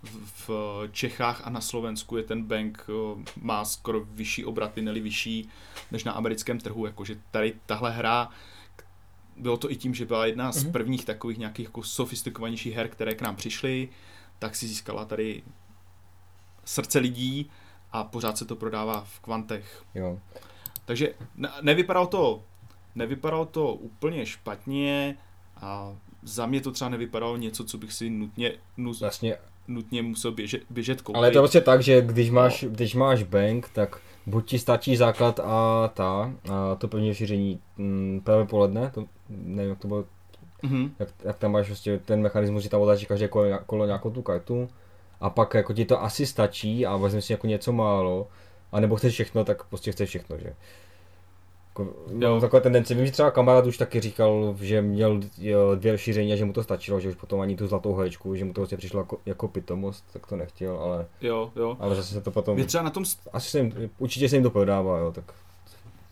v, 0.03 0.49
v 0.49 0.89
Čechách 0.93 1.41
a 1.45 1.51
na 1.51 1.61
Slovensku 1.61 2.17
je 2.17 2.23
ten 2.23 2.45
bank, 2.45 2.85
eh, 2.89 3.25
má 3.41 3.65
skoro 3.65 4.01
vyšší 4.05 4.45
obraty, 4.45 4.83
neli 4.83 5.01
vyšší, 5.01 5.49
než 5.91 6.05
na 6.05 6.13
americkém 6.13 6.59
trhu, 6.59 6.87
jakože 6.87 7.17
tady 7.31 7.53
tahle 7.67 7.91
hra, 7.91 8.29
bylo 9.37 9.57
to 9.57 9.71
i 9.71 9.77
tím, 9.77 9.95
že 9.95 10.07
byla 10.07 10.27
jedna 10.27 10.53
z 10.53 10.65
prvních 10.65 11.05
takových 11.05 11.39
nějakých 11.39 11.65
jako 11.67 11.83
sofistikovanějších 11.83 12.75
her, 12.75 12.89
které 12.89 13.15
k 13.15 13.23
nám 13.23 13.37
přišly, 13.37 13.89
tak 14.39 14.57
si 14.57 14.67
získala 14.67 15.05
tady 15.05 15.43
srdce 16.65 16.99
lidí 16.99 17.51
a 17.93 18.05
pořád 18.05 18.39
se 18.39 18.45
to 18.45 18.57
prodává 18.57 19.01
v 19.01 19.21
kvantech. 19.21 19.83
Jo. 19.95 20.19
Takže 20.85 21.15
ne- 21.37 21.51
nevypadalo 21.63 22.07
to, 22.07 22.43
nevypadalo 22.95 23.45
to 23.47 23.75
úplně 23.75 24.27
špatně 24.27 25.17
a 25.57 25.97
za 26.23 26.47
mě 26.47 26.61
to 26.61 26.73
třeba 26.73 26.89
nevypadalo 26.89 27.37
něco, 27.37 27.65
co 27.65 27.79
bych 27.79 27.93
si 27.93 28.11
nutně, 28.11 28.53
nu, 28.77 28.93
Vlastně, 29.01 29.37
nutně 29.69 30.03
musel 30.03 30.33
běžet, 30.33 30.63
běžet 30.71 31.03
koupit. 31.03 31.17
ale 31.19 31.29
je 31.29 31.33
to 31.33 31.39
prostě 31.39 31.61
tak, 31.61 31.83
že 31.83 32.01
když 32.03 32.31
máš, 32.31 32.65
když 32.69 32.95
máš 32.95 33.23
bank, 33.23 33.69
tak 33.73 34.01
buď 34.27 34.49
ti 34.51 34.59
stačí 34.59 34.97
základ 34.97 35.41
a 35.41 35.89
ta, 35.95 36.33
a 36.53 36.75
to 36.75 36.89
první 36.89 37.15
šíření 37.15 37.61
mm, 37.77 38.21
pravé 38.25 38.47
poledne, 38.47 38.91
to, 38.95 39.05
nevím, 39.29 39.71
jak 39.71 39.79
to 39.79 39.89
bylo, 39.89 40.05
Mhm. 40.65 40.95
jak, 40.99 41.09
jak 41.25 41.39
tam 41.39 41.53
máš 41.53 41.67
prostě 41.67 41.99
ten 41.99 42.23
mechanismus, 42.23 42.63
že 42.63 42.69
tam 42.69 42.81
otáčí 42.81 43.07
každé 43.07 43.29
kolo, 43.29 43.59
kolo 43.67 43.87
nějakou 43.87 44.11
tu 44.11 44.23
kartu 44.23 44.69
a 45.23 45.31
pak 45.31 45.55
jako 45.55 45.73
ti 45.73 45.85
to 45.85 46.03
asi 46.03 46.27
stačí 46.27 46.87
a 46.87 46.97
vezmeš 46.97 47.25
si 47.25 47.33
jako 47.33 47.47
něco 47.47 47.73
málo, 47.73 48.29
a 48.73 48.81
nebo 48.81 48.97
chceš 48.97 49.13
všechno, 49.15 49.45
tak 49.45 49.65
prostě 49.65 49.93
chceš 49.93 50.09
všechno, 50.09 50.39
že? 50.39 50.55
Jako, 51.69 51.95
Jo. 52.19 52.41
takové 52.41 52.61
tendence, 52.63 52.95
vím, 52.95 53.07
že 53.07 53.13
třeba 53.13 53.31
kamarád 53.31 53.67
už 53.67 53.79
taky 53.79 54.01
říkal, 54.01 54.57
že 54.61 54.83
měl 54.83 55.21
dvě 55.75 55.93
rozšíření 55.93 56.33
a 56.33 56.37
že 56.37 56.45
mu 56.45 56.53
to 56.53 56.63
stačilo, 56.63 57.01
že 57.01 57.09
už 57.09 57.15
potom 57.15 57.41
ani 57.41 57.57
tu 57.57 57.67
zlatou 57.67 57.95
hračku, 57.95 58.37
že 58.37 58.45
mu 58.45 58.53
to 58.53 58.61
prostě 58.61 58.77
přišlo 58.77 59.01
jako, 59.01 59.19
jako 59.27 59.49
pitomost, 59.49 60.05
tak 60.13 60.27
to 60.27 60.37
nechtěl, 60.37 60.77
ale, 60.77 61.07
Jo, 61.21 61.53
jo. 61.57 61.77
ale 61.81 61.95
zase 61.95 62.15
se 62.15 62.21
to 62.21 62.31
potom, 62.31 62.55
Mě 62.55 62.65
třeba 62.65 62.85
na 62.85 62.91
tom, 62.91 63.05
asi 63.33 63.51
se 63.51 63.59
jim, 63.59 63.91
určitě 63.99 64.29
se 64.29 64.37
jim 64.37 64.43
to 64.43 64.51
prodává, 64.51 64.99
jo, 64.99 65.13
tak 65.13 65.25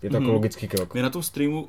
je 0.03 0.11
to 0.11 0.17
jako 0.17 0.25
Mhm. 0.25 0.35
logický 0.35 0.69
krok. 0.69 0.95
mě 0.95 1.03
na 1.03 1.11
tom 1.11 1.23
streamu, 1.23 1.69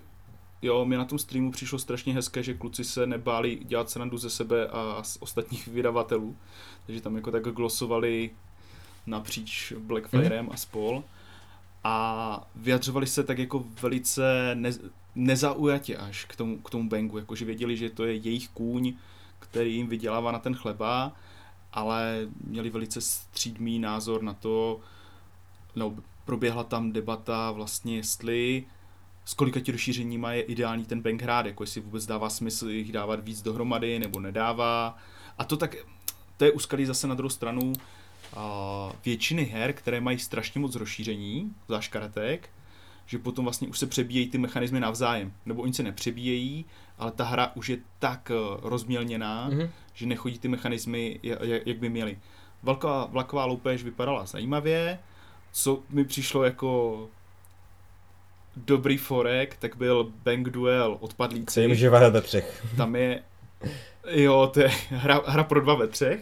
jo, 0.62 0.86
mě 0.86 0.98
na 0.98 1.06
tom 1.06 1.20
streamu 1.20 1.52
přišlo 1.52 1.80
strašně 1.80 2.14
hezké, 2.14 2.44
že 2.44 2.54
kluci 2.54 2.84
se 2.84 3.08
nebáli 3.08 3.56
dělat 3.56 3.90
srandu 3.90 4.18
ze 4.18 4.30
sebe 4.30 4.68
a 4.68 5.04
z 5.04 5.18
ostatních 5.20 5.68
vydavatelů, 5.68 6.36
takže 6.86 7.02
tam 7.02 7.16
jako 7.16 7.32
tak 7.32 7.44
glosovali 7.44 8.30
napříč 9.08 9.74
Blackfirem 9.78 10.50
a 10.52 10.58
spol. 10.58 11.04
A 11.84 12.48
vyjadřovali 12.56 13.08
se 13.08 13.24
tak 13.24 13.38
jako 13.38 13.66
velice 13.82 14.52
ne, 14.56 14.72
nezaujatě 15.16 15.98
až 15.98 16.26
k 16.26 16.36
tomu, 16.36 16.58
k 16.58 16.70
tomu 16.70 16.90
bangu, 16.90 17.18
jakože 17.18 17.46
věděli, 17.46 17.78
že 17.78 17.90
to 17.90 18.06
je 18.06 18.16
jejich 18.16 18.50
kůň, 18.50 18.94
který 19.40 19.76
jim 19.76 19.88
vydělává 19.88 20.32
na 20.32 20.40
ten 20.40 20.56
chleba, 20.56 21.12
ale 21.74 22.28
měli 22.48 22.70
velice 22.70 23.02
střídmý 23.02 23.80
názor 23.80 24.22
na 24.24 24.34
to, 24.34 24.80
no, 25.76 25.96
proběhla 26.26 26.64
tam 26.64 26.92
debata 26.92 27.52
vlastně, 27.52 27.96
jestli 27.96 28.66
s 29.26 29.34
kolika 29.34 29.60
ti 29.60 29.72
rozšířeníma 29.72 30.34
je 30.34 30.42
ideální 30.42 30.86
ten 30.86 31.02
bank 31.02 31.22
hrát, 31.22 31.46
jako 31.46 31.64
jestli 31.64 31.82
vůbec 31.82 32.06
dává 32.06 32.30
smysl 32.30 32.70
jich 32.70 32.92
dávat 32.92 33.24
víc 33.24 33.42
dohromady 33.42 34.00
nebo 34.00 34.20
nedává. 34.20 34.98
A 35.38 35.44
to 35.44 35.58
tak, 35.58 35.76
to 36.38 36.46
je 36.46 36.52
úskalí 36.52 36.86
zase 36.86 37.08
na 37.08 37.16
druhou 37.16 37.30
stranu 37.30 37.74
a 38.36 38.90
většiny 39.06 39.44
her, 39.44 39.74
které 39.74 40.02
mají 40.02 40.20
strašně 40.20 40.62
moc 40.62 40.76
rozšíření, 40.76 41.54
zvlášť 41.66 41.92
karetek, 41.92 42.50
že 43.06 43.18
potom 43.20 43.46
vlastně 43.46 43.68
už 43.68 43.80
se 43.80 43.88
přebíjejí 43.88 44.28
ty 44.30 44.38
mechanismy 44.38 44.80
navzájem. 44.80 45.34
Nebo 45.46 45.62
oni 45.62 45.74
se 45.74 45.84
nepřebíjejí, 45.84 46.66
ale 46.98 47.12
ta 47.12 47.24
hra 47.24 47.52
už 47.56 47.70
je 47.70 47.78
tak 48.00 48.32
eh, 48.32 48.36
rozmělněná, 48.62 49.50
Mhm. 49.50 49.70
že 49.94 50.06
nechodí 50.06 50.40
ty 50.40 50.48
mechanismy, 50.48 51.20
ja- 51.24 51.38
ja- 51.42 51.62
jak 51.66 51.78
by 51.78 51.90
měly. 51.90 52.20
Vlaková, 52.64 53.06
vlaková 53.06 53.46
loupež 53.46 53.84
vypadala 53.84 54.26
zajímavě, 54.26 55.00
co 55.52 55.84
mi 55.90 56.06
přišlo 56.06 56.44
jako 56.44 57.10
dobrý 58.56 58.98
forek, 58.98 59.56
tak 59.60 59.76
byl 59.76 60.12
Bank 60.24 60.50
Duel 60.50 60.98
odpadlíci. 61.00 61.68
může 61.68 61.90
vadat 61.90 62.14
ve 62.14 62.22
třech. 62.22 62.66
Tam 62.78 62.96
je, 62.96 63.22
jo, 64.10 64.50
to 64.54 64.60
je 64.60 64.68
hra, 64.90 65.22
hra 65.26 65.44
pro 65.44 65.62
dva 65.62 65.76
ve 65.76 65.88
třech. 65.88 66.20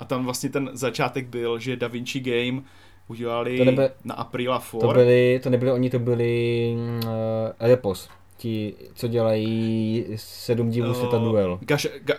A 0.00 0.04
tam 0.04 0.24
vlastně 0.24 0.50
ten 0.50 0.70
začátek 0.72 1.26
byl, 1.26 1.58
že 1.58 1.76
Da 1.76 1.88
Vinci 1.88 2.20
Game 2.20 2.62
udělali 3.08 3.58
To 3.58 3.64
nebe- 3.64 3.90
na 4.04 4.14
Aprila 4.14 4.58
4. 4.60 4.80
To 4.80 4.86
byli, 4.92 5.40
to 5.42 5.50
nebyli 5.50 5.72
oni, 5.72 5.90
to 5.90 5.98
byli 5.98 6.74
uh, 7.04 7.10
Edepos, 7.58 8.08
ti, 8.36 8.74
co 8.94 9.08
dělají 9.08 10.04
sedm 10.16 10.70
divů 10.70 10.90
Eh, 10.90 10.94
světa 10.94 11.18
duel. 11.18 11.58
Gaš, 11.62 11.86
ga, 12.00 12.14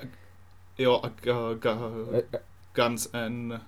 jo, 0.78 0.99
a 1.03 1.07
ga, 1.22 1.34
ga, 1.59 1.78
E, 2.13 2.18
e, 2.38 2.39
Guns 2.76 3.13
and 3.13 3.61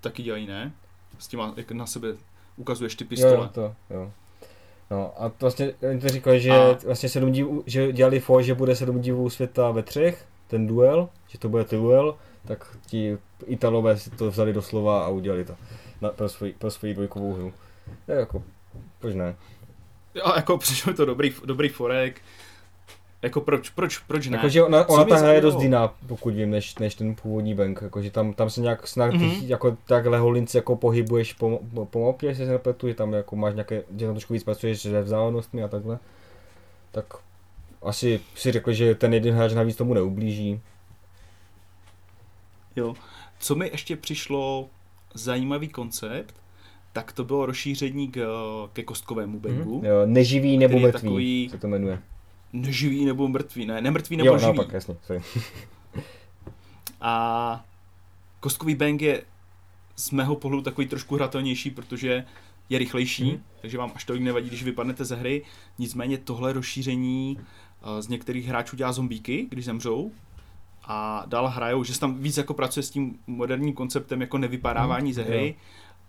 taky 0.00 0.22
dělají, 0.22 0.46
ne? 0.46 0.72
S 1.18 1.28
těma, 1.28 1.54
jak 1.56 1.70
na 1.72 1.86
sebe 1.86 2.08
ukazuješ 2.56 2.94
ty 2.94 3.04
pistole. 3.04 3.32
jo, 3.34 3.48
to, 3.52 3.74
jo. 3.90 4.10
No 4.90 5.12
a 5.22 5.28
to 5.28 5.34
vlastně, 5.40 5.74
oni 5.90 6.00
to 6.00 6.08
říkali, 6.08 6.40
že 6.40 6.50
A- 6.50 6.78
vlastně 6.86 7.08
sedm 7.08 7.32
divů, 7.32 7.62
že 7.66 7.92
dělali 7.92 8.20
for, 8.20 8.42
že 8.42 8.54
bude 8.54 8.76
sedm 8.76 9.00
divů 9.00 9.30
světa 9.30 9.70
ve 9.70 9.82
třech, 9.82 10.24
ten 10.46 10.66
duel, 10.66 11.08
že 11.28 11.38
to 11.38 11.48
bude 11.48 11.64
duel, 11.70 12.16
tak 12.46 12.76
ti 12.86 13.18
Italové 13.46 13.96
si 13.98 14.10
to 14.10 14.30
vzali 14.30 14.52
do 14.52 14.62
slova 14.62 15.04
a 15.04 15.08
udělali 15.08 15.44
to 15.44 15.56
na, 16.00 16.08
pro, 16.08 16.28
svoji, 16.28 16.52
pro 16.52 16.70
svoji 16.70 16.94
dvojkovou 16.94 17.32
hru. 17.32 17.52
Je 18.08 18.14
jako, 18.14 18.42
proč 18.98 19.14
ne? 19.14 19.36
Jo, 20.14 20.32
jako 20.36 20.58
přišlo 20.58 20.94
to 20.94 21.04
dobrý, 21.04 21.34
dobrý 21.44 21.68
forek. 21.68 22.20
Jako 23.24 23.40
proč, 23.40 23.70
proč, 23.70 23.98
proč 23.98 24.26
ne? 24.28 24.36
Jakože 24.36 24.62
ona, 24.62 24.88
ona 24.88 25.04
ta 25.04 25.16
hra 25.16 25.32
je 25.32 25.40
dost 25.40 25.62
jiná, 25.62 25.94
pokud 26.06 26.34
vím, 26.34 26.50
než, 26.50 26.78
než 26.78 26.94
ten 26.94 27.14
původní 27.14 27.54
bank, 27.54 27.78
jakože 27.82 28.10
tam, 28.10 28.32
tam 28.32 28.50
se 28.50 28.60
nějak 28.60 28.86
snad 28.86 29.14
Mhm. 29.14 29.22
mm-hmm. 29.30 29.46
jako 29.46 29.76
takhle 29.86 30.18
holince 30.18 30.58
jako 30.58 30.76
pohybuješ 30.76 31.32
po, 31.32 31.60
po, 31.90 32.04
mapě, 32.06 32.34
se 32.34 32.46
nepletu, 32.46 32.88
že 32.88 32.94
tam 32.94 33.12
jako 33.12 33.36
máš 33.36 33.54
nějaké, 33.54 33.82
že 33.96 34.06
tam 34.06 34.14
trošku 34.14 34.32
víc 34.32 34.44
pracuješ 34.44 34.80
se 34.80 35.02
vzdálenostmi 35.02 35.62
a 35.62 35.68
takhle. 35.68 35.98
Tak 36.92 37.04
asi 37.82 38.20
si 38.34 38.52
řekli, 38.52 38.74
že 38.74 38.94
ten 38.94 39.14
jeden 39.14 39.34
hráč 39.34 39.52
navíc 39.52 39.76
tomu 39.76 39.94
neublíží. 39.94 40.60
Jo. 42.76 42.94
Co 43.38 43.54
mi 43.54 43.68
ještě 43.72 43.96
přišlo 43.96 44.68
zajímavý 45.14 45.68
koncept, 45.68 46.34
tak 46.92 47.12
to 47.12 47.24
bylo 47.24 47.46
rozšíření 47.46 48.08
k, 48.08 48.26
ke 48.72 48.82
kostkovému 48.82 49.40
bangu. 49.40 49.80
Mm-hmm. 49.80 49.86
Jo, 49.86 50.02
neživý 50.06 50.58
nebo 50.58 50.78
mrtvý 50.78 50.92
takový- 50.92 51.48
se 51.50 51.58
to 51.58 51.68
jmenuje. 51.68 51.98
Neživý 52.54 53.04
nebo 53.04 53.28
mrtvý, 53.28 53.66
ne, 53.66 53.80
nemrtvý 53.80 54.16
nebo 54.16 54.26
jo, 54.28 54.38
živý. 54.38 54.42
naopak, 54.46 54.72
jasně, 54.72 54.96
sorry. 55.02 55.22
A 57.00 57.64
kostkový 58.40 58.74
bang 58.74 59.02
je 59.02 59.22
z 59.96 60.10
mého 60.10 60.36
pohledu 60.36 60.62
takový 60.62 60.86
trošku 60.86 61.14
hratelnější, 61.14 61.70
protože 61.70 62.24
je 62.68 62.78
rychlejší, 62.78 63.24
Mhm. 63.32 63.42
takže 63.60 63.78
vám 63.78 63.92
až 63.94 64.04
tolik 64.04 64.22
nevadí, 64.22 64.48
když 64.48 64.62
vypadnete 64.64 65.04
ze 65.04 65.16
hry. 65.16 65.42
Nicméně 65.78 66.18
tohle 66.18 66.52
rozšíření 66.52 67.38
eh, 67.38 68.02
z 68.02 68.08
některých 68.08 68.46
hráčů 68.46 68.76
dělá 68.76 68.92
zombíky, 68.92 69.46
když 69.50 69.64
zemřou 69.64 70.12
a 70.84 71.22
dál 71.26 71.48
hrajou, 71.48 71.84
že 71.84 71.94
se 71.94 72.00
tam 72.00 72.14
víc 72.18 72.36
jako 72.36 72.54
pracuje 72.54 72.82
s 72.84 72.90
tím 72.90 73.18
moderním 73.26 73.72
konceptem 73.72 74.20
jako 74.20 74.38
nevypadávání 74.38 75.12
ze 75.12 75.22
hry 75.22 75.54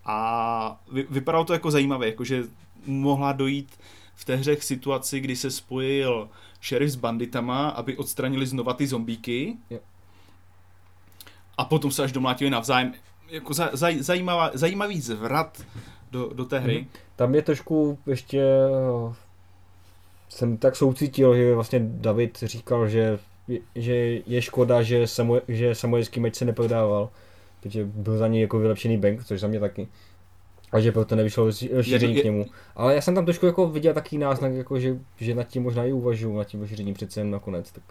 a 0.06 0.82
vy, 0.91 1.06
vypadalo 1.10 1.46
to 1.46 1.54
jako 1.54 1.72
zajímavé, 1.72 2.06
jakože 2.06 2.43
mohla 2.86 3.32
dojít 3.32 3.80
v 4.16 4.26
té 4.26 4.36
hře 4.36 4.55
k 4.55 4.63
situaci, 4.63 5.20
kdy 5.20 5.36
se 5.36 5.51
spojil 5.51 6.30
šerif 6.59 6.91
s 6.91 6.95
banditama, 6.95 7.70
aby 7.70 7.97
odstranili 7.97 8.47
znova 8.47 8.74
ty 8.74 8.88
zombíky 8.88 9.57
Jo. 9.70 9.80
a 11.57 11.66
potom 11.66 11.91
se 11.91 12.03
až 12.03 12.11
domlátili 12.11 12.49
navzájem. 12.49 12.93
Jako 13.30 13.53
za, 13.53 13.70
za, 13.74 13.88
zajímavá, 13.99 14.51
zajímavý 14.53 15.01
zvrat 15.01 15.66
do, 16.11 16.30
do 16.34 16.45
té 16.45 16.59
hry. 16.59 16.78
Mhm. 16.78 16.88
Tam 17.16 17.36
je 17.36 17.41
trošku 17.41 17.99
ještě, 18.07 18.41
eh, 18.41 19.13
jsem 20.30 20.57
tak 20.57 20.76
soucítil, 20.76 21.36
že 21.36 21.55
vlastně 21.55 21.80
David 21.84 22.38
říkal, 22.43 22.88
že, 22.88 23.20
že 23.76 23.95
je 24.28 24.41
škoda, 24.41 24.82
že, 24.82 25.07
samo, 25.07 25.41
že 25.47 25.76
samojský 25.76 26.20
meč 26.20 26.36
se 26.36 26.45
neprodával, 26.45 27.09
protože 27.59 27.86
byl 27.86 28.18
za 28.18 28.28
něj 28.28 28.41
jako 28.41 28.59
vylepšený 28.59 28.97
bank, 28.97 29.24
což 29.24 29.39
za 29.39 29.47
mě 29.47 29.59
taky. 29.59 29.88
A 30.76 30.80
že 30.80 30.92
proto 30.92 31.16
nevyšlo 31.16 31.46
rozšíření 31.46 32.14
Je- 32.14 32.18
je- 32.18 32.22
k 32.22 32.26
němu. 32.26 32.46
Ale 32.76 32.96
já 32.96 33.02
jsem 33.02 33.16
tam 33.16 33.26
trošku 33.26 33.46
jako 33.46 33.68
viděl 33.68 33.94
taký 33.94 34.18
náznak, 34.18 34.54
jako 34.54 34.80
že, 34.80 34.98
že 35.18 35.36
nad 35.36 35.44
tím 35.44 35.64
možná 35.64 35.86
i 35.86 35.94
uvažuju, 35.94 36.38
nad 36.38 36.44
tím 36.44 36.60
rozšířením 36.60 36.94
přece 36.94 37.20
jen 37.20 37.32
nakonec, 37.32 37.72
tak 37.72 37.84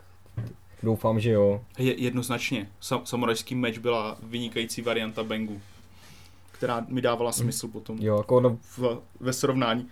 doufám, 0.82 1.20
že 1.20 1.30
jo. 1.30 1.60
Je, 1.78 2.02
jednoznačně. 2.02 2.68
Sam, 2.80 3.00
samurajský 3.06 3.54
meč 3.54 3.78
byla 3.78 4.16
vynikající 4.22 4.82
varianta 4.82 5.24
Bangu, 5.24 5.60
která 6.52 6.86
mi 6.88 7.00
dávala 7.00 7.32
smysl 7.32 7.68
potom 7.68 7.98
Jo, 8.00 8.16
jako 8.16 8.40
no, 8.40 8.58
v, 8.76 8.98
ve 9.20 9.32
srovnání 9.32 9.86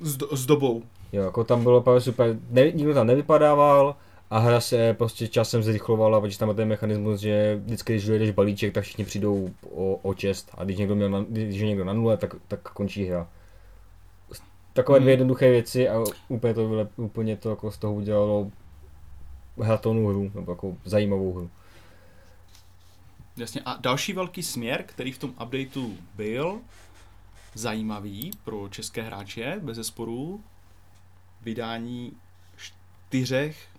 s, 0.00 0.18
s 0.32 0.46
dobou. 0.46 0.82
Jo, 1.12 1.22
jako 1.22 1.44
tam 1.44 1.62
bylo 1.62 1.78
opravdu 1.78 2.00
super, 2.00 2.36
ne, 2.50 2.70
nikdo 2.70 2.94
tam 2.94 3.06
nevypadával 3.06 3.96
a 4.30 4.38
hra 4.38 4.60
se 4.60 4.94
prostě 4.94 5.28
časem 5.28 5.62
zrychlovala, 5.62 6.20
protože 6.20 6.38
tam 6.38 6.48
je 6.48 6.54
ten 6.54 6.68
mechanismus, 6.68 7.20
že 7.20 7.56
vždycky, 7.64 7.92
když 7.92 8.08
vyjedeš 8.08 8.30
balíček, 8.30 8.74
tak 8.74 8.84
všichni 8.84 9.04
přijdou 9.04 9.50
o, 9.70 9.94
o 9.94 10.14
čest 10.14 10.50
a 10.54 10.64
když, 10.64 10.76
někdo 10.78 10.94
měl 10.94 11.10
na, 11.10 11.24
když 11.28 11.60
je 11.60 11.66
někdo 11.66 11.84
na 11.84 11.92
nule, 11.92 12.16
tak, 12.16 12.34
tak 12.48 12.60
končí 12.72 13.04
hra. 13.04 13.28
Takové 14.72 15.00
dvě 15.00 15.14
Hmm. 15.14 15.20
jednoduché 15.20 15.50
věci 15.50 15.88
a 15.88 16.04
úplně 16.28 16.54
to, 16.54 16.88
úplně 16.96 17.36
to 17.36 17.50
jako 17.50 17.70
z 17.70 17.78
toho 17.78 17.94
udělalo 17.94 18.50
hratelnou 19.58 20.06
hru, 20.06 20.30
nebo 20.34 20.52
jako 20.52 20.76
zajímavou 20.84 21.32
hru. 21.34 21.50
Jasně. 23.36 23.60
A 23.64 23.76
další 23.80 24.12
velký 24.12 24.42
směr, 24.42 24.82
který 24.86 25.12
v 25.12 25.18
tom 25.18 25.30
updateu 25.30 25.96
byl 26.14 26.60
zajímavý 27.54 28.30
pro 28.44 28.68
české 28.68 29.02
hráče, 29.02 29.60
bez 29.62 29.76
zesporu, 29.76 30.44
vydání 31.42 32.12
čtyřech 32.56 33.73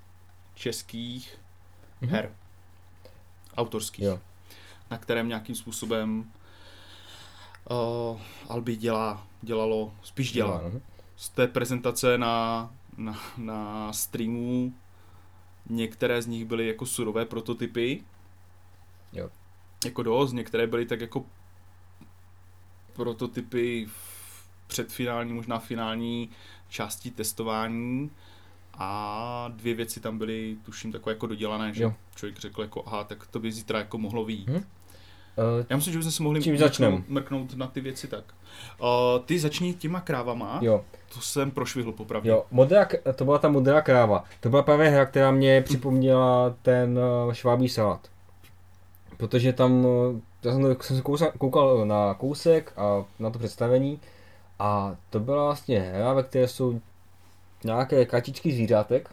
českých 0.55 1.37
Mhm. 2.01 2.11
her. 2.11 2.35
Autorských. 3.57 4.05
Jo. 4.05 4.19
Na 4.91 4.97
kterém 4.97 5.27
nějakým 5.27 5.55
způsobem 5.55 6.31
uh, 7.69 8.21
Albi 8.49 8.75
dělá, 8.75 9.27
dělalo, 9.41 9.93
spíš 10.03 10.31
dělá. 10.31 10.61
Mhm. 10.61 10.81
Z 11.15 11.29
té 11.29 11.47
prezentace 11.47 12.17
na, 12.17 12.69
na, 12.97 13.19
na 13.37 13.93
streamu 13.93 14.73
některé 15.69 16.21
z 16.21 16.27
nich 16.27 16.45
byly 16.45 16.67
jako 16.67 16.85
surové 16.85 17.25
prototypy. 17.25 18.03
Jo. 19.13 19.29
Jako 19.85 20.03
dost, 20.03 20.33
některé 20.33 20.67
byly 20.67 20.85
tak 20.85 21.01
jako 21.01 21.25
prototypy 22.93 23.85
v 23.89 24.47
předfinální, 24.67 25.33
možná 25.33 25.59
finální 25.59 26.29
části 26.69 27.11
testování 27.11 28.11
a 28.77 29.51
dvě 29.55 29.73
věci 29.73 29.99
tam 29.99 30.17
byly, 30.17 30.55
tuším, 30.65 30.91
takové 30.91 31.13
jako 31.15 31.27
dodělané, 31.27 31.73
že 31.73 31.83
Jo. 31.83 31.93
člověk 32.15 32.39
řekl 32.39 32.61
jako, 32.61 32.83
aha, 32.85 33.03
tak 33.03 33.27
to 33.27 33.39
by 33.39 33.51
zítra 33.51 33.79
jako 33.79 33.97
mohlo 33.97 34.25
vyjít. 34.25 34.49
Hm. 34.49 34.63
Eh, 35.61 35.65
Já 35.69 35.75
myslím, 35.75 35.91
že 35.93 35.99
bychom 35.99 36.11
se 36.11 36.23
mohli 36.23 36.41
Čím 36.43 36.53
mrknout, 36.53 36.69
začnem? 36.69 37.03
mrknout 37.07 37.53
na 37.53 37.67
ty 37.67 37.81
věci 37.81 38.07
tak. 38.07 38.23
Uh, 38.81 38.87
ty 39.25 39.39
začni 39.39 39.73
těma 39.73 40.01
krávama, 40.01 40.59
jo, 40.61 40.85
to 41.13 41.21
jsem 41.21 41.51
prošvihl 41.51 41.91
popravdě. 41.91 42.29
jo, 42.29 42.45
modrá, 42.51 42.87
to 43.15 43.25
byla 43.25 43.37
ta 43.37 43.49
modrá 43.49 43.81
kráva. 43.81 44.23
To 44.39 44.49
byla 44.49 44.63
právě 44.63 44.89
hra, 44.89 45.05
která 45.05 45.31
mě 45.31 45.61
připomněla 45.61 46.55
ten 46.61 46.99
eh, 47.29 47.35
švábí 47.35 47.69
salát. 47.69 48.07
Protože 49.17 49.53
tam, 49.53 49.87
já 50.43 50.51
jsem, 50.53 50.75
jsem 50.81 50.95
se 50.97 51.01
kousal, 51.01 51.31
koukal 51.37 51.85
na 51.85 52.13
kousek 52.13 52.73
a 52.77 53.05
na 53.19 53.29
to 53.29 53.39
představení 53.39 53.99
a 54.59 54.95
to 55.09 55.19
byla 55.19 55.43
vlastně 55.45 55.79
hra, 55.79 56.13
ve 56.13 56.23
které 56.23 56.47
jsou 56.47 56.81
nějaké 57.63 58.05
kartičky 58.05 58.51
zvířátek. 58.51 59.09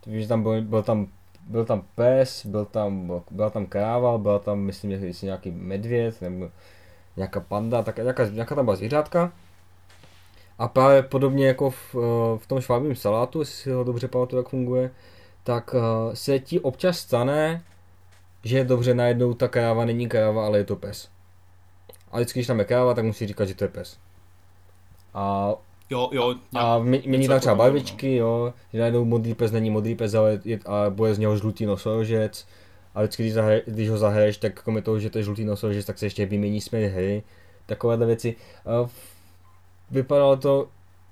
Takže 0.00 0.28
tam 0.28 0.42
byl, 0.42 0.62
byl 0.62 0.82
tam 0.82 1.08
byl 1.50 1.64
tam 1.64 1.82
pes, 1.94 2.46
byl 2.46 2.64
tam, 2.64 3.22
byla 3.30 3.50
tam 3.50 3.66
kráva, 3.66 4.18
byla 4.18 4.38
tam, 4.38 4.58
myslím, 4.58 4.90
jestli 4.90 5.26
nějaký 5.26 5.50
medvěd, 5.50 6.22
nebo 6.22 6.50
nějaká 7.16 7.40
panda, 7.40 7.82
tak 7.82 7.96
nějaká, 7.96 8.28
nějaká 8.28 8.54
tam 8.54 8.64
byla 8.64 8.76
zvířátka. 8.76 9.32
A 10.58 10.68
právě 10.68 11.02
podobně 11.02 11.46
jako 11.46 11.70
v, 11.70 11.94
eh, 11.94 12.38
v 12.38 12.46
tom 12.46 12.60
švábím 12.60 12.96
salátu, 12.96 13.40
jestli 13.40 13.54
si 13.54 13.70
ho 13.70 13.84
dobře 13.84 14.08
pamatuju, 14.08 14.40
jak 14.42 14.48
funguje, 14.48 14.90
tak 15.44 15.74
eh, 15.74 16.16
se 16.16 16.38
ti 16.38 16.60
občas 16.60 16.98
stane, 16.98 17.62
že 18.44 18.64
dobře 18.64 18.94
najednou 18.94 19.34
ta 19.34 19.48
kráva 19.48 19.84
není 19.84 20.08
kráva, 20.08 20.46
ale 20.46 20.58
je 20.58 20.64
to 20.64 20.76
pes. 20.76 21.08
A 22.12 22.16
vždycky, 22.16 22.38
když 22.38 22.46
tam 22.46 22.58
je 22.58 22.64
kráva, 22.64 22.94
tak 22.94 23.04
musí 23.04 23.26
říkat, 23.26 23.44
že 23.44 23.54
to 23.54 23.64
je 23.64 23.68
pes. 23.68 23.98
A 25.14 25.54
Jo, 25.90 26.08
jo, 26.12 26.34
a 26.54 26.78
mě- 26.78 27.02
mění 27.06 27.28
tam 27.28 27.40
třeba 27.40 27.54
barvičky, 27.54 28.16
jo, 28.16 28.54
že 28.72 28.78
najednou 28.78 29.04
modrý 29.04 29.34
pes 29.34 29.52
není 29.52 29.70
modrý 29.70 29.94
pes, 29.94 30.14
ale 30.14 30.40
je, 30.44 30.58
a 30.66 30.90
bude 30.90 31.14
z 31.14 31.18
něho 31.18 31.36
žlutý 31.36 31.66
nosorožec. 31.66 32.46
A 32.94 33.00
vždycky, 33.02 33.22
když, 33.22 33.32
zahraje, 33.32 33.62
když 33.66 33.90
ho 33.90 33.98
zahraješ, 33.98 34.36
tak 34.36 34.62
kromě 34.62 34.82
toho, 34.82 34.98
že 34.98 35.10
to 35.10 35.18
je 35.18 35.24
žlutý 35.24 35.44
nosorožec, 35.44 35.86
tak 35.86 35.98
se 35.98 36.06
ještě 36.06 36.26
vymění 36.26 36.60
směr 36.60 36.90
hry. 36.90 37.22
Takovéhle 37.66 38.06
věci. 38.06 38.36
A 38.66 38.88
vypadalo 39.90 40.36
to, 40.36 40.68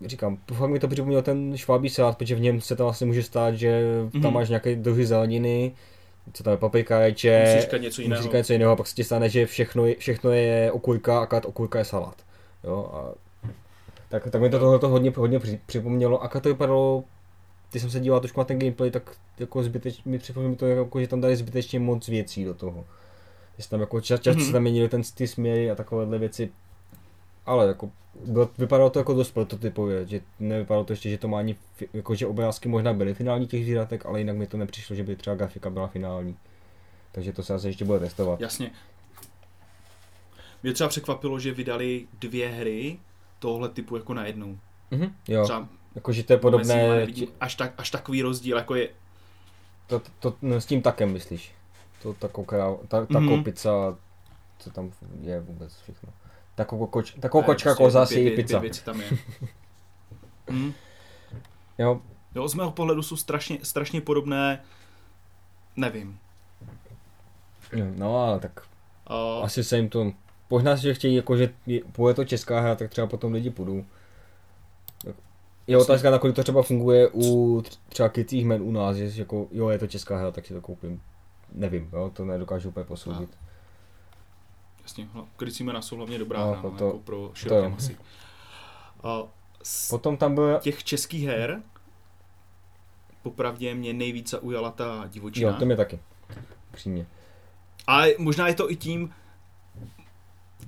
říkám, 0.07 0.39
fakt 0.55 0.71
mi 0.71 0.79
to 0.79 0.89
připomnělo 0.89 1.23
ten 1.23 1.57
švábí 1.57 1.89
salát, 1.89 2.19
protože 2.19 2.35
v 2.35 2.41
něm 2.41 2.61
se 2.61 2.77
to 2.77 2.85
vlastně 2.85 3.07
může 3.07 3.23
stát, 3.23 3.55
že 3.55 3.83
tam 4.13 4.21
Mhm. 4.23 4.33
máš 4.33 4.49
nějaké 4.49 4.77
druhy 4.77 5.07
zeleniny, 5.07 5.73
co 6.33 6.43
tam 6.43 6.51
je 6.51 6.57
paprika, 6.57 6.95
Musí 6.95 7.01
rajče, 7.03 7.59
říkat 7.61 7.77
něco 7.81 8.03
jiného. 8.03 8.23
říkat 8.23 8.37
něco 8.39 8.53
jiného, 8.53 8.73
a 8.73 8.77
pak 8.77 8.87
se 8.87 8.95
ti 8.95 9.05
stane, 9.05 9.29
že 9.29 9.47
všechno, 9.47 9.87
je- 9.87 9.95
všechno 9.99 10.31
je 10.31 10.73
okurka, 10.73 11.21
akorát 11.21 11.45
okurka 11.47 11.79
je 11.79 11.85
salát. 11.85 12.17
Jo, 12.65 12.91
a 12.95 13.28
tak, 14.09 14.31
tak 14.31 14.41
mi 14.41 14.51
to 14.51 14.59
tohle 14.59 14.79
hodně, 14.91 15.13
hodně 15.17 15.39
při- 15.39 15.61
připomnělo, 15.67 16.23
a 16.25 16.29
to 16.41 16.49
vypadalo, 16.49 17.05
když 17.71 17.83
jsem 17.83 17.91
se 17.91 18.01
díval 18.01 18.21
trošku 18.21 18.41
na 18.41 18.45
ten 18.45 18.59
gameplay, 18.59 18.91
tak 18.91 19.17
jako 19.39 19.63
zbyteč, 19.63 20.05
mi 20.05 20.19
připomnělo 20.19 20.55
to, 20.57 20.67
jako, 20.67 21.01
že 21.01 21.09
tam 21.09 21.21
dali 21.21 21.37
zbytečně 21.37 21.81
moc 21.81 22.09
věcí 22.09 22.45
do 22.45 22.55
toho. 22.55 22.85
Že 23.59 23.69
tam 23.69 23.81
jako 23.81 24.01
čas, 24.01 24.21
čas 24.21 24.37
Mhm. 24.37 24.45
se 24.47 24.53
tam 24.53 24.63
měnili 24.63 24.89
ten 24.89 25.03
ty 25.15 25.27
směry 25.29 25.71
a 25.71 25.75
takovéhle 25.75 26.19
věci. 26.19 26.51
Ale 27.47 27.67
jako, 27.67 27.91
bylo, 28.27 28.51
vypadalo 28.59 28.91
to 28.91 28.99
jako 28.99 29.15
dost 29.15 29.31
prototypově, 29.31 30.07
že 30.07 30.21
nevypadalo 30.41 30.85
to 30.85 30.93
ještě, 30.93 31.11
že 31.11 31.19
to 31.19 31.29
má 31.29 31.39
ani, 31.39 31.57
jako 31.93 32.15
že 32.15 32.27
obrázky 32.27 32.69
možná 32.69 32.93
byly 32.93 33.15
finální 33.15 33.47
těch 33.47 33.65
zvířatek, 33.65 34.07
ale 34.07 34.19
jinak 34.19 34.37
mi 34.37 34.47
to 34.47 34.57
nepřišlo, 34.57 34.97
že 34.97 35.03
by 35.03 35.17
třeba 35.17 35.37
grafika 35.37 35.71
byla 35.71 35.87
finální. 35.87 36.37
Takže 37.13 37.33
to 37.33 37.43
se 37.43 37.55
asi 37.55 37.67
ještě 37.67 37.85
bude 37.85 37.99
testovat. 37.99 38.41
Jasně. 38.41 38.71
Mě 40.63 40.73
třeba 40.73 40.89
překvapilo, 40.89 41.41
že 41.41 41.53
vydali 41.53 42.07
dvě 42.21 42.49
hry 42.49 42.99
tohle 43.39 43.69
typu 43.69 43.97
jako 43.97 44.15
najednou. 44.15 44.59
Mhm, 44.91 45.15
jo, 45.29 45.45
Třeba 45.45 45.69
jakože 45.95 46.23
to 46.23 46.33
je 46.33 46.39
podobné, 46.39 46.89
nevidím 46.89 47.29
až, 47.41 47.55
tak, 47.55 47.73
až 47.79 47.91
takový 47.91 48.23
rozdíl, 48.23 48.57
jako 48.57 48.75
je 48.75 48.89
To, 49.87 50.03
to, 50.19 50.35
no, 50.43 50.61
s 50.61 50.67
tím 50.67 50.83
takem 50.83 51.13
myslíš? 51.13 51.53
To 52.03 52.13
takovou 52.15 52.45
kráv, 52.45 52.79
ta, 52.89 53.01
takovou 53.07 53.35
Mhm. 53.35 53.45
pizza, 53.45 53.97
co 54.59 54.71
tam 54.71 54.93
je 55.21 55.41
vůbec 55.41 55.81
všechno. 55.81 56.09
Takovou, 56.55 56.87
koč, 56.87 57.15
ne, 57.15 57.29
kočka, 57.29 57.45
prostě 57.71 57.83
koza, 57.85 58.07
si 58.07 58.15
dvě- 58.15 58.37
pizza. 58.37 58.59
Věci 58.59 58.85
tam 58.85 59.01
je. 59.01 59.11
hm. 60.51 60.73
Jo, 61.79 62.01
Jo, 62.35 62.49
z 62.49 62.55
mého 62.55 62.71
pohledu 62.71 63.03
jsou 63.03 63.17
strašně, 63.17 63.59
strašně 63.63 64.01
podobné, 64.01 64.63
nevím. 65.77 66.19
no 67.97 68.17
ale 68.17 68.41
tak 68.41 68.61
Uh, 69.11 69.45
asi 69.45 69.65
se 69.65 69.77
jim 69.77 69.89
to, 69.89 70.13
možná 70.51 70.77
si, 70.77 70.83
že 70.83 70.95
chtějí, 70.95 71.15
jako, 71.15 71.37
že 71.37 71.51
bude 71.97 72.15
to 72.15 72.25
česká 72.25 72.61
hra, 72.61 72.75
tak 72.75 72.91
třeba 72.91 73.07
potom 73.07 73.33
lidi 73.33 73.51
půjdou. 73.51 73.85
Je 75.67 75.79
otázka, 75.79 76.11
nakolik 76.11 76.37
to 76.37 76.43
třeba 76.43 76.63
funguje 76.63 77.09
u 77.09 77.61
tř- 77.61 77.79
třeba 77.89 78.09
krycích 78.09 78.45
men 78.45 78.63
u 78.63 78.73
nás, 78.73 78.97
že 78.97 79.21
jako, 79.21 79.47
jo, 79.51 79.69
je 79.69 79.79
to 79.79 79.87
česká 79.87 80.17
hra, 80.19 80.31
tak 80.31 80.47
si 80.47 80.55
to 80.55 80.61
koupím. 80.61 81.03
Nevím, 81.53 81.91
jo, 81.93 82.11
to 82.15 82.25
nedokážu 82.25 82.69
úplně 82.69 82.85
posoudit. 82.85 83.39
jasně, 84.83 85.09
krycí 85.37 85.65
jména 85.65 85.83
jsou 85.83 85.97
hlavně 85.97 86.19
dobrá 86.19 86.41
No, 86.41 86.51
hra, 86.53 86.61
no, 86.63 86.71
to- 86.71 86.85
jako 86.87 86.99
pro 86.99 87.31
široké 87.35 87.69
masy. 87.69 87.97
Uh, 89.05 89.29
z 89.63 89.89
Potom 89.91 90.17
tam 90.17 90.35
byl, 90.35 90.59
těch 90.59 90.85
českých 90.85 91.27
her 91.27 91.63
popravdě 93.23 93.75
mě 93.75 93.93
nejvíc 93.93 94.31
zaujala 94.31 94.71
ta 94.71 95.05
divočina. 95.09 95.51
jo, 95.51 95.57
to 95.59 95.65
mě 95.67 95.77
taky, 95.77 95.99
přímě. 96.71 97.07
Ale 97.87 98.15
možná 98.19 98.49
je 98.49 98.55
to 98.55 98.71
i 98.71 98.77
tím, 98.77 99.15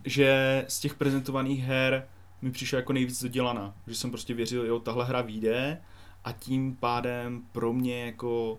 že 0.04 0.64
z 0.68 0.80
těch 0.80 0.94
prezentovaných 0.94 1.60
her 1.64 2.06
mi 2.42 2.50
přišla 2.50 2.76
jako 2.78 2.92
nejvíc 2.92 3.22
dodělaná. 3.22 3.74
Že 3.86 3.94
jsem 3.94 4.10
prostě 4.10 4.34
věřil, 4.34 4.66
jo, 4.66 4.78
tahle 4.80 5.04
hra 5.04 5.20
vyjde 5.22 5.80
a 6.24 6.32
tím 6.32 6.76
pádem 6.76 7.42
pro 7.52 7.72
mě 7.72 8.06
jako 8.06 8.58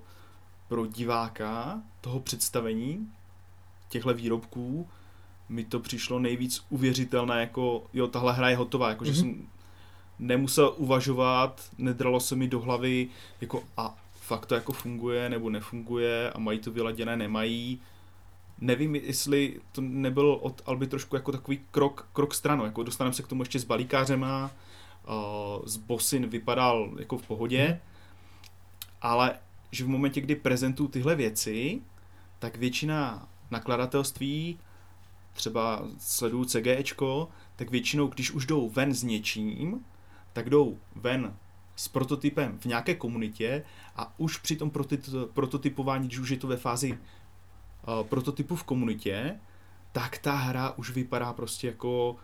pro 0.68 0.86
diváka 0.86 1.82
toho 2.02 2.20
představení 2.20 3.08
těchto 3.89 4.14
výrobků 4.14 4.88
mi 5.50 5.64
to 5.64 5.80
přišlo 5.80 6.20
nejvíc 6.20 6.66
uvěřitelné, 6.70 7.39
jako 7.42 7.84
jo, 7.94 8.08
tahle 8.08 8.34
hra 8.34 8.50
je 8.50 8.56
hotová, 8.56 8.89
jako 8.89 9.06
že 9.06 9.12
Mhm. 9.12 9.20
jsem 9.20 9.48
nemusel 10.20 10.74
uvažovat, 10.78 11.70
nedralo 11.78 12.20
se 12.20 12.36
mi 12.36 12.48
do 12.48 12.60
hlavy, 12.60 13.08
jako 13.42 13.64
a 13.78 13.98
fakt 14.14 14.46
to 14.46 14.56
jako 14.56 14.72
funguje 14.74 15.30
nebo 15.30 15.50
nefunguje 15.50 16.32
a 16.32 16.39
mají 16.39 16.60
to 16.60 16.72
vyladěné, 16.72 17.18
nemají. 17.18 17.80
Nevím, 18.62 18.95
jestli 18.95 19.62
to 19.72 19.82
nebyl 19.82 20.38
od 20.41 20.62
Alby 20.66 20.88
trošku 20.88 21.16
jako 21.16 21.32
takový 21.32 21.62
krok, 21.72 22.09
krok 22.14 22.34
stranou, 22.34 22.66
jako 22.66 22.84
dostaneme 22.84 23.14
se 23.14 23.24
k 23.24 23.28
tomu 23.28 23.41
ještě 23.41 23.59
s 23.59 23.64
balíkářema, 23.64 24.51
uh, 25.07 25.66
z 25.66 25.78
Bosin 25.78 26.28
vypadal 26.28 26.91
jako 26.99 27.18
v 27.18 27.28
pohodě, 27.28 27.82
ale 29.01 29.39
že 29.72 29.84
v 29.84 29.88
momentě, 29.88 30.22
kdy 30.22 30.36
prezentují 30.36 30.89
tyhle 30.89 31.16
věci, 31.16 31.82
tak 32.39 32.57
většina 32.57 33.28
nakladatelství, 33.51 34.59
třeba 35.34 35.88
sleduju 35.97 36.45
CGEčko, 36.45 37.30
tak 37.55 37.72
většinou, 37.72 38.07
když 38.07 38.32
už 38.32 38.45
jdou 38.45 38.70
ven 38.70 38.93
s 38.93 39.03
něčím, 39.03 39.86
tak 40.34 40.49
jdou 40.49 40.78
ven 40.95 41.36
s 41.76 41.88
prototypem 41.88 42.57
v 42.59 42.66
nějaké 42.66 42.95
komunitě 42.95 43.64
a 43.95 44.14
už 44.20 44.38
při 44.38 44.55
tom 44.55 44.72
prototypování, 45.34 46.07
když 46.07 46.20
už 46.20 46.30
je 46.30 46.38
to 46.38 46.47
ve 46.47 46.57
fázi 46.57 46.97
prototypu 48.04 48.56
v 48.56 48.64
komunitě, 48.64 49.40
tak 49.92 50.18
ta 50.18 50.36
hra 50.36 50.72
už 50.78 50.92
vypadá 50.92 51.34
prostě 51.34 51.68
jako, 51.68 52.16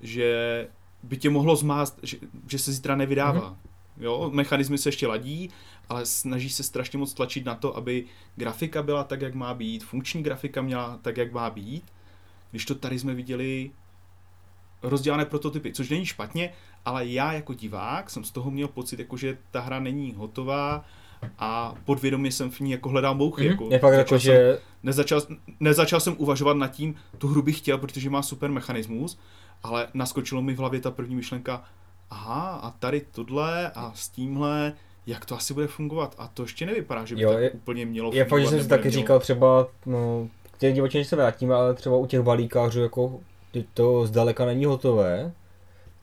že 0.00 0.68
by 1.02 1.16
tě 1.16 1.30
mohlo 1.30 1.56
zmást, 1.56 2.00
že, 2.02 2.16
že 2.48 2.58
se 2.58 2.72
zítra 2.72 2.96
nevydává. 2.96 3.56
Jo, 3.96 4.30
mechanismy 4.34 4.78
se 4.78 4.88
ještě 4.88 5.06
ladí, 5.06 5.50
ale 5.88 6.06
snaží 6.06 6.50
se 6.50 6.62
strašně 6.62 6.98
moc 6.98 7.14
tlačit 7.14 7.44
na 7.44 7.54
to, 7.54 7.76
aby 7.76 8.04
grafika 8.36 8.82
byla 8.82 9.04
tak, 9.04 9.20
jak 9.20 9.34
má 9.34 9.54
být, 9.54 9.84
funkční 9.84 10.22
grafika 10.22 10.62
měla 10.62 10.98
tak, 11.02 11.16
jak 11.16 11.32
má 11.32 11.50
být, 11.50 11.84
když 12.50 12.64
to 12.64 12.74
tady 12.74 12.98
jsme 12.98 13.14
viděli 13.14 13.70
rozdělané 14.82 15.24
prototypy, 15.24 15.72
což 15.72 15.88
není 15.88 16.06
špatně, 16.06 16.52
ale 16.84 17.06
já 17.06 17.32
jako 17.32 17.54
divák 17.54 18.10
jsem 18.10 18.24
z 18.24 18.30
toho 18.30 18.50
měl 18.50 18.68
pocit, 18.68 18.98
jako 18.98 19.16
že 19.16 19.38
ta 19.50 19.60
hra 19.60 19.80
není 19.80 20.14
hotová 20.14 20.84
a 21.38 21.74
podvědomě 21.84 22.32
jsem 22.32 22.50
v 22.50 22.60
ní 22.60 22.70
jako 22.70 22.88
hledal 22.88 23.14
mouchy. 23.14 23.42
Mhm. 23.42 23.50
Jako, 23.50 23.68
Je 23.70 23.78
fakt 23.78 23.92
jako, 23.94 24.08
jsem- 24.08 24.18
že 24.20 24.58
nezačal, 24.82 25.22
nezačal 25.60 26.00
jsem 26.00 26.14
uvažovat 26.18 26.56
nad 26.56 26.68
tím, 26.68 26.94
tu 27.18 27.28
hru 27.28 27.42
bych 27.42 27.58
chtěl, 27.58 27.78
protože 27.78 28.10
má 28.10 28.22
super 28.22 28.50
mechanismus, 28.50 29.18
ale 29.62 29.86
naskočilo 29.94 30.42
mi 30.42 30.54
v 30.54 30.58
hlavě 30.58 30.80
ta 30.80 30.90
první 30.90 31.14
myšlenka, 31.16 31.64
aha, 32.10 32.50
a 32.62 32.70
tady 32.70 33.02
tohle 33.12 33.70
a 33.70 33.92
s 33.94 34.08
tímhle, 34.08 34.72
jak 35.06 35.24
to 35.24 35.34
asi 35.36 35.54
bude 35.54 35.66
fungovat. 35.66 36.14
A 36.18 36.28
to 36.28 36.42
ještě 36.42 36.66
nevypadá, 36.66 37.04
že 37.04 37.14
by 37.16 37.22
Jo, 37.22 37.32
tak 37.32 37.42
je- 37.42 37.50
úplně 37.50 37.86
mělo 37.86 38.10
Je 38.14 38.24
fakt, 38.24 38.40
že 38.40 38.46
jsem 38.48 38.62
si 38.62 38.68
taky 38.68 38.84
nemělo. 38.84 39.00
říkal 39.02 39.20
třeba, 39.20 39.66
no, 39.86 40.28
k 40.52 40.58
těch 40.58 40.74
divočině 40.74 41.04
se 41.04 41.16
vrátíme, 41.16 41.54
ale 41.54 41.74
třeba 41.74 41.96
u 41.96 42.06
těch 42.06 42.20
balíkářů 42.20 42.80
jako 42.82 43.20
to 43.74 44.06
zdaleka 44.06 44.44
není 44.44 44.64
hotové. 44.64 45.32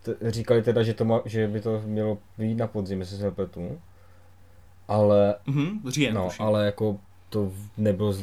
T- 0.04 0.16
říkali 0.32 0.64
teda, 0.64 0.84
že, 0.84 0.94
to 0.94 1.06
má, 1.06 1.22
že 1.26 1.48
by 1.48 1.62
to 1.62 1.82
mělo 1.86 2.18
být 2.38 2.56
na 2.56 2.68
podzim, 2.68 3.00
jestli 3.00 3.18
se 3.18 3.24
nepletu. 3.24 3.80
Ale, 4.88 5.36
Mhm, 5.48 5.82
říjen, 5.92 6.14
no, 6.14 6.26
tuším. 6.26 6.46
ale 6.46 6.66
jako 6.66 6.98
to 7.30 7.52
nebylo, 7.78 8.14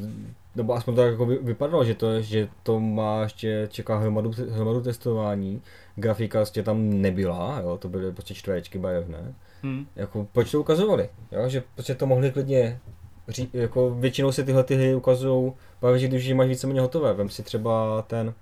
nebo 0.55 0.75
aspoň 0.75 0.97
tak 0.97 1.11
jako 1.11 1.27
vy- 1.27 1.39
vypadalo, 1.43 1.85
že 1.85 1.95
to, 1.95 2.21
že 2.21 2.49
to 2.63 2.81
má 2.81 3.23
ještě, 3.23 3.69
čeká 3.71 3.99
hromadu, 3.99 4.33
hromadu 4.51 4.81
testování. 4.81 5.63
Grafika 5.97 6.39
prostě 6.39 6.63
tam 6.63 6.91
nebyla, 7.03 7.61
jo, 7.63 7.77
to 7.79 7.89
byly 7.89 8.13
prostě 8.13 8.35
čtverečky 8.35 8.79
barevné 8.79 9.35
Hm. 9.63 9.87
jako 9.97 10.27
proč 10.33 10.51
to 10.51 10.61
ukazovali, 10.61 11.09
jo? 11.33 11.49
že 11.49 11.63
prostě 11.75 11.95
to 11.95 12.07
mohli 12.07 12.31
klidně 12.31 12.81
ří, 13.29 13.49
jako 13.53 13.91
většinou 13.91 14.33
se 14.33 14.45
tyhle 14.45 14.65
ty 14.65 14.75
hry 14.77 14.95
ukazují 14.95 15.53
právě, 15.81 15.99
že 15.99 16.09
když 16.09 16.25
je 16.25 16.35
máš 16.35 16.49
víceméně 16.49 16.81
hotové, 16.81 17.13
vem 17.15 17.29
si 17.29 17.43
třeba 17.43 18.03
ten, 18.03 18.35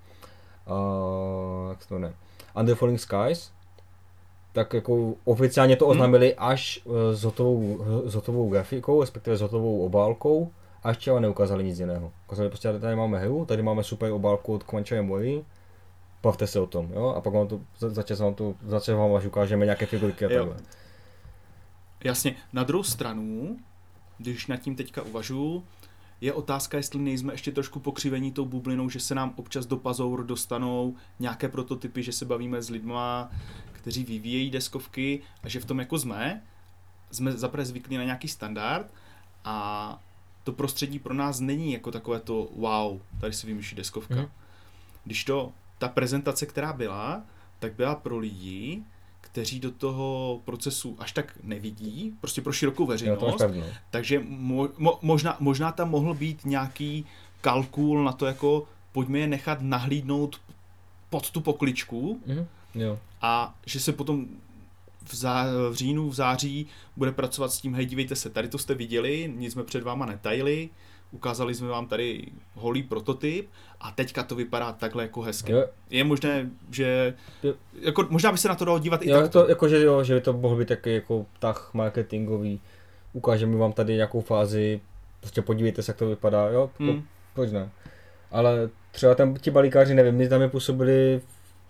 uh, 0.66 1.70
jak 1.70 1.82
se 1.82 1.88
to 1.88 1.94
jmenuje, 1.94 2.12
Under 2.60 2.74
Falling 2.76 3.00
Skies, 3.00 3.50
tak 4.52 4.74
jako 4.74 5.14
oficiálně 5.24 5.76
to 5.76 5.84
Hmm. 5.84 5.90
oznámili 5.92 6.34
až 6.34 6.80
eh, 6.86 7.16
s 7.16 7.24
hotovou, 7.24 7.84
s 8.04 8.14
hotovou 8.14 8.50
grafikou, 8.50 9.00
respektive 9.00 9.36
s 9.36 9.40
hotovou 9.40 9.84
obálkou, 9.86 10.52
a 10.82 10.88
ještě 10.88 11.10
ale 11.10 11.20
neukázali 11.20 11.64
nic 11.64 11.78
jiného. 11.80 12.12
Ukázali 12.26 12.48
prostě, 12.48 12.78
tady 12.78 12.96
máme 12.96 13.18
hru, 13.18 13.44
tady 13.44 13.62
máme 13.62 13.82
super 13.82 14.12
obálku 14.12 14.54
od 14.54 14.62
Quantum 14.62 15.02
Mori, 15.06 15.44
bavte 16.22 16.46
se 16.46 16.60
o 16.60 16.66
tom, 16.66 16.88
jo, 16.92 17.06
a 17.16 17.20
pak 17.20 17.32
vám 17.34 17.46
to, 17.48 17.60
za- 17.78 17.90
začas 17.90 18.20
vám 18.20 18.34
to, 18.34 18.54
začas 18.66 18.96
vám 18.96 19.14
až 19.14 19.26
ukážeme 19.26 19.64
nějaké 19.64 19.86
figurky 19.86 20.26
a 20.26 20.30
Jo. 20.32 20.38
takhle. 20.38 20.56
Jasně, 22.04 22.34
na 22.52 22.64
druhou 22.64 22.82
stranu, 22.84 23.56
když 24.18 24.46
nad 24.46 24.56
tím 24.56 24.76
teďka 24.76 25.02
uvažuji, 25.02 25.62
je 26.20 26.32
otázka, 26.32 26.76
jestli 26.76 27.00
nejsme 27.00 27.32
ještě 27.34 27.52
trošku 27.52 27.80
pokřivení 27.80 28.32
tou 28.32 28.44
bublinou, 28.44 28.88
že 28.88 29.00
se 29.00 29.14
nám 29.14 29.32
občas 29.36 29.66
do 29.66 29.76
pazour 29.76 30.24
dostanou 30.24 30.94
nějaké 31.20 31.48
prototypy, 31.48 32.02
že 32.02 32.12
se 32.12 32.24
bavíme 32.24 32.62
s 32.62 32.70
lidma, 32.70 33.30
kteří 33.82 34.04
vyvíjejí 34.04 34.50
deskovky 34.50 35.20
a 35.42 35.48
že 35.48 35.60
v 35.60 35.64
tom 35.64 35.78
jako 35.78 35.98
jsme, 35.98 36.42
jsme 37.10 37.32
zaprvé 37.32 37.64
zvyklí 37.64 37.96
na 37.96 38.04
nějaký 38.04 38.28
standard 38.28 38.86
a 39.44 39.98
to 40.44 40.52
prostředí 40.52 40.98
pro 40.98 41.14
nás 41.14 41.40
není 41.40 41.72
jako 41.72 41.90
takové 41.90 42.20
to 42.20 42.48
wow, 42.56 43.00
tady 43.20 43.32
si 43.32 43.46
vymýšlí 43.46 43.76
deskovka. 43.76 44.14
Mhm. 44.14 44.26
Když 45.04 45.24
to, 45.24 45.52
ta 45.78 45.88
prezentace, 45.88 46.46
která 46.46 46.72
byla, 46.72 47.22
tak 47.58 47.72
byla 47.74 47.94
pro 47.94 48.18
lidi, 48.18 48.82
kteří 49.20 49.60
do 49.60 49.70
toho 49.70 50.40
procesu 50.44 50.96
až 50.98 51.12
tak 51.12 51.38
nevidí, 51.42 52.14
prostě 52.20 52.42
pro 52.42 52.52
širokou 52.52 52.82
Jo, 52.82 52.86
veřejnost, 52.86 53.36
pravdu. 53.38 53.60
no. 53.60 53.66
takže 53.90 54.22
mo, 54.28 54.68
mo, 54.78 54.98
možná, 55.02 55.36
možná 55.40 55.72
tam 55.72 55.90
mohl 55.90 56.14
být 56.14 56.44
nějaký 56.44 57.06
kalkul 57.40 58.04
na 58.04 58.12
to, 58.12 58.26
jako 58.26 58.68
pojďme 58.92 59.18
je 59.18 59.26
nechat 59.26 59.58
nahlídnout 59.60 60.40
pod 61.10 61.30
tu 61.30 61.40
pokličku 61.40 62.20
Mhm. 62.26 62.46
Jo. 62.74 62.98
A 63.22 63.54
že 63.66 63.80
se 63.80 63.92
potom 63.92 64.26
v, 65.04 65.14
zá, 65.14 65.44
v 65.70 65.74
říjnu, 65.74 66.08
v 66.08 66.14
září 66.14 66.66
bude 66.96 67.12
pracovat 67.12 67.52
s 67.52 67.60
tím, 67.60 67.74
hej, 67.74 67.86
dívejte 67.86 68.16
se, 68.16 68.30
tady 68.30 68.48
to 68.48 68.58
jste 68.58 68.74
viděli, 68.74 69.32
nic 69.36 69.52
jsme 69.52 69.64
před 69.64 69.82
váma 69.82 70.06
netajili, 70.06 70.68
ukázali 71.10 71.54
jsme 71.54 71.68
vám 71.68 71.86
tady 71.86 72.26
holý 72.54 72.82
prototyp 72.82 73.50
a 73.80 73.90
teďka 73.90 74.22
to 74.22 74.34
vypadá 74.34 74.72
takhle 74.72 75.02
jako 75.02 75.20
hezky. 75.22 75.52
Jo, 75.52 75.64
Je 75.90 76.04
možné, 76.04 76.50
že 76.70 77.14
Jo. 77.42 77.54
jako, 77.80 78.06
možná 78.10 78.32
by 78.32 78.38
se 78.38 78.48
na 78.48 78.54
to 78.54 78.64
dalo 78.64 78.78
dívat 78.78 79.02
i 79.02 79.10
jo, 79.10 79.20
takto. 79.20 79.42
to, 79.42 79.48
jako, 79.48 79.68
že, 79.68 79.82
jo, 79.82 80.04
že 80.04 80.14
by 80.14 80.20
to 80.20 80.32
mohl 80.32 80.56
být 80.56 80.68
taky 80.68 80.94
jako 80.94 81.26
tah 81.38 81.70
marketingový. 81.74 82.60
Ukážeme 83.12 83.56
vám 83.56 83.72
tady 83.72 83.94
nějakou 83.94 84.20
fázi, 84.20 84.80
prostě 85.20 85.42
podívejte 85.42 85.82
se, 85.82 85.90
jak 85.90 85.96
to 85.98 86.06
vypadá, 86.08 86.48
jo, 86.48 86.70
hmm. 86.78 86.88
Hmm. 86.90 87.04
proč 87.34 87.50
ne. 87.50 87.70
Ale 88.30 88.70
třeba 88.90 89.14
tam 89.14 89.34
ti 89.34 89.50
balíkáři, 89.50 89.94
nevím, 89.94 90.14
my 90.14 90.28
tam 90.28 90.42
je 90.42 90.48
působili 90.48 91.20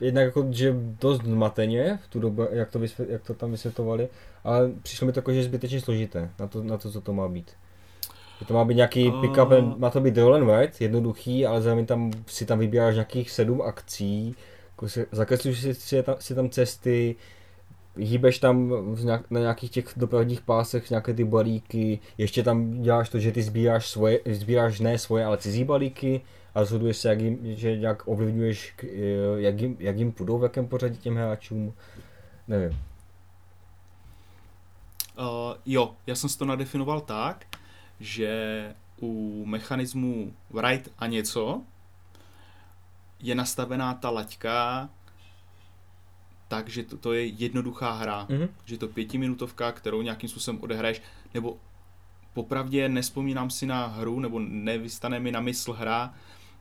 jednak 0.03 0.25
jako, 0.25 0.47
že 0.51 0.75
dost 1.01 1.23
zmateně 1.23 1.99
v 2.05 2.09
tu 2.09 2.21
dobu, 2.21 2.47
jak 2.53 2.71
to, 2.71 2.79
vysvět, 2.79 3.11
jak 3.11 3.23
to 3.23 3.35
tam 3.35 3.51
vysvětovali, 3.51 4.09
ale 4.45 4.71
přišlo 4.83 5.07
mi 5.07 5.13
to 5.13 5.19
jako, 5.19 5.33
že 5.33 5.39
je 5.39 5.45
zbytečně 5.45 5.81
složité 5.81 6.31
na 6.39 6.47
to, 6.47 6.63
na 6.63 6.79
to 6.79 6.91
co 6.91 7.01
to 7.01 7.13
má 7.13 7.29
být. 7.29 7.51
Že 8.39 8.47
to 8.47 8.55
má 8.55 8.65
být 8.65 8.75
nějaký 8.75 9.09
A- 9.09 9.21
pick-up, 9.21 9.79
má 9.79 9.91
to 9.91 10.01
být 10.01 10.19
roll 10.19 10.35
and 10.35 10.45
write, 10.45 10.85
jednoduchý, 10.85 11.47
ale 11.47 11.63
zároveň 11.63 11.87
tam 11.87 12.11
si 12.27 12.47
tam 12.47 12.59
vybíráš 12.59 12.95
nějakých 12.95 13.31
sedm 13.31 13.63
akcí, 13.63 14.37
jako 14.71 14.89
si, 14.89 15.07
zakresluješ 15.13 15.61
si, 15.61 15.75
si, 15.75 16.03
tam, 16.03 16.17
si 16.19 16.35
tam 16.35 16.51
cesty, 16.51 17.17
hýbeš 17.97 18.39
tam 18.39 18.73
nějak, 19.05 19.31
na 19.31 19.41
nějakých 19.41 19.71
těch 19.71 19.85
dopravních 19.97 20.41
pásech 20.41 20.91
nějaké 20.91 21.15
ty 21.15 21.25
balíky, 21.25 21.99
ještě 22.19 22.43
tam 22.43 22.83
děláš 22.83 23.09
to, 23.09 23.19
že 23.19 23.33
ty 23.33 23.43
sbíráš 23.43 23.89
svoje, 23.89 24.21
sbíráš 24.33 24.81
ne 24.81 24.99
svoje, 24.99 25.25
ale 25.25 25.39
cizí 25.39 25.65
balíky 25.65 26.21
a 26.55 26.61
rozhoduješ 26.61 26.97
se, 26.97 27.09
jak 27.09 27.21
jim, 27.21 27.39
že 27.57 27.77
jak 27.77 28.09
ovlivňuješ, 28.09 28.75
eh, 28.83 28.87
jak 29.37 29.61
jim, 29.61 29.77
jak 29.79 29.99
jim 29.99 30.13
půjdou, 30.13 30.39
v 30.39 30.43
jakém 30.43 30.69
pořadí 30.69 30.99
těm 30.99 31.17
hráčům, 31.17 31.75
nevím. 32.49 32.79
Uh, 35.19 35.27
jo, 35.67 35.95
já 36.07 36.15
jsem 36.15 36.31
si 36.31 36.39
to 36.39 36.45
nadefinoval 36.45 37.01
tak, 37.01 37.47
že 38.01 38.75
u 39.03 39.45
mechanismu 39.47 40.33
write 40.51 40.91
a 40.99 41.07
něco 41.07 41.63
je 43.21 43.35
nastavená 43.35 43.95
ta 43.95 44.11
laťka 44.11 44.89
tak, 46.49 46.69
že 46.69 46.83
to, 46.83 46.97
to 46.97 47.13
je 47.13 47.27
jednoduchá 47.27 47.93
hra. 47.93 48.27
Mhm. 48.29 48.49
Že 48.65 48.79
to 48.79 48.89
pětiminutovka, 48.89 49.73
kterou 49.73 50.03
nějakým 50.03 50.29
způsobem 50.29 50.63
odehraješ, 50.63 51.03
nebo 51.35 51.57
popravdě 52.35 52.89
nespomínám 52.89 53.51
si 53.51 53.67
na 53.67 53.87
hru, 53.87 54.21
nebo 54.21 54.39
nevystane 54.39 55.21
mi 55.21 55.33
na 55.33 55.41
mysl 55.41 55.73
hra, 55.73 56.15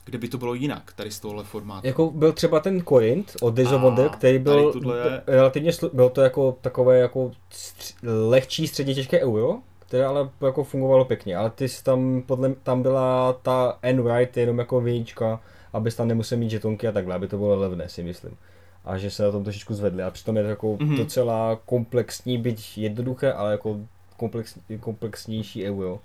kde 0.06 0.18
by 0.18 0.28
to 0.28 0.38
bylo 0.38 0.54
jinak, 0.54 0.94
tady 0.96 1.12
z 1.12 1.20
tohohle 1.20 1.44
formátu. 1.44 1.88
Jako 1.88 2.10
byl 2.12 2.34
třeba 2.34 2.60
ten 2.60 2.82
Corinth 2.82 3.36
od 3.42 3.54
Days 3.54 3.72
of 3.72 3.82
Wonder, 3.82 4.10
který 4.10 4.40
byl 4.40 4.74
je- 5.04 5.22
relativně, 5.28 5.72
byl 5.94 6.10
to 6.10 6.22
jako 6.22 6.58
takové 6.62 6.98
jako 7.00 7.32
stř- 7.52 7.96
lehčí 8.30 8.68
středně 8.68 8.96
těžké 8.96 9.20
euro, 9.22 9.56
které 9.80 10.06
ale 10.06 10.30
jako 10.42 10.64
fungovalo 10.64 11.06
pěkně, 11.06 11.38
ale 11.38 11.50
ty 11.50 11.70
jsi 11.70 11.84
tam, 11.84 12.24
podle, 12.26 12.54
tam 12.64 12.82
byla 12.82 13.34
ta 13.34 13.78
N-Write 13.82 14.40
jenom 14.42 14.60
jako 14.60 14.82
vějíčka, 14.82 15.40
abys 15.74 15.96
tam 15.96 16.08
nemusel 16.08 16.38
mít 16.38 16.50
žetonky 16.50 16.88
a 16.88 16.92
takhle, 16.92 17.16
aby 17.16 17.28
to 17.28 17.38
bylo 17.38 17.56
levné 17.60 17.90
si 17.90 18.04
myslím. 18.04 18.38
A 18.86 18.98
že 18.98 19.12
se 19.12 19.24
na 19.24 19.32
tom 19.32 19.44
trošičku 19.44 19.74
zvedli 19.74 20.04
a 20.04 20.12
přitom 20.12 20.38
je 20.38 20.44
to 20.44 20.50
jako 20.50 20.78
Mhm. 20.80 20.96
docela 20.98 21.60
komplexní, 21.66 22.38
byť 22.38 22.78
jednoduché, 22.78 23.34
ale 23.34 23.52
jako 23.52 23.78
komplex, 24.18 24.58
komplexnější 24.80 25.66
euro. 25.66 26.00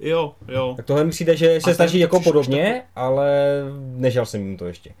Jo, 0.00 0.36
jo. 0.48 0.74
Tak 0.76 0.86
tohle 0.86 1.04
mi 1.04 1.10
přijde, 1.10 1.36
že 1.36 1.60
se 1.60 1.74
snaží 1.74 1.98
jako 1.98 2.20
podobně, 2.20 2.82
ale 2.96 3.60
nežal 3.78 4.26
jsem 4.26 4.40
jim 4.40 4.56
to 4.56 4.66
ještě. 4.66 4.94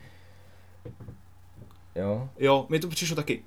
Jo? 1.94 2.28
Jo, 2.38 2.66
mi 2.68 2.78
to 2.78 2.88
přišlo 2.88 3.16
taky. 3.16 3.42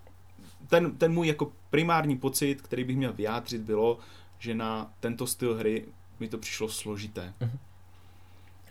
Ten, 0.68 0.98
ten 0.98 1.14
můj 1.14 1.28
jako 1.28 1.52
primární 1.70 2.18
pocit, 2.18 2.62
který 2.62 2.84
bych 2.84 2.98
měl 2.98 3.14
vyjádřit, 3.14 3.62
bylo, 3.62 4.00
že 4.40 4.56
na 4.56 4.92
tento 5.00 5.28
styl 5.28 5.56
hry 5.56 5.86
mi 6.20 6.28
to 6.28 6.38
přišlo 6.38 6.70
složité. 6.70 7.34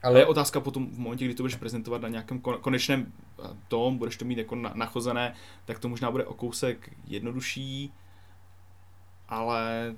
Ale 0.02 0.18
je 0.18 0.26
otázka 0.26 0.60
potom 0.60 0.90
v 0.90 0.98
momentě, 0.98 1.24
kdy 1.24 1.34
to 1.34 1.42
budeš 1.42 1.56
prezentovat 1.56 2.02
na 2.02 2.08
nějakém 2.08 2.38
kon- 2.40 2.58
konečném 2.60 3.12
eh, 3.44 3.48
tom, 3.68 3.98
budeš 3.98 4.16
to 4.16 4.24
mít 4.24 4.38
jako 4.38 4.54
na, 4.54 4.72
nachozené, 4.74 5.34
tak 5.64 5.78
to 5.78 5.88
možná 5.88 6.10
bude 6.10 6.24
o 6.24 6.34
kousek 6.34 6.90
jednodušší, 7.06 7.92
ale 9.28 9.94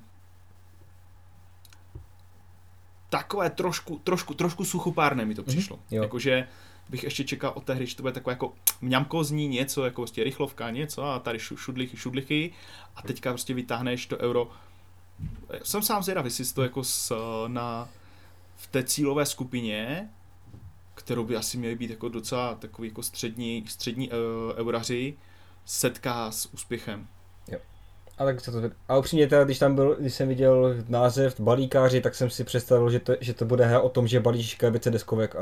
takové 3.09 3.49
trošku, 3.49 3.99
trošku, 4.03 4.33
trošku 4.33 4.65
suchopárné 4.65 5.25
mi 5.25 5.35
to 5.35 5.43
přišlo. 5.43 5.79
jo. 5.91 6.03
Jakože 6.03 6.47
bych 6.89 7.03
ještě 7.03 7.23
čekal 7.23 7.51
od 7.55 7.63
té 7.63 7.73
hry, 7.73 7.85
že 7.85 7.95
to 7.95 8.03
bude 8.03 8.13
takové 8.13 8.31
jako 8.33 8.53
mňamkozní 8.81 9.47
něco, 9.47 9.85
jako 9.85 10.01
prostě 10.01 10.23
rychlovka 10.23 10.69
něco 10.69 11.03
a 11.03 11.19
tady 11.19 11.37
šu- 11.37 11.57
šudlichy, 11.57 11.97
šudlichy 11.97 12.53
a 12.95 13.01
teďka 13.01 13.31
prostě 13.31 13.53
vytáhneš 13.53 14.05
to 14.05 14.17
euro. 14.17 14.51
Jsem 15.63 15.81
sám 15.81 16.03
zvědav, 16.03 16.25
jestli 16.25 16.45
to 16.45 16.63
jako 16.63 16.83
s, 16.83 17.15
na, 17.47 17.89
v 18.57 18.67
té 18.67 18.83
cílové 18.83 19.25
skupině, 19.25 20.09
kterou 20.95 21.23
by 21.23 21.35
asi 21.35 21.57
měly 21.57 21.75
být 21.75 21.89
jako 21.89 22.09
docela 22.09 22.55
takový 22.55 22.87
jako 22.87 23.03
střední, 23.03 23.63
střední 23.67 24.09
uh, 24.09 24.15
euraři, 24.55 25.17
setká 25.65 26.31
s 26.31 26.53
úspěchem. 26.53 27.07
A 28.19 28.25
tak 28.25 28.41
se 28.41 28.51
to 28.51 28.61
A 28.87 28.97
upřímně 28.97 29.27
teda, 29.27 29.43
když 29.43 29.59
tam 29.59 29.75
byl, 29.75 29.95
když 29.99 30.13
jsem 30.13 30.27
viděl 30.27 30.75
název 30.87 31.39
balíkáři, 31.39 32.01
tak 32.01 32.15
jsem 32.15 32.29
si 32.29 32.43
představil, 32.43 32.89
že 32.89 32.99
to, 32.99 33.13
že 33.19 33.33
to 33.33 33.45
bude 33.45 33.65
hra 33.65 33.79
o 33.79 33.89
tom, 33.89 34.07
že 34.07 34.19
balíš 34.19 34.55
krabice 34.55 34.91
deskovek 34.91 35.35
a 35.35 35.39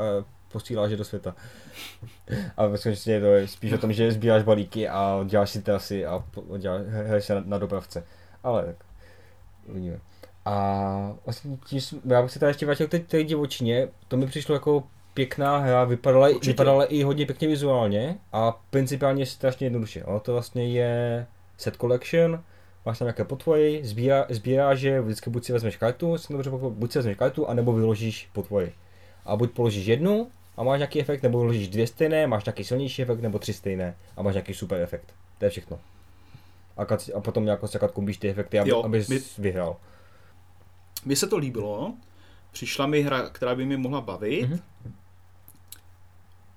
posíláš 0.52 0.90
je 0.90 0.96
do 0.96 1.04
světa. 1.04 1.34
A 2.56 2.66
ve 2.66 2.78
skutečnosti 2.78 3.20
to 3.20 3.26
je 3.26 3.48
spíš 3.48 3.72
o 3.72 3.78
tom, 3.78 3.92
že 3.92 4.12
sbíráš 4.12 4.42
balíky 4.42 4.88
a 4.88 5.24
děláš 5.28 5.50
si 5.50 5.62
trasy 5.62 6.06
a 6.06 6.24
děláš, 6.58 6.82
hraješ 6.86 7.24
se 7.24 7.34
na, 7.34 7.42
na 7.46 7.58
dopravce. 7.58 8.04
Ale 8.44 8.64
tak, 8.66 8.76
uvidíme. 9.68 9.98
A 10.44 11.14
vlastně 11.26 11.56
tím, 11.66 11.80
já 12.04 12.22
bych 12.22 12.30
se 12.30 12.38
tady 12.38 12.50
ještě 12.50 12.66
vrátil 12.66 12.86
k 12.86 12.90
té- 12.90 12.98
té 12.98 13.24
divočině, 13.24 13.88
to 14.08 14.16
mi 14.16 14.26
přišlo 14.26 14.54
jako 14.54 14.82
pěkná 15.14 15.58
hra, 15.58 15.84
vypadala, 15.84 16.28
Určitě. 16.28 16.50
vypadala 16.50 16.84
i 16.84 17.02
hodně 17.02 17.26
pěkně 17.26 17.48
vizuálně 17.48 18.16
a 18.32 18.60
principiálně 18.70 19.26
strašně 19.26 19.66
jednoduše. 19.66 20.04
Ono 20.04 20.20
to 20.20 20.32
vlastně 20.32 20.68
je 20.68 21.26
set 21.56 21.76
collection, 21.76 22.42
máš 22.88 22.98
tam 22.98 23.06
nějaké 23.06 23.24
potvoji, 23.24 23.84
sbírá, 23.84 24.26
je, 24.74 25.00
vždycky 25.00 25.30
buď 25.30 25.44
si 25.44 25.52
vezmeš 25.52 25.76
kartu, 25.76 26.18
jsem 26.18 26.34
dobře 26.36 26.50
pochopil, 26.50 26.70
buď 26.78 26.92
si 26.92 26.98
vezmeš 26.98 27.16
kartu, 27.16 27.46
anebo 27.48 27.72
vyložíš 27.72 28.28
potvoji. 28.32 28.72
A 29.24 29.36
buď 29.36 29.50
položíš 29.50 29.86
jednu 29.86 30.30
a 30.56 30.62
máš 30.62 30.78
nějaký 30.78 31.00
efekt, 31.00 31.22
nebo 31.22 31.38
vyložíš 31.40 31.68
dvě 31.68 31.86
stejné, 31.86 32.26
máš 32.26 32.44
nějaký 32.44 32.64
silnější 32.64 33.02
efekt, 33.02 33.20
nebo 33.20 33.38
tři 33.38 33.52
stejné 33.52 33.96
a 34.16 34.22
máš 34.22 34.34
nějaký 34.34 34.54
super 34.54 34.80
efekt. 34.80 35.14
To 35.38 35.44
je 35.44 35.50
všechno. 35.50 35.78
A, 36.76 36.84
kac, 36.84 37.08
a 37.14 37.20
potom 37.20 37.44
nějak 37.44 37.60
se 37.66 37.78
kombíš 37.92 38.16
ty 38.16 38.30
efekty, 38.30 38.58
aby, 38.58 38.70
Jo, 38.70 38.82
abys 38.82 39.08
my- 39.08 39.20
vyhrál. 39.38 39.76
Mně 41.04 41.16
se 41.16 41.26
to 41.26 41.36
líbilo, 41.36 41.94
přišla 42.52 42.86
mi 42.86 43.02
hra, 43.02 43.28
která 43.30 43.54
by 43.54 43.66
mě 43.66 43.76
mohla 43.76 44.00
bavit 44.00 44.48
Mhm. 44.48 44.60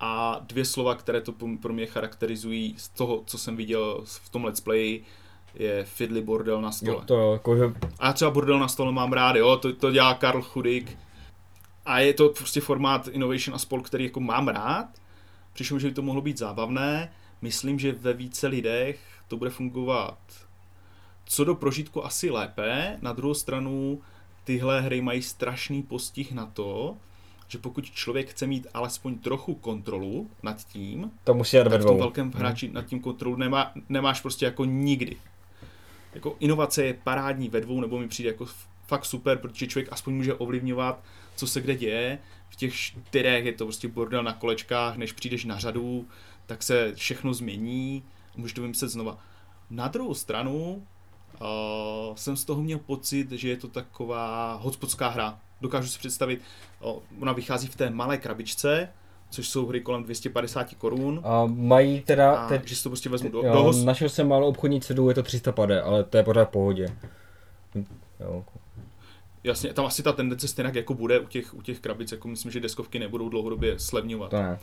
a 0.00 0.40
dvě 0.46 0.64
slova, 0.64 0.94
které 0.94 1.20
to 1.20 1.32
pro 1.62 1.72
mě 1.72 1.86
charakterizují 1.86 2.74
z 2.78 2.88
toho, 2.88 3.22
co 3.26 3.38
jsem 3.38 3.56
viděl 3.56 4.02
v 4.06 4.28
tom 4.28 4.44
let's 4.44 4.60
play, 4.60 5.00
je 5.54 5.84
fiddly 5.84 6.22
bordel 6.22 6.60
na 6.60 6.72
stole. 6.72 6.96
Jo, 6.96 7.02
to 7.06 7.14
jo, 7.14 7.32
jako, 7.32 7.56
že 7.56 7.64
A 7.98 8.06
já 8.06 8.12
třeba 8.12 8.30
bordel 8.30 8.58
na 8.58 8.68
stole 8.68 8.92
mám 8.92 9.12
rád, 9.12 9.36
jo, 9.36 9.56
to, 9.56 9.72
to 9.72 9.90
dělá 9.90 10.14
Karl 10.14 10.42
Chudik. 10.42 10.98
A 11.84 11.98
je 11.98 12.14
to 12.14 12.28
prostě 12.28 12.60
formát 12.60 13.08
Innovation 13.08 13.54
a 13.54 13.58
spol, 13.58 13.82
který 13.82 14.04
jako 14.04 14.20
mám 14.20 14.48
rád. 14.48 14.86
Přišlo 15.52 15.78
že 15.78 15.88
by 15.88 15.94
to 15.94 16.02
mohlo 16.02 16.22
být 16.22 16.38
zábavné. 16.38 17.12
Myslím, 17.42 17.78
že 17.78 17.92
ve 17.92 18.12
více 18.12 18.46
lidech 18.46 19.00
to 19.28 19.36
bude 19.36 19.50
fungovat 19.50 20.18
co 21.32 21.44
do 21.44 21.54
prožitku 21.54 22.04
asi 22.04 22.30
lépe. 22.30 22.98
Na 23.02 23.12
druhou 23.12 23.34
stranu 23.34 24.00
tyhle 24.44 24.80
hry 24.80 25.00
mají 25.00 25.22
strašný 25.22 25.82
postih 25.82 26.32
na 26.32 26.46
to, 26.46 26.96
že 27.48 27.58
pokud 27.58 27.84
člověk 27.84 28.30
chce 28.30 28.46
mít 28.46 28.66
alespoň 28.74 29.18
trochu 29.18 29.54
kontrolu 29.54 30.30
nad 30.42 30.64
tím, 30.64 31.10
to 31.24 31.34
musí 31.34 31.56
tak 31.56 31.80
v 31.80 31.84
tom 31.84 31.98
velkém 31.98 32.32
hráči 32.32 32.68
nad 32.72 32.86
tím 32.86 33.00
kontrolu 33.00 33.36
nemá, 33.36 33.72
nemáš 33.88 34.20
prostě 34.20 34.44
jako 34.44 34.64
nikdy. 34.64 35.16
Jako 36.14 36.36
inovace 36.40 36.84
je 36.84 36.94
parádní 36.94 37.48
ve 37.48 37.60
dvou, 37.60 37.80
nebo 37.80 37.98
mi 37.98 38.08
přijde 38.08 38.30
jako 38.30 38.46
fakt 38.86 39.04
super, 39.04 39.38
protože 39.38 39.66
člověk 39.66 39.92
aspoň 39.92 40.14
může 40.14 40.34
ovlivňovat, 40.34 41.04
co 41.36 41.46
se 41.46 41.60
kde 41.60 41.74
děje. 41.76 42.18
V 42.48 42.56
těch 42.56 42.74
čtyřech 42.74 43.44
je 43.44 43.52
to 43.52 43.64
prostě 43.64 43.88
bordel 43.88 44.22
na 44.22 44.32
kolečkách, 44.32 44.96
než 44.96 45.12
přijdeš 45.12 45.44
na 45.44 45.58
řadu, 45.58 46.06
tak 46.46 46.62
se 46.62 46.94
všechno 46.94 47.34
změní, 47.34 48.02
můžeš 48.36 48.52
to 48.52 48.62
vymyslet 48.62 48.88
znova. 48.88 49.18
Na 49.70 49.88
druhou 49.88 50.14
stranu 50.14 50.86
uh, 51.40 52.16
jsem 52.16 52.36
z 52.36 52.44
toho 52.44 52.62
měl 52.62 52.78
pocit, 52.78 53.32
že 53.32 53.48
je 53.48 53.56
to 53.56 53.68
taková 53.68 54.54
hotspotská 54.54 55.08
hra. 55.08 55.40
Dokážu 55.60 55.88
si 55.88 55.98
představit, 55.98 56.40
uh, 56.80 57.02
ona 57.20 57.32
vychází 57.32 57.68
v 57.68 57.76
té 57.76 57.90
malé 57.90 58.18
krabičce, 58.18 58.88
což 59.32 59.48
jsou 59.48 59.66
hry 59.66 59.80
kolem 59.80 60.04
250 60.04 60.74
korun. 60.74 61.20
A 61.24 61.46
mají 61.46 62.00
teda, 62.00 62.32
A 62.32 62.48
teď, 62.48 62.68
že 62.68 62.76
si 62.76 62.82
to 62.82 62.88
prostě 62.88 63.08
vezmu 63.08 63.28
do, 63.28 63.38
jo, 63.38 63.72
do 63.72 63.84
našel 63.84 64.08
jsem 64.08 64.28
málo 64.28 64.46
obchodní 64.46 64.80
cenu, 64.80 65.08
je 65.08 65.14
to 65.14 65.22
300 65.22 65.52
pade, 65.52 65.82
ale 65.82 66.04
to 66.04 66.16
je 66.16 66.22
pořád 66.22 66.44
v 66.44 66.52
pohodě. 66.52 66.86
Jo, 68.20 68.44
Jasně, 69.44 69.72
tam 69.72 69.86
asi 69.86 70.02
ta 70.02 70.12
tendence 70.12 70.48
stejně 70.48 70.72
jako 70.74 70.94
bude 70.94 71.20
u 71.20 71.26
těch, 71.26 71.54
u 71.54 71.62
těch 71.62 71.80
krabic, 71.80 72.12
jako 72.12 72.28
myslím, 72.28 72.52
že 72.52 72.60
deskovky 72.60 72.98
nebudou 72.98 73.28
dlouhodobě 73.28 73.78
slevňovat. 73.78 74.30
to 74.30 74.36
ne. 74.36 74.58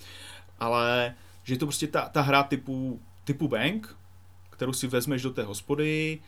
Ale 0.60 1.16
že 1.44 1.54
je 1.54 1.58
to 1.58 1.66
prostě 1.66 1.88
ta, 1.88 2.10
ta 2.10 2.22
hra 2.22 2.44
typu, 2.44 3.00
typu 3.24 3.48
bank, 3.48 3.96
kterou 4.50 4.74
si 4.74 4.88
vezmeš 4.88 5.22
do 5.22 5.30
té 5.30 5.44
hospody, 5.44 6.20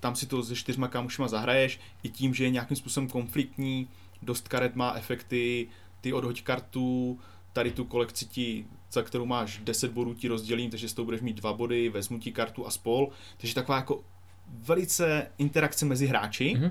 tam 0.00 0.16
si 0.16 0.26
to 0.26 0.42
se 0.42 0.54
čtyřma 0.54 0.88
kámošima 0.88 1.28
zahraješ, 1.28 1.80
i 2.02 2.08
tím, 2.08 2.34
že 2.34 2.44
je 2.44 2.50
nějakým 2.50 2.76
způsobem 2.76 3.08
konfliktní, 3.08 3.88
dost 4.22 4.48
karet 4.48 4.76
má 4.76 4.94
efekty, 4.94 5.68
ty 6.00 6.12
odhoď 6.12 6.42
kartu, 6.42 7.18
tady 7.54 7.70
tu 7.70 7.84
kolekci 7.84 8.26
ti, 8.26 8.66
za 8.92 9.02
kterou 9.02 9.26
máš 9.26 9.58
10 9.58 9.92
bodů, 9.92 10.14
ti 10.14 10.28
rozdělím, 10.28 10.70
takže 10.70 10.88
z 10.88 10.94
toho 10.94 11.04
budeš 11.04 11.20
mít 11.20 11.36
dva 11.36 11.52
body, 11.52 11.88
vezmu 11.88 12.18
ti 12.18 12.32
kartu 12.32 12.66
a 12.66 12.70
spol. 12.70 13.08
Takže 13.36 13.54
taková 13.54 13.76
jako 13.76 14.04
velice 14.46 15.30
interakce 15.38 15.86
mezi 15.86 16.06
hráči. 16.06 16.54
Mhm. 16.56 16.70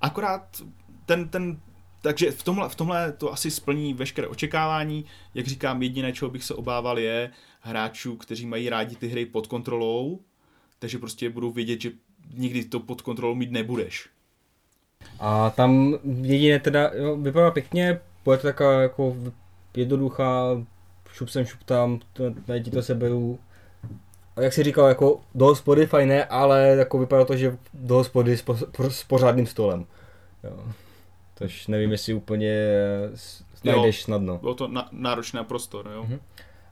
Akorát 0.00 0.62
ten, 1.06 1.28
ten 1.28 1.60
takže 2.02 2.30
v 2.30 2.42
tomhle, 2.42 2.68
v 2.68 2.74
tomhle 2.74 3.12
to 3.12 3.32
asi 3.32 3.50
splní 3.50 3.94
veškeré 3.94 4.28
očekávání. 4.28 5.04
Jak 5.34 5.46
říkám, 5.46 5.82
jediné, 5.82 6.12
čeho 6.12 6.30
bych 6.30 6.44
se 6.44 6.54
obával, 6.54 6.98
je 6.98 7.30
hráčů, 7.60 8.16
kteří 8.16 8.46
mají 8.46 8.68
rádi 8.68 8.96
ty 8.96 9.08
hry 9.08 9.26
pod 9.26 9.46
kontrolou, 9.46 10.20
takže 10.78 10.98
prostě 10.98 11.30
budou 11.30 11.50
vědět, 11.50 11.80
že 11.80 11.90
nikdy 12.34 12.64
to 12.64 12.80
pod 12.80 13.02
kontrolou 13.02 13.34
mít 13.34 13.50
nebudeš. 13.50 14.08
A 15.20 15.50
tam 15.50 15.98
jediné 16.22 16.60
teda, 16.60 16.90
jo, 16.94 17.16
vypadá 17.16 17.50
pěkně, 17.50 18.00
bude 18.26 18.38
to 18.38 18.42
taková 18.42 18.72
jako 18.72 19.16
jednoduchá, 19.76 20.44
šup 21.12 21.28
sem, 21.28 21.44
šup 21.44 21.62
tam, 21.62 22.00
tady 22.46 22.60
ti 22.60 22.70
to 22.70 22.82
seberu. 22.82 23.38
A 24.36 24.42
jak 24.42 24.52
jsi 24.52 24.62
říkal, 24.62 24.88
jako 24.88 25.20
do 25.34 25.44
hospody 25.44 25.86
fajn 25.86 26.08
ne, 26.08 26.24
ale 26.24 26.66
jako 26.66 26.98
vypadá 26.98 27.24
to, 27.24 27.36
že 27.36 27.58
do 27.74 27.94
hospody 27.94 28.36
s, 28.36 28.42
po, 28.42 28.56
s 28.88 29.04
pořádným 29.04 29.46
stolem. 29.46 29.86
Jo. 30.44 30.64
Tož 31.34 31.66
nevím, 31.66 31.92
jestli 31.92 32.14
úplně 32.14 32.52
najdeš 33.64 34.02
snadno. 34.02 34.38
Bylo 34.38 34.54
to 34.54 34.68
na, 34.68 34.88
náročné 34.92 35.44
prostor, 35.44 35.90
jo. 35.94 36.02
Mhm. 36.02 36.20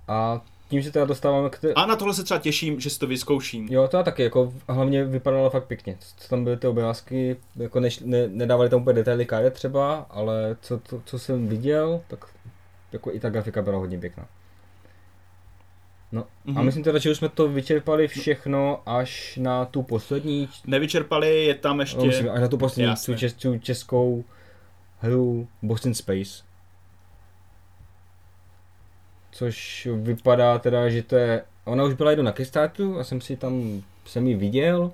A 0.08 0.40
tím 0.68 0.82
se 0.82 0.90
teda 0.90 1.04
dostáváme 1.04 1.50
k 1.50 1.58
té... 1.58 1.74
A 1.74 1.86
na 1.86 1.96
tohle 1.96 2.14
se 2.14 2.24
třeba 2.24 2.40
těším, 2.40 2.80
že 2.80 2.90
si 2.90 2.98
to 2.98 3.06
vyzkouším. 3.06 3.68
Jo, 3.70 3.88
to 3.88 3.96
já 3.96 4.02
taky, 4.02 4.22
jako 4.22 4.52
hlavně 4.68 5.04
vypadalo 5.04 5.50
fakt 5.50 5.64
pěkně. 5.66 5.96
Co 6.16 6.28
tam 6.28 6.44
byly 6.44 6.56
ty 6.56 6.66
obrázky, 6.66 7.36
jako 7.56 7.80
než, 7.80 8.00
ne, 8.00 8.28
nedávali 8.28 8.68
tam 8.70 8.80
úplně 8.82 8.94
detaily 8.94 9.26
karet 9.26 9.54
třeba, 9.54 10.06
ale 10.10 10.56
co, 10.60 10.78
to, 10.78 11.02
co 11.04 11.18
jsem 11.18 11.48
viděl, 11.48 12.00
tak 12.08 12.24
jako 12.92 13.12
i 13.12 13.20
ta 13.20 13.30
grafika 13.30 13.62
byla 13.62 13.78
hodně 13.78 13.98
pěkná. 13.98 14.26
No 16.12 16.24
Mhm. 16.44 16.58
a 16.58 16.62
myslím 16.62 16.84
teda, 16.84 16.98
že 16.98 17.10
už 17.10 17.16
jsme 17.16 17.28
to 17.28 17.48
vyčerpali 17.48 18.08
všechno 18.08 18.82
až 18.86 19.36
na 19.42 19.64
tu 19.64 19.82
poslední, 19.82 20.48
Nevyčerpali, 20.66 21.44
je 21.44 21.54
tam 21.54 21.80
ještě... 21.80 21.98
no, 21.98 22.04
myslím, 22.04 22.30
až 22.30 22.40
na 22.40 22.48
tu 22.48 22.58
poslední, 22.58 22.94
tu, 23.06 23.14
čes, 23.14 23.32
tu 23.32 23.58
českou 23.58 24.24
hru 24.98 25.48
Boston 25.62 25.94
Space. 25.94 26.42
Což 29.34 29.88
vypadá 29.96 30.58
teda, 30.58 30.88
že 30.88 31.02
to 31.02 31.16
je, 31.16 31.42
ona 31.64 31.84
už 31.84 31.94
byla 31.94 32.10
jednou 32.10 32.24
na 32.24 32.32
Kickstarteru 32.32 32.98
a 32.98 33.04
jsem 33.04 33.20
si 33.20 33.36
tam, 33.36 33.82
jsem 34.06 34.26
ji 34.26 34.34
viděl. 34.34 34.92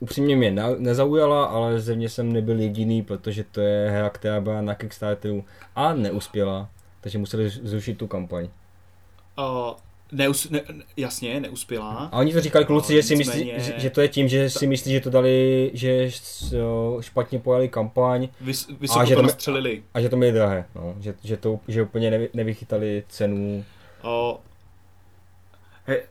Upřímně 0.00 0.36
mě 0.36 0.50
na, 0.50 0.68
nezaujala, 0.78 1.44
ale 1.44 1.80
zevně 1.80 2.08
jsem 2.08 2.32
nebyl 2.32 2.60
jediný, 2.60 3.02
protože 3.02 3.44
to 3.44 3.60
je 3.60 3.90
hra, 3.90 4.10
která 4.10 4.40
byla 4.40 4.60
na 4.60 4.74
Kickstarteru 4.74 5.44
a 5.76 5.94
neuspěla. 5.94 6.68
Takže 7.00 7.18
museli 7.18 7.50
zrušit 7.50 7.98
tu 7.98 8.06
kampaň. 8.06 8.48
Neus, 10.12 10.50
ne, 10.50 10.60
jasně, 10.96 11.40
neuspěla. 11.40 12.08
A 12.12 12.18
oni 12.18 12.32
to 12.32 12.40
říkali 12.40 12.64
kluci, 12.64 12.92
že 12.92 13.02
si 13.02 13.16
myslí, 13.16 13.38
Nicméně- 13.44 13.60
že, 13.64 13.74
že 13.76 13.90
to 13.90 14.00
je 14.00 14.08
tím, 14.08 14.28
že 14.28 14.50
si 14.50 14.66
myslí, 14.66 14.92
že 14.92 15.00
to 15.00 15.10
dali, 15.10 15.70
že 15.74 16.10
špatně 17.00 17.38
pojali 17.38 17.68
kampaň 17.68 18.28
Vys, 18.40 18.68
A 18.96 19.04
že 19.04 19.14
to 19.14 19.20
to- 19.20 19.26
nastřelili. 19.26 19.82
a 19.94 20.00
že 20.00 20.08
to 20.08 20.16
měli 20.16 20.32
drahé, 20.32 20.64
no. 20.74 20.94
že, 21.00 21.14
že, 21.24 21.36
to, 21.36 21.60
že 21.68 21.82
úplně 21.82 22.10
nevy, 22.10 22.28
nevychytali 22.34 23.04
cenu. 23.08 23.64
O, 24.02 24.40
he, 25.86 26.02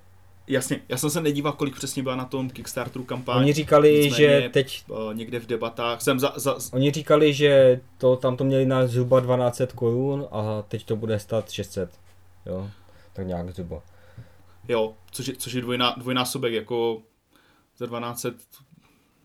jasně, 0.48 0.80
já 0.90 0.98
jsem 0.98 1.10
se 1.10 1.22
nedíval, 1.22 1.54
kolik 1.54 1.76
přesně 1.76 2.04
byla 2.04 2.16
na 2.16 2.26
tom 2.26 2.50
Kickstarteru 2.50 3.04
kampaň. 3.06 3.38
Oni 3.44 3.54
říkali, 3.54 4.00
nicméně- 4.04 4.42
že 4.42 4.50
teď, 4.50 4.84
o, 4.90 5.12
někde 5.12 5.40
v 5.40 5.46
debatách 5.48 6.02
jsem 6.02 6.20
za, 6.20 6.34
za, 6.36 6.56
oni 6.74 6.92
říkali, 6.92 7.34
že 7.34 7.80
to 7.98 8.16
tam 8.16 8.38
to 8.38 8.44
měli 8.44 8.66
na 8.66 8.88
zhruba 8.88 9.22
1200 9.22 9.68
korun 9.76 10.28
a 10.32 10.64
teď 10.68 10.84
to 10.86 10.96
bude 10.96 11.20
stát 11.20 11.52
600. 11.52 11.90
Jo, 12.46 12.70
tak 13.18 13.28
nějak 13.28 13.50
zhruba. 13.54 13.82
jo, 14.68 14.96
což 15.12 15.28
je, 15.28 15.36
což 15.36 15.54
je 15.54 15.62
dvojná, 15.62 15.96
dvojnásobek, 15.98 16.54
jako 16.54 17.02
za 17.78 17.86
1200, 17.88 18.32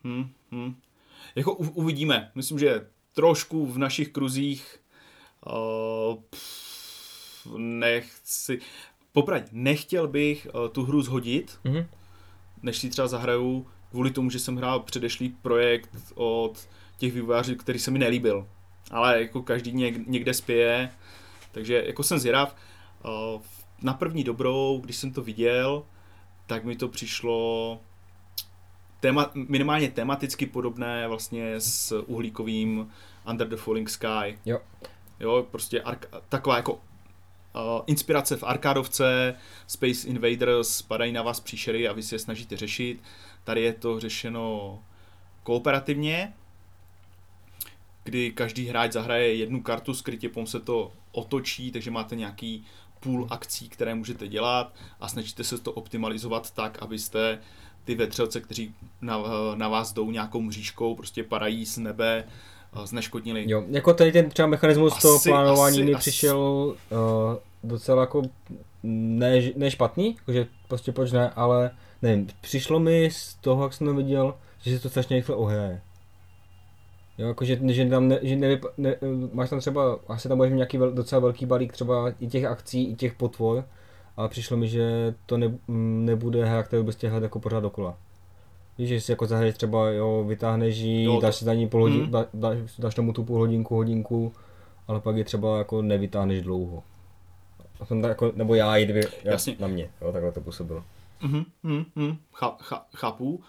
hm, 0.03 0.29
hm. 0.51 0.75
Jako 1.35 1.53
u, 1.53 1.69
uvidíme, 1.69 2.31
myslím, 2.35 2.59
že 2.59 2.87
trošku 3.13 3.65
v 3.65 3.77
našich 3.77 4.09
kruzích 4.09 4.79
uh, 5.47 6.15
pff, 6.29 7.47
nechci, 7.57 8.59
popravdě, 9.11 9.47
nechtěl 9.51 10.07
bych 10.07 10.47
uh, 10.53 10.67
tu 10.69 10.83
hru 10.83 11.01
zhodit, 11.01 11.59
Mhm. 11.63 11.85
než 12.61 12.77
si 12.77 12.89
třeba 12.89 13.07
zahraju, 13.07 13.67
kvůli 13.89 14.11
tomu, 14.11 14.29
že 14.29 14.39
jsem 14.39 14.55
hrál 14.57 14.79
předešlý 14.79 15.29
projekt 15.29 15.89
od 16.15 16.67
těch 16.97 17.13
vývojářů, 17.13 17.55
který 17.55 17.79
se 17.79 17.91
mi 17.91 17.99
nelíbil. 17.99 18.47
Ale 18.91 19.21
jako 19.21 19.41
každý 19.41 19.71
něk- 19.73 20.03
někde 20.07 20.33
spěje, 20.33 20.89
takže 21.51 21.83
jako 21.87 22.03
jsem 22.03 22.19
zvědav. 22.19 22.55
Uh, 23.35 23.41
Na 23.83 23.93
první 23.93 24.23
dobrou, 24.23 24.79
když 24.83 24.95
jsem 24.95 25.11
to 25.11 25.21
viděl, 25.21 25.85
tak 26.47 26.63
mi 26.63 26.75
to 26.75 26.87
přišlo 26.87 27.79
téma, 28.99 29.31
minimálně 29.33 29.91
tematicky 29.91 30.45
podobné 30.45 31.07
vlastně 31.07 31.55
s 31.59 32.03
uhlíkovým 32.07 32.91
Under 33.29 33.49
the 33.49 33.55
Falling 33.55 33.89
Sky. 33.89 34.39
Jo. 34.45 34.59
Jo, 35.19 35.47
prostě 35.51 35.81
ark, 35.81 36.05
taková 36.29 36.55
jako 36.57 36.73
uh, 36.73 36.81
inspirace 37.87 38.37
v 38.37 38.43
arkádovce, 38.43 39.35
Space 39.67 40.07
Invaders, 40.07 40.81
padají 40.81 41.11
na 41.11 41.21
vás 41.21 41.39
příšery 41.39 41.87
a 41.87 41.93
vy 41.93 42.03
si 42.03 42.15
je 42.15 42.19
snažíte 42.19 42.57
řešit. 42.57 43.01
Tady 43.43 43.61
je 43.61 43.73
to 43.73 43.99
řešeno 43.99 44.79
kooperativně. 45.43 46.33
kdy 48.03 48.31
každý 48.31 48.65
hráč 48.65 48.91
zahraje 48.91 49.35
jednu 49.35 49.61
kartu 49.61 49.93
skrytě, 49.93 50.29
potom 50.29 50.47
se 50.47 50.59
to 50.59 50.91
otočí, 51.11 51.71
takže 51.71 51.91
máte 51.91 52.15
nějaký 52.15 52.65
půl 53.03 53.27
akcí, 53.29 53.69
které 53.69 53.95
můžete 53.95 54.27
dělat 54.27 54.73
a 54.99 55.07
snažíte 55.07 55.43
se 55.43 55.57
to 55.57 55.71
optimalizovat 55.71 56.51
tak, 56.51 56.77
abyste 56.81 57.39
ty 57.85 57.95
vetřelce, 57.95 58.41
kteří 58.41 58.73
na, 59.01 59.19
na 59.55 59.67
vás 59.67 59.93
jdou 59.93 60.11
nějakou 60.11 60.41
mřížkou, 60.41 60.95
prostě 60.95 61.23
padají 61.23 61.65
z 61.65 61.77
nebe, 61.77 62.23
eh, 62.83 62.87
zneškodnili. 62.87 63.45
Jo, 63.47 63.63
jako 63.69 63.93
tady 63.93 64.11
ten 64.11 64.29
třeba 64.29 64.47
mechanismus 64.47 64.93
Asi- 64.93 65.01
toho 65.01 65.19
plánování 65.19 65.77
asi- 65.77 65.83
mi 65.83 65.93
asi- 65.93 66.09
přišel 66.09 66.39
uh, 66.39 66.97
docela 67.63 68.01
jako 68.01 68.21
ne, 68.83 69.41
ne 69.55 69.71
špatný, 69.71 70.17
že 70.27 70.47
prostě 70.67 70.91
proč 70.91 71.11
ne, 71.11 71.29
ale 71.29 71.71
nevím, 72.01 72.27
přišlo 72.41 72.79
mi 72.79 73.09
z 73.11 73.33
toho, 73.33 73.63
jak 73.63 73.73
jsem 73.73 73.87
to 73.87 73.93
viděl, 73.93 74.35
že 74.61 74.75
se 74.77 74.83
to 74.83 74.89
strašně 74.89 75.15
rychle 75.15 75.35
ohraje. 75.35 75.81
Jo, 77.17 77.27
jako 77.27 77.45
že, 77.45 77.59
že 77.73 77.85
tam 77.89 78.07
ne, 78.07 78.19
že 78.21 78.35
nevyp, 78.35 78.65
ne, 78.77 78.95
máš 79.33 79.49
tam 79.49 79.59
třeba, 79.59 79.99
asi 80.07 80.27
tam 80.29 80.37
budeš 80.37 80.51
mít 80.51 80.57
nějaký 80.57 80.77
vel, 80.77 80.91
docela 80.91 81.19
velký 81.19 81.45
balík 81.45 81.73
třeba 81.73 82.09
i 82.19 82.27
těch 82.27 82.45
akcí, 82.45 82.89
i 82.91 82.95
těch 82.95 83.13
potvor, 83.13 83.65
ale 84.17 84.29
přišlo 84.29 84.57
mi, 84.57 84.67
že 84.67 85.15
to 85.25 85.37
ne, 85.37 85.57
nebude 86.05 86.45
hra, 86.45 86.63
kterou 86.63 86.83
bys 86.83 86.95
chtěl 86.95 87.23
jako 87.23 87.39
pořád 87.39 87.59
dokola. 87.59 87.97
Víš, 88.77 88.89
že 88.89 89.01
si 89.01 89.11
jako 89.11 89.25
zahraješ 89.25 89.55
třeba, 89.55 89.89
jo, 89.89 90.23
vytáhneš 90.27 90.77
ji, 90.77 91.03
Jo, 91.03 91.19
dáš 91.21 91.35
si 91.35 91.45
za 91.45 91.53
ní 91.53 91.67
půl 91.67 91.81
hodin, 91.81 92.01
Mhm. 92.01 92.11
dá, 92.11 92.25
dáš, 92.33 92.57
dáš 92.79 92.95
tomu 92.95 93.13
tu 93.13 93.23
půl 93.23 93.39
hodinku, 93.39 93.75
hodinku, 93.75 94.33
ale 94.87 94.99
pak 94.99 95.15
je 95.17 95.23
třeba 95.23 95.57
jako 95.57 95.81
nevytáhneš 95.81 96.41
dlouho. 96.41 96.83
A 97.79 97.85
tak 97.85 97.97
jako, 98.03 98.31
nebo 98.35 98.55
já, 98.55 98.77
i 98.77 98.83
kdyby, 98.83 99.01
já, 99.23 99.31
Jasně. 99.31 99.55
na 99.59 99.67
mě, 99.67 99.89
jo, 100.01 100.11
takhle 100.11 100.31
to 100.31 100.41
působilo. 100.41 100.83
Mhm, 101.23 101.43
mhm, 101.63 101.85
mhm, 101.95 102.17
chá, 102.33 102.57
chá, 102.61 102.85
chápu. 102.95 103.41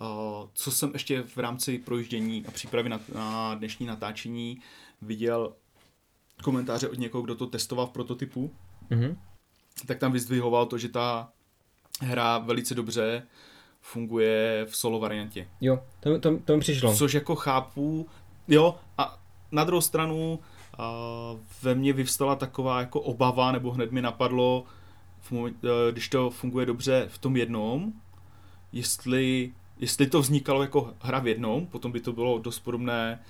Uh, 0.00 0.48
co 0.54 0.70
jsem 0.70 0.90
ještě 0.92 1.22
v 1.22 1.36
rámci 1.36 1.78
projíždění 1.78 2.46
a 2.46 2.50
přípravy 2.50 2.88
na, 2.88 3.00
na 3.14 3.54
dnešní 3.54 3.86
natáčení 3.86 4.58
viděl 5.02 5.52
komentáře 6.42 6.88
od 6.88 6.98
někoho, 6.98 7.22
kdo 7.22 7.34
to 7.34 7.46
testoval 7.46 7.86
v 7.86 7.90
prototypu, 7.90 8.50
Mhm. 8.90 9.16
tak 9.86 9.98
tam 9.98 10.12
vyzdvihoval 10.12 10.66
to, 10.66 10.78
že 10.78 10.88
ta 10.88 11.28
hra 12.00 12.38
velice 12.38 12.74
dobře 12.74 13.22
funguje 13.80 14.66
v 14.70 14.76
solo 14.76 14.98
variantě. 15.00 15.48
Jo, 15.60 15.80
to, 16.00 16.18
to, 16.18 16.38
to 16.38 16.54
mi 16.54 16.60
přišlo. 16.60 16.96
Což 16.96 17.12
jako 17.12 17.34
chápu, 17.36 18.08
jo, 18.48 18.74
a 18.98 19.18
na 19.52 19.64
druhou 19.64 19.80
stranu 19.80 20.38
uh, 20.78 20.84
ve 21.62 21.74
mně 21.74 21.92
vyvstala 21.92 22.36
taková 22.36 22.80
jako 22.80 23.00
obava, 23.00 23.52
nebo 23.52 23.70
hned 23.70 23.92
mi 23.92 24.02
napadlo, 24.02 24.64
v 25.20 25.32
moment, 25.32 25.64
uh, 25.64 25.70
když 25.92 26.08
to 26.08 26.30
funguje 26.30 26.66
dobře 26.66 27.06
v 27.10 27.18
tom 27.18 27.36
jednom, 27.36 27.92
jestli, 28.72 29.52
jestli 29.78 30.06
to 30.06 30.20
vznikalo 30.20 30.62
jako 30.62 30.94
hra 31.00 31.18
v 31.18 31.26
jednom, 31.26 31.66
potom 31.66 31.92
by 31.92 32.00
to 32.00 32.12
bylo 32.12 32.38
dost 32.38 32.58
podobné 32.58 33.20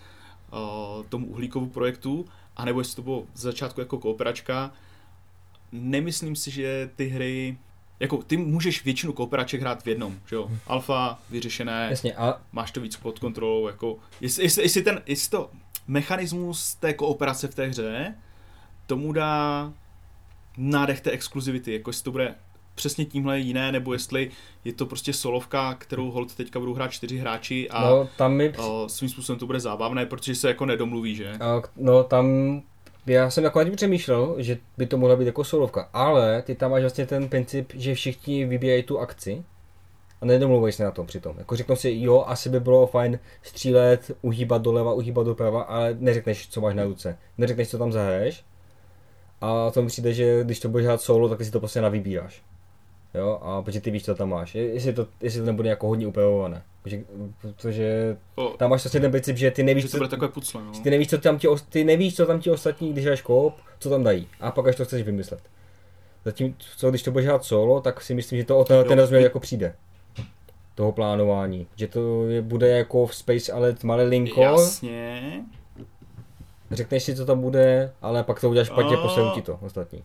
uh, 0.53 1.07
tomu 1.07 1.26
uhlíkovu 1.26 1.66
projektu, 1.66 2.26
anebo 2.57 2.80
jestli 2.80 2.97
to 2.97 3.03
bylo 3.03 3.24
z 3.34 3.40
začátku 3.40 3.80
jako 3.80 3.99
kooperačka, 3.99 4.72
nemyslím 5.72 6.36
si, 6.36 6.51
že 6.51 6.90
ty 6.97 7.07
hry 7.07 7.57
jako 8.01 8.16
ty 8.16 8.36
můžeš 8.36 8.84
většinu 8.84 9.12
kooperaček 9.12 9.61
hrát 9.61 9.82
v 9.82 9.86
jednom, 9.86 10.18
že 10.26 10.36
jo? 10.36 10.51
Alfa, 10.66 11.18
vyřešené, 11.30 11.86
Jasně, 11.90 12.14
a 12.14 12.40
máš 12.53 12.70
to 12.70 12.80
víc 12.80 12.97
pod 12.97 13.18
kontrolou, 13.18 13.66
jako, 13.66 13.99
jestli, 14.20 14.42
jestli, 14.42 14.62
jestli, 14.62 14.82
ten, 14.82 15.03
jestli 15.07 15.30
to 15.30 15.51
mechanismus 15.86 16.74
té 16.74 16.95
kooperace 16.95 17.49
v 17.49 17.55
té 17.55 17.66
hře 17.66 18.14
tomu 18.86 19.12
dá 19.12 19.72
nádech 20.57 21.01
té 21.01 21.11
exkluzivity, 21.11 21.72
jako 21.72 21.90
jestli 21.90 22.05
to 22.05 22.12
bude 22.12 22.34
přesně 22.74 23.04
tímhle 23.04 23.38
jiné, 23.38 23.72
nebo 23.72 23.92
jestli 23.92 24.30
je 24.64 24.72
to 24.72 24.86
prostě 24.86 25.12
solovka, 25.12 25.74
kterou 25.74 26.10
hold 26.10 26.34
teďka 26.34 26.58
budou 26.58 26.74
hrát 26.74 26.92
čtyři 26.92 27.18
hráči 27.18 27.70
a 27.70 27.90
no, 27.90 28.08
tam 28.16 28.34
mi 28.34 28.52
o, 28.56 28.88
svým 28.88 29.10
způsobem 29.10 29.38
to 29.38 29.46
bude 29.46 29.60
zábavné, 29.60 30.06
protože 30.06 30.34
se 30.34 30.48
jako 30.48 30.66
nedomluví, 30.66 31.16
že? 31.16 31.30
A, 31.40 31.62
no 31.76 32.04
tam, 32.04 32.26
já 33.06 33.30
jsem 33.30 33.44
jako 33.44 33.64
tím 33.64 33.76
přemýšlel, 33.76 34.34
že 34.38 34.58
by 34.78 34.86
to 34.86 34.98
mohla 34.98 35.16
být 35.16 35.26
jako 35.26 35.44
solovka, 35.44 35.88
ale 35.92 36.42
ty 36.42 36.54
tam 36.54 36.70
máš 36.70 36.82
vlastně 36.82 37.06
ten 37.06 37.28
princip, 37.28 37.72
že 37.74 37.94
všichni 37.94 38.44
vybíjají 38.44 38.82
tu 38.82 38.98
akci 38.98 39.44
a 40.20 40.26
nedomluvají 40.26 40.72
se 40.72 40.84
na 40.84 40.90
tom 40.90 41.06
přitom. 41.06 41.38
Jako 41.38 41.56
řeknou 41.56 41.76
si, 41.76 41.92
jo, 41.94 42.24
asi 42.26 42.48
by 42.48 42.60
bylo 42.60 42.86
fajn 42.86 43.18
střílet, 43.42 44.10
uhýbat 44.22 44.62
doleva, 44.62 44.92
uhýbat 44.92 45.26
doprava, 45.26 45.62
ale 45.62 45.96
neřekneš, 45.98 46.48
co 46.48 46.60
máš 46.60 46.74
na 46.74 46.84
ruce. 46.84 47.18
Neřekneš, 47.38 47.68
co 47.68 47.78
tam 47.78 47.92
zahraješ. 47.92 48.44
A 49.40 49.70
to 49.70 49.82
mi 49.82 49.88
přijde, 49.88 50.12
že 50.12 50.44
když 50.44 50.60
to 50.60 50.68
budeš 50.68 50.86
hrát 50.86 51.00
solo, 51.00 51.28
tak 51.28 51.38
ty 51.38 51.44
si 51.44 51.50
to 51.50 51.58
prostě 51.58 51.80
navybíjáš. 51.80 52.42
Jo, 53.14 53.38
a 53.42 53.62
protože 53.62 53.80
ty 53.80 53.90
víš, 53.90 54.04
co 54.04 54.14
tam 54.14 54.28
máš. 54.28 54.54
Je- 54.54 54.74
Jestli 54.74 54.92
to, 54.92 55.06
jestli 55.20 55.40
to 55.40 55.46
nebude 55.46 55.68
jako 55.68 55.88
hodně 55.88 56.06
upravované. 56.06 56.62
Protože, 56.82 57.04
protože 57.40 58.16
O, 58.34 58.48
tam 58.48 58.70
máš 58.70 58.84
vlastně 58.84 59.00
ten 59.00 59.10
princip, 59.10 59.36
že 59.36 59.50
ty 59.50 59.62
nevíš, 59.62 59.82
že 59.84 59.88
to 59.88 59.92
co, 59.92 59.96
bude 59.98 60.08
takové 60.08 60.28
pucle, 60.28 60.62
no. 60.64 60.72
ty 60.82 60.90
nevíš, 60.90 61.10
co 61.10 61.18
tam 61.18 61.38
ti, 61.38 61.48
ty 61.68 61.84
nevíš, 61.84 62.16
co 62.16 62.26
tam 62.26 62.40
ti 62.40 62.50
ostatní, 62.50 62.92
když 62.92 63.04
hraješ 63.04 63.22
koop, 63.22 63.54
co 63.78 63.90
tam 63.90 64.02
dají. 64.04 64.28
A 64.40 64.50
pak 64.50 64.66
až 64.66 64.76
to 64.76 64.84
chceš 64.84 65.02
vymyslet. 65.02 65.40
Zatím, 66.24 66.56
co 66.76 66.90
když 66.90 67.02
to 67.02 67.10
budeš 67.10 67.26
hrát 67.26 67.44
solo, 67.44 67.80
tak 67.80 68.00
si 68.00 68.14
myslím, 68.14 68.38
že 68.38 68.44
to 68.44 68.58
o 68.58 68.64
ten, 68.64 68.84
ten 68.88 68.98
rozměr 68.98 69.22
jako 69.22 69.40
přijde. 69.40 69.74
Toho 70.74 70.92
plánování. 70.92 71.66
Že 71.76 71.86
to 71.86 72.28
je, 72.28 72.42
bude 72.42 72.68
jako 72.68 73.06
v 73.06 73.14
Space 73.14 73.52
Alert 73.52 73.84
malé 73.84 74.02
linko, 74.04 74.42
Jasně. 74.42 75.42
řekneš 76.70 77.02
si, 77.02 77.16
co 77.16 77.26
tam 77.26 77.40
bude, 77.40 77.92
ale 78.02 78.24
pak 78.24 78.40
to 78.40 78.50
uděláš 78.50 78.66
špatně, 78.66 78.96
pošlou 78.96 79.30
ti 79.34 79.42
to 79.42 79.58
ostatní. 79.62 80.02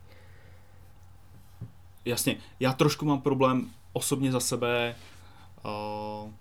Jasně, 2.09 2.35
já 2.59 2.73
trošku 2.73 3.05
mám 3.05 3.21
problém 3.21 3.69
osobně 3.93 4.31
za 4.31 4.39
sebe 4.39 4.95
uh, 5.65 6.31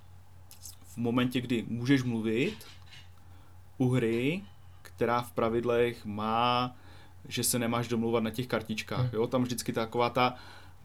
v 0.86 0.96
momentě, 0.96 1.40
kdy 1.40 1.64
můžeš 1.68 2.02
mluvit 2.02 2.56
u 3.78 3.88
hry, 3.88 4.42
která 4.82 5.22
v 5.22 5.32
pravidlech 5.32 6.04
má, 6.04 6.76
že 7.28 7.44
se 7.44 7.58
nemáš 7.58 7.88
domluvat 7.88 8.22
na 8.22 8.30
těch 8.30 8.46
kartičkách. 8.46 9.12
Jo? 9.12 9.26
Tam 9.26 9.42
vždycky 9.42 9.72
taková 9.72 10.10
ta 10.10 10.34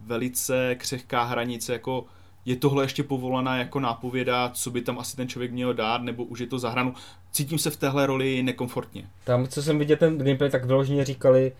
velice 0.00 0.74
křehká 0.74 1.22
hranice, 1.22 1.72
jako 1.72 2.04
je 2.44 2.56
tohle 2.56 2.84
ještě 2.84 3.02
povolaná 3.02 3.56
jako 3.56 3.80
nápověda, 3.80 4.50
co 4.54 4.70
by 4.70 4.82
tam 4.82 4.98
asi 4.98 5.16
ten 5.16 5.28
člověk 5.28 5.52
měl 5.52 5.74
dát, 5.74 6.02
nebo 6.02 6.24
už 6.24 6.38
je 6.38 6.46
to 6.46 6.58
za 6.58 6.70
hranu. 6.70 6.94
Cítím 7.32 7.58
se 7.58 7.70
v 7.70 7.76
téhle 7.76 8.06
roli 8.06 8.42
nekomfortně. 8.42 9.08
Tam, 9.24 9.46
co 9.46 9.62
jsem 9.62 9.78
viděl 9.78 9.96
ten 9.96 10.18
gameplay, 10.18 10.50
tak 10.50 10.64
vyloženě 10.64 11.04
říkali, 11.04 11.52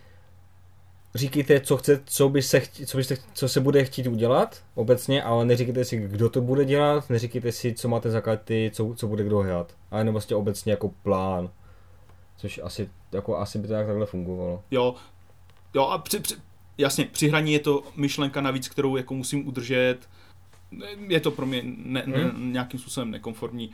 říkejte, 1.15 1.61
co 1.61 1.77
chce, 1.77 2.03
co 2.05 2.29
by 2.29 2.43
se, 2.43 2.61
chtě, 2.61 2.87
co, 2.87 2.97
by 2.97 3.05
se, 3.05 3.17
co 3.35 3.49
se 3.49 3.61
bude 3.61 3.85
chtít 3.85 4.07
udělat 4.07 4.63
obecně, 4.75 5.23
ale 5.23 5.45
neříkejte 5.45 5.85
si, 5.85 5.97
kdo 5.97 6.31
to 6.31 6.41
bude 6.41 6.65
dělat, 6.65 7.11
neříkejte 7.11 7.53
si, 7.53 7.75
co 7.75 7.89
máte 7.89 8.11
za 8.11 8.21
karty, 8.21 8.71
co, 8.75 8.95
co 8.97 9.07
bude 9.07 9.25
kdo 9.25 9.39
hrát. 9.39 9.75
A 9.91 9.99
jenom 9.99 10.13
vlastně 10.15 10.37
obecně 10.37 10.73
jako 10.73 10.89
plán. 11.03 11.51
Což 12.37 12.61
asi, 12.63 12.91
jako 13.13 13.39
asi 13.39 13.59
by 13.59 13.69
to 13.69 13.73
nějak 13.73 13.87
takhle 13.87 14.07
fungovalo. 14.07 14.63
Jo, 14.71 14.95
jo 15.75 15.83
a 15.83 15.99
při, 15.99 16.21
při, 16.21 16.35
jasně, 16.79 17.05
při 17.05 17.29
hraní 17.29 17.53
je 17.53 17.59
to 17.59 17.83
myšlenka 17.97 18.41
navíc, 18.41 18.69
kterou 18.69 18.97
jako 18.97 19.15
musím 19.15 19.49
udržet. 19.49 19.99
Je 21.09 21.21
to 21.21 21.31
pro 21.31 21.47
mě 21.47 21.63
ne, 21.65 22.03
ne, 22.07 22.33
nějakým 22.39 22.81
způsobem 22.81 23.11
nekomfortní. 23.11 23.71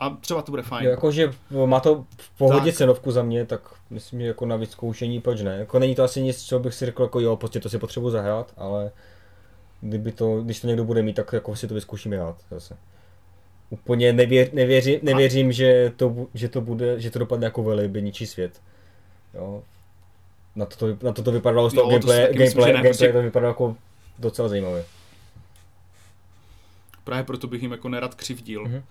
A 0.00 0.10
třeba 0.10 0.42
to 0.42 0.52
bude 0.52 0.62
fajn. 0.62 0.84
Jo, 0.84 0.90
jakože 0.90 1.32
má 1.66 1.80
to 1.80 2.04
v 2.18 2.38
pohodě 2.38 2.70
Tak. 2.70 2.74
cenovku 2.74 3.10
za 3.10 3.22
mě, 3.22 3.46
tak 3.46 3.60
myslím, 3.90 4.20
že 4.20 4.26
jako 4.26 4.46
na 4.46 4.56
vyzkoušení, 4.56 5.20
proč 5.20 5.40
ne. 5.40 5.56
Jako 5.58 5.78
není 5.78 5.94
to 5.94 6.02
asi 6.04 6.22
nic, 6.22 6.42
co 6.42 6.58
bych 6.58 6.74
si 6.74 6.86
řekl, 6.86 7.02
jako 7.02 7.20
jo, 7.20 7.36
prostě 7.36 7.60
to 7.60 7.68
si 7.68 7.78
potřebuji 7.78 8.10
zahrát, 8.10 8.52
ale 8.56 8.90
kdyby 9.80 10.12
to, 10.12 10.40
když 10.40 10.60
to 10.60 10.66
někdo 10.66 10.84
bude 10.84 11.02
mít, 11.02 11.12
tak 11.16 11.32
jako 11.32 11.56
si 11.56 11.68
to 11.68 11.74
vyzkoušíme 11.74 12.16
hrát 12.16 12.36
zase. 12.50 12.76
Úplně 13.70 14.12
nevěř, 14.12 14.50
nevěři, 14.52 15.00
nevěřím, 15.02 15.52
že 15.52 15.92
to, 15.96 16.26
že 16.34 16.48
to 16.48 16.60
bude, 16.60 17.00
že 17.00 17.10
to 17.10 17.18
dopadne 17.18 17.46
jako 17.46 17.62
velby 17.62 18.02
ničí 18.02 18.26
svět. 18.26 18.60
Jo. 19.34 19.62
Na 20.56 20.66
to, 20.66 20.76
to, 20.76 21.06
na 21.06 21.12
to, 21.12 21.22
to 21.22 21.32
vypadalo 21.32 21.70
z 21.70 21.74
toho 21.74 21.92
Jo, 21.92 21.98
to 21.98 22.06
si 22.08 22.12
gameplay, 22.12 22.38
myslím, 22.38 22.38
gameplay, 22.38 22.66
že 22.66 22.72
ne, 22.72 22.72
gameplay 22.72 22.90
prostě- 22.90 23.12
to 23.12 23.22
vypadalo 23.22 23.50
jako 23.50 23.76
docela 24.18 24.48
zajímavě. 24.48 24.84
Právě 27.04 27.24
proto 27.24 27.46
bych 27.46 27.62
jim 27.62 27.72
jako 27.72 27.88
nerad 27.88 28.14
křivdil. 28.14 28.62
Mhm. 28.64 28.82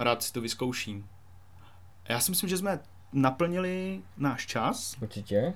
Rád 0.00 0.22
si 0.22 0.32
to 0.32 0.40
vyzkouším. 0.40 1.06
Já 2.08 2.20
si 2.20 2.30
myslím, 2.30 2.48
že 2.50 2.56
jsme 2.58 2.80
naplnili 3.12 4.00
náš 4.16 4.46
čas. 4.46 4.96
Určitě. 5.02 5.54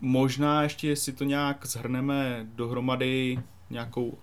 Možná 0.00 0.62
ještě 0.62 0.96
si 0.96 1.12
to 1.12 1.24
nějak 1.24 1.66
zhrneme 1.66 2.46
dohromady 2.54 3.38
nějakou 3.70 4.18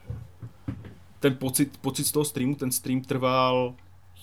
ten 1.20 1.36
pocit, 1.36 1.78
pocit 1.78 2.04
z 2.04 2.12
toho 2.12 2.26
streamu, 2.26 2.56
ten 2.56 2.72
stream 2.72 3.02
trval 3.02 3.76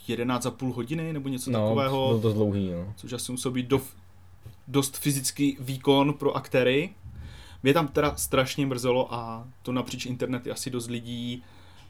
11,5 0.08 0.72
hodiny 0.74 1.12
nebo 1.12 1.28
něco 1.28 1.50
No, 1.50 1.58
takového. 1.58 2.08
byl 2.08 2.18
dost 2.20 2.34
dlouhý, 2.34 2.70
no. 2.70 2.92
což 2.96 3.12
asi 3.12 3.32
musel 3.32 3.50
být 3.52 3.66
do, 3.66 3.80
dost 4.68 4.96
fyzický 4.98 5.56
výkon 5.60 6.12
pro 6.14 6.32
aktéry. 6.36 6.94
Mě 7.62 7.74
tam 7.74 7.88
teda 7.88 8.16
strašně 8.16 8.66
mrzelo 8.66 9.14
a 9.14 9.48
to 9.62 9.72
napříč 9.72 10.06
internety 10.06 10.50
asi 10.50 10.70
dost 10.70 10.90
lidí 10.90 11.42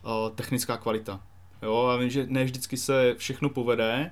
uh, 0.05 0.31
technická 0.37 0.77
kvalita. 0.77 1.21
Jo, 1.63 1.89
já 1.91 1.97
vím, 1.97 2.11
že 2.11 2.27
ne 2.29 2.45
vždycky 2.45 2.77
se 2.77 3.15
všechno 3.19 3.49
povede, 3.49 4.11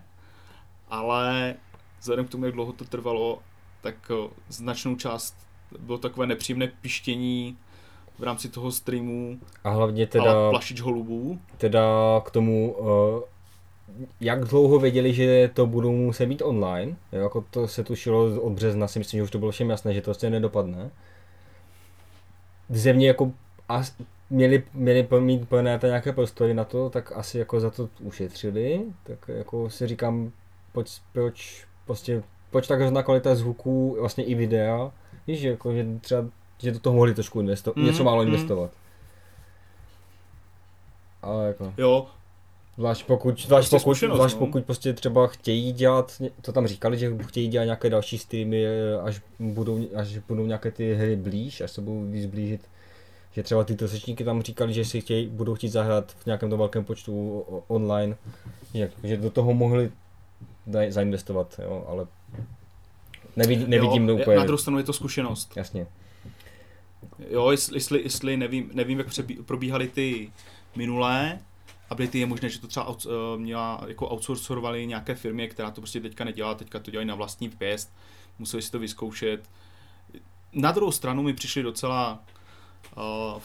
ale 0.88 1.55
vzhledem 2.01 2.26
k 2.26 2.30
tomu, 2.30 2.44
jak 2.44 2.55
dlouho 2.55 2.72
to 2.72 2.84
trvalo, 2.84 3.38
tak 3.80 3.94
uh, 4.11 4.30
značnou 4.49 4.96
část 4.96 5.36
bylo 5.78 5.99
takové 5.99 6.26
nepříjemné 6.26 6.66
pištění 6.66 7.57
v 8.18 8.22
rámci 8.22 8.49
toho 8.49 8.72
streamu 8.72 9.38
A 9.64 9.70
hlavně 9.70 10.07
teda... 10.07 10.51
plašič 10.51 10.80
holubů. 10.80 11.40
teda 11.59 11.82
k 12.24 12.30
tomu 12.30 12.72
uh, 12.72 12.88
jak 14.20 14.44
dlouho 14.44 14.78
věděli, 14.78 15.14
že 15.14 15.51
to 15.55 15.66
budou 15.66 15.92
muset 15.92 16.26
být 16.26 16.42
online, 16.42 16.96
jo, 17.12 17.22
jako 17.22 17.44
to 17.51 17.68
se 17.68 17.84
tušilo 17.84 18.40
od 18.40 18.53
března, 18.53 18.88
si 18.88 18.99
myslím, 18.99 19.18
že 19.18 19.22
už 19.24 19.30
to 19.30 19.38
bylo 19.38 19.51
všem 19.51 19.70
jasné, 19.70 19.94
že 19.94 20.01
to 20.01 20.11
vlastně 20.11 20.30
nedopadne. 20.30 20.90
Země 22.68 23.09
jako 23.09 23.32
a 23.68 23.82
měli, 24.31 24.62
měli 24.74 25.09
mít 25.20 25.49
plné 25.49 25.81
nějaké 25.85 26.12
prostory 26.12 26.55
na 26.55 26.64
to, 26.64 26.91
tak 26.91 27.12
asi 27.14 27.39
jako 27.39 27.61
za 27.61 27.70
to 27.70 27.89
ušetřili, 28.01 28.83
tak 29.03 29.29
jako 29.29 29.70
si 29.70 29.87
říkám, 29.87 30.33
proč, 30.72 31.01
proč 31.12 31.66
prostě, 31.87 32.22
proč 32.51 32.66
tak 32.66 32.81
hrozná 32.81 33.03
kvalita 33.03 33.35
zvuku, 33.35 33.97
vlastně 34.01 34.24
i 34.24 34.35
videa, 34.35 34.93
víš, 35.26 35.43
jako, 35.43 35.72
že 35.72 35.87
třeba, 36.01 36.24
že 36.59 36.72
do 36.72 36.79
toho 36.79 36.97
mohli 36.97 37.14
trošku 37.14 37.41
investovat, 37.41 37.76
mm, 37.76 37.85
něco 37.85 38.05
málo 38.05 38.22
mm. 38.22 38.29
investovat. 38.29 38.70
Ale 41.22 41.47
jako... 41.47 41.72
Jo, 41.76 42.07
Zvlášť 42.79 43.07
pokud, 43.07 43.41
zvlášť 43.41 43.70
pokud, 43.70 43.97
zvlášť 43.97 44.35
no. 44.35 44.47
pokud 44.47 44.64
prostě 44.64 44.93
třeba 44.93 45.26
chtějí 45.26 45.72
dělat, 45.72 46.22
to 46.41 46.53
tam 46.53 46.66
říkali, 46.66 46.99
že 46.99 47.12
chtějí 47.26 47.49
dělat 47.49 47.64
nějaké 47.64 47.91
další 47.91 48.18
streamy, 48.18 48.64
až 49.03 49.20
budou, 49.39 49.87
až 49.95 50.18
budou 50.18 50.47
nějaké 50.47 50.70
ty 50.70 50.95
hry 50.95 51.16
blíž, 51.16 51.61
až 51.61 51.70
se 51.70 51.81
budou 51.81 52.05
víc 52.05 52.26
blížit. 52.26 52.61
Že 53.33 53.43
třeba 53.43 53.64
ty 53.64 53.76
trosečníky 53.76 54.24
tam 54.24 54.43
říkali, 54.43 54.74
že 54.74 54.85
si 54.85 55.01
chtějí, 55.01 55.29
budou 55.29 55.55
chtít 55.55 55.68
zahrát 55.68 56.12
v 56.12 56.26
nějakém 56.26 56.51
tom 56.51 56.59
velkém 56.59 56.85
počtu 56.85 57.45
online, 57.68 58.16
jak, 58.74 58.91
že 59.03 59.16
do 59.16 59.31
toho 59.31 59.55
mohli 59.55 59.91
zainvestovat, 60.89 61.61
jo, 61.62 61.85
ale 61.89 62.07
nevidí, 63.37 63.64
nevidím 63.66 64.09
jo, 64.09 64.16
to 64.16 64.22
úplně. 64.22 64.37
Na 64.37 64.45
druhou 64.45 64.59
stranu 64.59 64.79
je 64.79 64.85
to 64.85 64.93
zkušenost. 64.93 65.57
Jasně. 65.57 65.87
Jo, 67.31 67.51
jestli, 67.51 67.76
jestli, 67.76 68.03
jestli 68.03 68.37
nevím, 68.37 68.70
nevím, 68.74 68.99
jak 68.99 69.07
probíhaly 69.47 69.89
ty 69.89 70.33
minulé 70.76 71.39
updaty, 71.93 72.18
je 72.18 72.26
možné, 72.26 72.49
že 72.49 72.61
to 72.61 72.66
třeba 72.66 72.89
out, 72.89 73.07
uh, 73.07 73.12
měla, 73.41 73.85
jako 73.87 74.09
outsourcovali 74.12 74.87
nějaké 74.87 75.14
firmy, 75.14 75.49
která 75.49 75.70
to 75.70 75.81
prostě 75.81 76.01
teďka 76.01 76.24
nedělá, 76.24 76.55
teďka 76.55 76.79
to 76.79 76.91
dělají 76.91 77.09
na 77.09 77.14
vlastní 77.14 77.49
pěst, 77.49 77.93
museli 78.39 78.62
si 78.62 78.70
to 78.70 78.79
vyzkoušet. 78.79 79.41
Na 80.53 80.72
druhou 80.72 80.93
stranu 80.93 81.22
mi 81.22 81.35
přišli 81.35 81.62
docela 81.62 82.24
uh, 82.97 83.41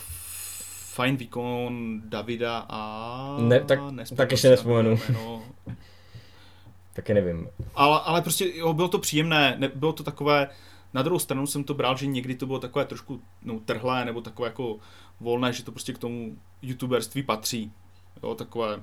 fajn 0.93 1.17
výkon 1.17 2.01
Davida 2.05 2.65
a... 2.69 3.37
Ne, 3.39 3.59
tak- 3.59 3.79
tak 4.17 4.31
ještě 4.31 4.49
nespomenu. 4.49 4.99
jméno. 5.09 5.43
Taky 6.93 7.13
nevím. 7.13 7.49
Ale, 7.75 7.99
ale 8.03 8.21
prostě 8.21 8.51
jo, 8.55 8.73
bylo 8.73 8.87
to 8.87 8.99
příjemné, 8.99 9.55
ne, 9.57 9.71
bylo 9.75 9.93
to 9.93 10.03
takové, 10.03 10.47
na 10.93 11.01
druhou 11.01 11.19
stranu 11.19 11.47
jsem 11.47 11.63
to 11.63 11.73
bral, 11.73 11.97
že 11.97 12.05
někdy 12.05 12.35
to 12.35 12.45
bylo 12.45 12.59
takové 12.59 12.85
trošku 12.85 13.21
no, 13.41 13.59
trhlé 13.59 14.05
nebo 14.05 14.21
takové 14.21 14.47
jako 14.47 14.77
volné, 15.19 15.53
že 15.53 15.63
to 15.63 15.71
prostě 15.71 15.93
k 15.93 15.97
tomu 15.97 16.37
youtuberství 16.61 17.23
patří. 17.23 17.71
Jo, 18.23 18.35
takové. 18.35 18.79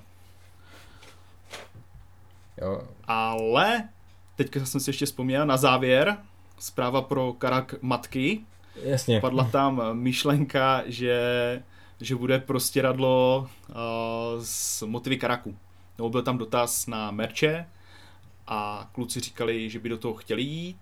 Jo. 2.62 2.82
Ale 3.05 3.88
teďka 4.36 4.66
jsem 4.66 4.80
si 4.80 4.90
ještě 4.90 5.07
vzpomněl 5.07 5.46
na 5.46 5.57
závěr, 5.57 6.16
zpráva 6.59 7.03
pro 7.03 7.32
Karak 7.32 7.74
matky, 7.82 8.44
Jasně. 8.82 9.20
padla 9.20 9.44
tam 9.44 9.82
myšlenka, 9.92 10.82
že, 10.86 11.22
že 12.00 12.16
bude 12.16 12.38
prostěradlo 12.38 13.48
uh, 13.68 13.74
z 14.42 14.82
motivy 14.82 15.16
Karaku. 15.16 15.56
Nebo 15.98 16.10
byl 16.10 16.22
tam 16.22 16.38
dotaz 16.38 16.86
na 16.86 17.10
merče 17.10 17.66
a 18.46 18.90
kluci 18.92 19.20
říkali, 19.20 19.70
že 19.70 19.78
by 19.78 19.88
do 19.88 19.98
toho 19.98 20.14
chtěli 20.14 20.42
jít, 20.42 20.76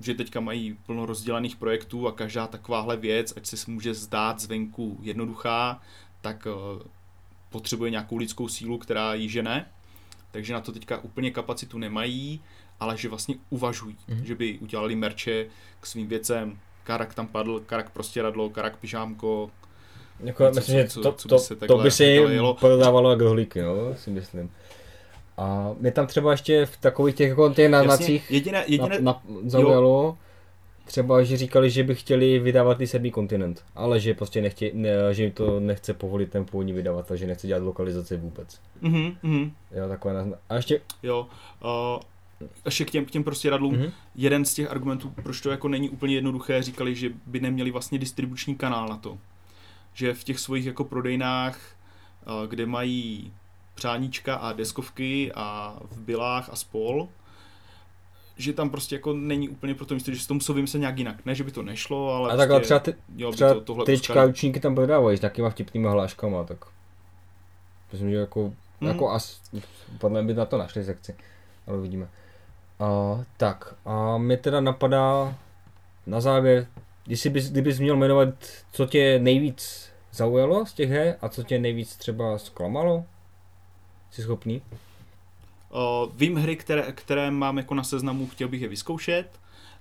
že 0.00 0.14
teďka 0.14 0.40
mají 0.40 0.78
plno 0.86 1.06
rozdělaných 1.06 1.56
projektů 1.56 2.08
a 2.08 2.12
každá 2.12 2.46
takováhle 2.46 2.96
věc, 2.96 3.34
ať 3.36 3.46
se 3.46 3.70
může 3.70 3.94
zdát 3.94 4.40
zvenku 4.40 4.98
jednoduchá, 5.02 5.82
tak 6.20 6.46
uh, 6.46 6.82
potřebuje 7.50 7.90
nějakou 7.90 8.16
lidskou 8.16 8.48
sílu, 8.48 8.78
která 8.78 9.14
ji 9.14 9.28
žene. 9.28 9.66
Takže 10.30 10.52
na 10.52 10.60
to 10.60 10.72
teďka 10.72 10.98
úplně 10.98 11.30
kapacitu 11.30 11.78
nemají, 11.78 12.40
ale 12.84 12.96
že 12.96 13.08
vlastně 13.08 13.34
uvažují, 13.50 13.96
Mhm. 14.08 14.18
mm-hmm. 14.18 14.24
že 14.24 14.34
by 14.34 14.58
udělali 14.58 14.96
merče 14.96 15.46
k 15.80 15.86
svým 15.86 16.06
věcem. 16.08 16.58
Karak 16.84 17.14
tam 17.14 17.26
padl, 17.26 17.60
karak 17.66 17.90
prostě 17.90 18.22
radlo, 18.22 18.50
karak 18.50 18.76
pyžámko. 18.76 19.50
Jako, 20.20 20.42
Něco, 20.44 20.54
myslím, 20.54 20.76
že 20.78 20.88
co- 20.88 21.00
to, 21.02 21.12
co 21.12 21.28
by 21.28 21.30
to, 21.30 21.38
se 21.38 21.56
to 21.56 21.78
by 21.78 21.90
se 21.90 22.04
takhle 22.04 22.22
jim 22.24 22.30
jelo. 22.32 22.54
prodávalo 22.54 23.10
jako 23.10 23.24
rohlíky, 23.24 23.62
no, 23.62 23.74
si 23.96 24.10
myslím. 24.10 24.50
A 25.36 25.70
mě 25.80 25.92
tam 25.92 26.06
třeba 26.06 26.30
ještě 26.30 26.66
v 26.66 26.76
takových 26.76 27.14
těch, 27.14 27.28
jako 27.28 27.50
těch 27.52 27.70
naznacích 27.70 28.30
jediné, 28.30 28.64
jediné, 28.66 28.98
na, 29.00 29.12
na, 29.12 29.22
zaujalo, 29.46 30.18
třeba, 30.84 31.22
že 31.22 31.36
říkali, 31.36 31.70
že 31.70 31.82
by 31.84 31.94
chtěli 31.94 32.38
vydávat 32.38 32.80
i 32.80 32.86
sedmý 32.86 33.10
kontinent, 33.10 33.64
ale 33.74 34.00
že 34.00 34.14
prostě 34.14 34.40
nechtě, 34.40 34.70
ne, 34.74 34.90
že 35.12 35.22
jim 35.22 35.32
to 35.32 35.60
nechce 35.60 35.94
povolit 35.94 36.30
ten 36.30 36.44
původní 36.44 36.72
vydavatel, 36.72 37.16
že 37.16 37.26
nechce 37.26 37.46
dělat 37.46 37.62
lokalizaci 37.62 38.16
vůbec. 38.16 38.60
mhm, 38.80 39.16
mhm, 39.22 39.52
Jo, 39.76 39.88
takové 39.88 40.14
nazna- 40.14 40.38
A 40.48 40.54
ještě, 40.54 40.80
jo. 41.02 41.26
Uh, 41.64 42.02
ještě 42.64 42.84
k 42.84 42.90
těm, 42.90 43.04
k 43.04 43.10
těm 43.10 43.24
prostě 43.24 43.50
radlům, 43.50 43.72
Mhm. 43.74 43.82
mm-hmm. 43.82 43.92
jeden 44.14 44.44
z 44.44 44.54
těch 44.54 44.70
argumentů, 44.70 45.12
proč 45.22 45.40
to 45.40 45.50
jako 45.50 45.68
není 45.68 45.88
úplně 45.90 46.14
jednoduché, 46.14 46.62
říkali, 46.62 46.94
že 46.94 47.10
by 47.26 47.40
neměli 47.40 47.70
vlastně 47.70 47.98
distribuční 47.98 48.54
kanál 48.56 48.88
na 48.88 48.96
to. 48.96 49.18
Že 49.94 50.14
v 50.14 50.24
těch 50.24 50.38
svých 50.38 50.66
jako 50.66 50.84
prodejnách, 50.84 51.58
uh, 52.26 52.46
kde 52.50 52.66
mají 52.66 53.32
přáníčka 53.74 54.34
a 54.34 54.52
deskovky 54.52 55.32
a 55.34 55.76
v 55.90 55.98
bilách 56.00 56.48
a 56.52 56.56
spol, 56.56 57.08
že 58.36 58.52
tam 58.52 58.70
prostě 58.70 58.94
jako 58.94 59.12
není 59.12 59.48
úplně 59.48 59.74
pro 59.74 59.86
to 59.86 59.94
místo, 59.94 60.12
že 60.14 60.20
se 60.20 60.28
to 60.28 60.34
musí 60.34 60.52
vymyslet 60.52 60.80
nějak 60.80 60.98
jinak. 60.98 61.24
Ne, 61.26 61.34
že 61.34 61.44
by 61.44 61.50
to 61.50 61.62
nešlo, 61.62 62.14
ale 62.14 62.30
a 62.32 62.36
takhle 62.36 62.58
prostě 62.60 62.66
třeba, 62.66 62.80
ty, 62.80 62.94
by 63.26 63.32
třeba 63.32 63.54
to, 63.54 63.60
tohle 63.60 63.84
uskali. 63.94 64.30
učníky 64.30 64.60
tam 64.60 64.74
prodávají 64.74 65.18
s 65.18 65.20
nějakýma 65.20 65.50
vtipnýma 65.50 65.90
hláškama, 65.90 66.44
tak 66.44 66.64
myslím, 67.92 68.10
že 68.10 68.16
jako, 68.16 68.52
Mhm. 68.80 68.90
jako 68.90 69.10
as, 69.10 69.40
podle 69.98 70.22
mě 70.22 70.32
by 70.34 70.38
na 70.38 70.44
to 70.46 70.58
našli 70.58 70.84
sekci, 70.84 71.14
ale 71.66 71.78
uvidíme. 71.78 72.08
A, 72.84 73.24
tak, 73.36 73.74
a 73.84 74.18
mě 74.18 74.36
teda 74.36 74.60
napadá 74.60 75.34
na 76.06 76.20
závěr, 76.20 76.66
jestli 77.06 77.30
bys, 77.30 77.50
kdybys 77.50 77.78
měl 77.78 77.96
jmenovat, 77.96 78.28
co 78.72 78.86
tě 78.86 79.18
nejvíc 79.18 79.90
zaujalo 80.12 80.66
z 80.66 80.72
těch 80.72 80.90
her 80.90 81.16
a 81.20 81.28
co 81.28 81.42
tě 81.42 81.58
nejvíc 81.58 81.96
třeba 81.96 82.38
zklamalo? 82.38 83.04
Jsi 84.10 84.22
schopný? 84.22 84.62
Uh, 85.70 86.12
vím 86.14 86.36
hry, 86.36 86.56
které, 86.56 86.92
které 86.92 87.30
mám 87.30 87.58
jako 87.58 87.74
na 87.74 87.84
seznamu, 87.84 88.26
chtěl 88.26 88.48
bych 88.48 88.62
je 88.62 88.68
vyzkoušet. 88.68 89.26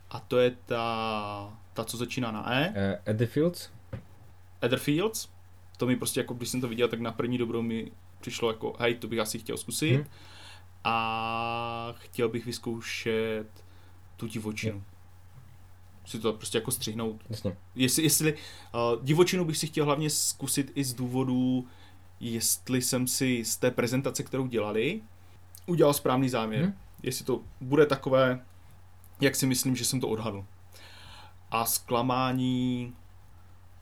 A 0.10 0.20
to 0.20 0.40
je 0.40 0.52
ta, 0.66 1.54
ta 1.74 1.84
co 1.84 1.98
začíná 1.98 2.32
na 2.32 2.54
E, 2.54 2.70
Uh, 2.70 2.76
Eddie 3.06 3.28
Fields? 3.28 3.70
Etherfields. 4.64 5.28
To 5.78 5.86
mi 5.86 5.96
prostě 5.96 6.20
jako, 6.20 6.34
když 6.34 6.50
jsem 6.50 6.62
to 6.62 6.68
viděl, 6.68 6.88
tak 6.88 7.00
na 7.00 7.12
první 7.12 7.38
dobrou 7.38 7.62
mi 7.62 7.92
přišlo 8.22 8.52
jako, 8.52 8.74
hej, 8.80 8.96
to 8.96 9.08
bych 9.08 9.20
asi 9.20 9.40
chtěl 9.40 9.58
zkusit. 9.58 9.96
Hmm. 9.96 10.06
A 10.84 11.94
chtěl 11.98 12.30
bych 12.30 12.46
vyzkoušet 12.46 13.48
tu 14.18 14.28
divočinu. 14.28 14.84
Si 16.06 16.20
to 16.20 16.34
prostě 16.34 16.58
jako 16.58 16.72
střihnout. 16.72 17.22
Jasně. 17.30 17.58
Jestli, 17.76 18.04
jestli 18.04 18.34
uh, 18.34 18.40
divočinu 19.04 19.46
bych 19.46 19.58
si 19.58 19.68
chtěl 19.68 19.86
hlavně 19.86 20.10
zkusit 20.10 20.72
i 20.76 20.84
z 20.84 20.94
důvodu, 20.94 21.68
jestli 22.20 22.82
jsem 22.82 23.08
si 23.08 23.46
z 23.46 23.58
té 23.58 23.72
prezentace, 23.72 24.24
kterou 24.24 24.48
dělali, 24.48 25.02
udělal 25.66 25.94
správný 25.94 26.30
záměr. 26.30 26.64
Hmm. 26.64 26.74
Jestli 27.04 27.26
to 27.26 27.42
bude 27.62 27.86
takové, 27.86 28.46
jak 29.22 29.36
si 29.36 29.46
myslím, 29.46 29.76
že 29.76 29.86
jsem 29.86 30.00
to 30.00 30.08
odhadl. 30.08 30.46
A 31.52 31.66
zklamání, 31.66 32.94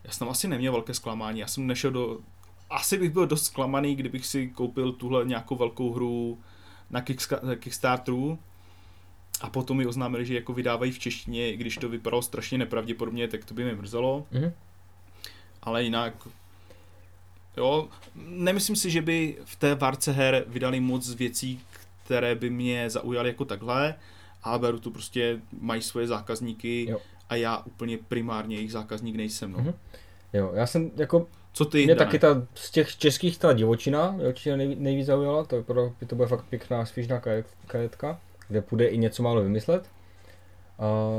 já 0.03 0.11
jsem 0.11 0.29
asi 0.29 0.47
neměl 0.47 0.71
velké 0.71 0.93
zklamání, 0.93 1.39
já 1.39 1.47
jsem 1.47 1.67
nešel 1.67 1.91
do, 1.91 2.19
asi 2.69 2.97
bych 2.97 3.11
byl 3.11 3.27
dost 3.27 3.45
zklamaný, 3.45 3.95
kdybych 3.95 4.25
si 4.25 4.47
koupil 4.47 4.91
tuhle 4.91 5.25
nějakou 5.25 5.55
velkou 5.55 5.93
hru 5.93 6.39
na 6.91 7.01
Kickstarteru 7.55 8.39
a 9.41 9.49
potom 9.49 9.77
mi 9.77 9.85
oznámili, 9.85 10.25
že 10.25 10.35
jako 10.35 10.53
vydávají 10.53 10.91
v 10.91 10.99
češtině, 10.99 11.51
i 11.53 11.57
když 11.57 11.77
to 11.77 11.89
vypadalo 11.89 12.21
strašně 12.21 12.57
nepravděpodobně, 12.57 13.27
tak 13.27 13.45
to 13.45 13.53
by 13.53 13.63
mě 13.63 13.75
mrzelo 13.75 14.27
Mhm. 14.31 14.51
ale 15.63 15.83
jinak 15.83 16.27
jo, 17.57 17.87
nemyslím 18.15 18.75
si, 18.75 18.91
že 18.91 19.01
by 19.01 19.37
v 19.45 19.55
té 19.55 19.75
várce 19.75 20.11
her 20.11 20.43
vydali 20.47 20.79
moc 20.79 21.09
věcí, 21.15 21.59
které 22.05 22.35
by 22.35 22.49
mě 22.49 22.89
zaujaly 22.89 23.29
jako 23.29 23.45
takhle, 23.45 23.95
ale 24.43 24.59
beru 24.59 24.79
to 24.79 24.91
prostě, 24.91 25.41
mají 25.59 25.81
svoje 25.81 26.07
zákazníky 26.07 26.85
Jo. 26.89 26.99
a 27.29 27.35
já 27.35 27.57
úplně 27.57 27.97
primárně 27.97 28.55
jejich 28.55 28.71
zákazník 28.71 29.15
nejsem, 29.15 29.51
no. 29.51 29.59
Mhm. 29.59 29.73
Jo, 30.33 30.51
já 30.55 30.67
jsem 30.67 30.91
jako 30.97 31.27
Co 31.53 31.65
ty, 31.65 31.85
Mě 31.85 31.95
Dane? 31.95 32.05
taky 32.05 32.19
ta, 32.19 32.47
z 32.53 32.71
těch 32.71 32.97
českých 32.97 33.37
ta 33.37 33.53
divočina 33.53 34.15
určitě 34.27 34.57
nejví, 34.57 34.75
nejvíc 34.79 35.05
zaujala, 35.05 35.43
to, 35.43 35.55
vypadá, 35.57 35.81
že 36.01 36.07
to 36.07 36.15
bude 36.15 36.27
fakt 36.27 36.45
pěkná 36.49 36.85
svížná 36.85 37.19
karet- 37.19 37.45
karetka, 37.67 38.19
kde 38.47 38.61
půjde 38.61 38.87
i 38.87 38.97
něco 38.97 39.23
málo 39.23 39.41
vymyslet. 39.41 39.85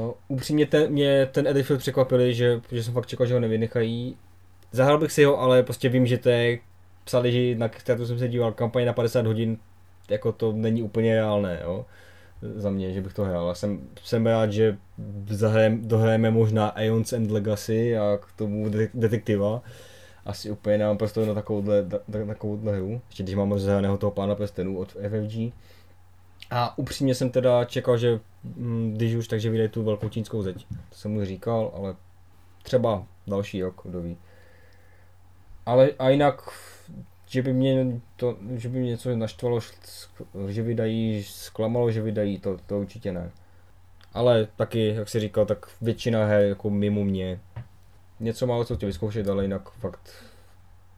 Uh, 0.06 0.12
upřímně 0.28 0.66
ten, 0.66 0.92
mě 0.92 1.26
ten 1.32 1.46
Edifield 1.46 1.80
překvapili, 1.80 2.34
že, 2.34 2.60
že 2.72 2.82
jsem 2.84 2.94
fakt 2.94 3.06
čekal, 3.06 3.26
že 3.26 3.34
ho 3.34 3.40
nevynechají. 3.40 4.16
Zahrál 4.72 4.98
bych 4.98 5.12
si 5.12 5.24
ho, 5.24 5.40
ale 5.40 5.62
prostě 5.62 5.88
vím, 5.88 6.06
že 6.06 6.18
to 6.18 6.28
je, 6.28 6.58
psali, 7.04 7.32
že 7.32 7.58
na 7.58 7.68
kterou 7.68 8.06
jsem 8.06 8.18
se 8.18 8.28
díval, 8.28 8.52
kampaně 8.52 8.86
na 8.86 8.92
50 8.92 9.26
hodin, 9.26 9.58
jako 10.10 10.32
to 10.32 10.52
není 10.52 10.82
úplně 10.82 11.14
reálné, 11.14 11.60
jo. 11.64 11.86
Za 12.56 12.70
mě, 12.70 12.92
že 12.92 13.00
bych 13.00 13.14
to 13.14 13.24
hrál. 13.24 13.48
Já 13.48 13.54
jsem, 13.54 13.80
jsem 14.04 14.26
rád, 14.26 14.52
že 14.52 14.76
zahrajem, 15.28 15.88
dohrajeme 15.88 16.30
možná 16.30 16.68
Aeons 16.68 17.12
and 17.12 17.30
Legacy 17.30 17.98
a 17.98 18.18
k 18.22 18.26
tomu 18.36 18.68
de- 18.68 18.88
detektiva 18.94 19.62
asi 20.26 20.50
úplně 20.50 20.78
nemám 20.78 20.98
prostor 20.98 21.26
na 21.26 21.34
takovouhle, 21.34 21.84
na, 22.08 22.26
takovouhle 22.26 22.76
hru, 22.76 23.00
ještě 23.06 23.22
když 23.22 23.34
mám 23.34 23.52
rozhraného 23.52 23.98
toho 23.98 24.10
pána 24.10 24.34
prstenů 24.34 24.78
od 24.78 24.92
FFG. 24.92 25.54
A 26.50 26.78
upřímně 26.78 27.14
jsem 27.14 27.30
teda 27.30 27.64
čekal, 27.64 27.98
že 27.98 28.20
mm, 28.44 28.94
když 28.94 29.14
už, 29.14 29.28
takže 29.28 29.50
vyjde 29.50 29.68
tu 29.68 29.82
velkou 29.82 30.08
čínskou 30.08 30.42
zeď. 30.42 30.66
To 30.88 30.94
jsem 30.94 31.12
mu 31.12 31.24
říkal, 31.24 31.70
ale 31.74 31.94
třeba 32.62 33.06
další 33.26 33.62
rok, 33.62 33.80
kdo 33.84 34.00
ví. 34.00 34.16
Ale 35.66 35.90
a 35.98 36.08
jinak, 36.08 36.48
že 37.26 37.42
by 37.42 37.52
mě 37.52 38.00
to, 38.16 38.36
že 38.50 38.68
by 38.68 38.78
mě 38.78 38.90
něco 38.90 39.16
naštvalo, 39.16 39.60
že 40.48 40.62
vydají, 40.62 41.22
zklamalo, 41.22 41.90
že 41.90 42.02
vydají, 42.02 42.38
to, 42.38 42.58
to 42.66 42.80
určitě 42.80 43.12
ne. 43.12 43.30
Ale 44.14 44.48
taky, 44.56 44.94
jak 44.94 45.08
si 45.08 45.20
říkal, 45.20 45.46
tak 45.46 45.66
většina 45.80 46.24
her 46.24 46.44
jako 46.44 46.70
mimo 46.70 47.04
mě. 47.04 47.40
Něco 48.22 48.46
málo 48.46 48.64
co 48.64 48.76
chtěl 48.76 48.86
vyzkoušet, 48.86 49.28
ale 49.28 49.44
jinak 49.44 49.70
fakt 49.70 50.10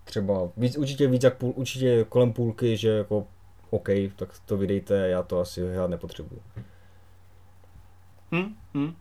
třeba 0.05 0.49
víc, 0.57 0.77
určitě 0.77 1.07
víc 1.07 1.23
jak 1.23 1.37
půl, 1.37 1.53
určitě 1.57 2.05
kolem 2.09 2.33
půlky, 2.33 2.77
že 2.77 2.89
jako 2.89 3.27
OK, 3.71 3.89
tak 4.17 4.29
to 4.45 4.57
vydejte, 4.57 4.95
já 5.09 5.23
to 5.23 5.41
asi 5.41 5.73
hrát 5.73 5.91
nepotřebuju. 5.91 6.43
Hmm, 8.33 8.57
hmm. 8.75 8.95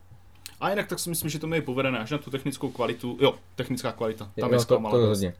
A 0.60 0.70
jinak 0.70 0.86
tak 0.88 0.98
si 0.98 1.10
myslím, 1.10 1.30
že 1.30 1.38
to 1.38 1.46
mi 1.46 1.56
je 1.56 1.62
povedené 1.62 1.98
až 1.98 2.10
na 2.10 2.18
tu 2.18 2.30
technickou 2.30 2.70
kvalitu. 2.70 3.18
Jo, 3.20 3.34
technická 3.54 3.92
kvalita. 3.92 4.30
Tam 4.40 4.52
jo, 4.52 4.58
je 4.58 4.66
to, 4.66 4.78
to 4.90 4.96
hodně. 4.96 5.34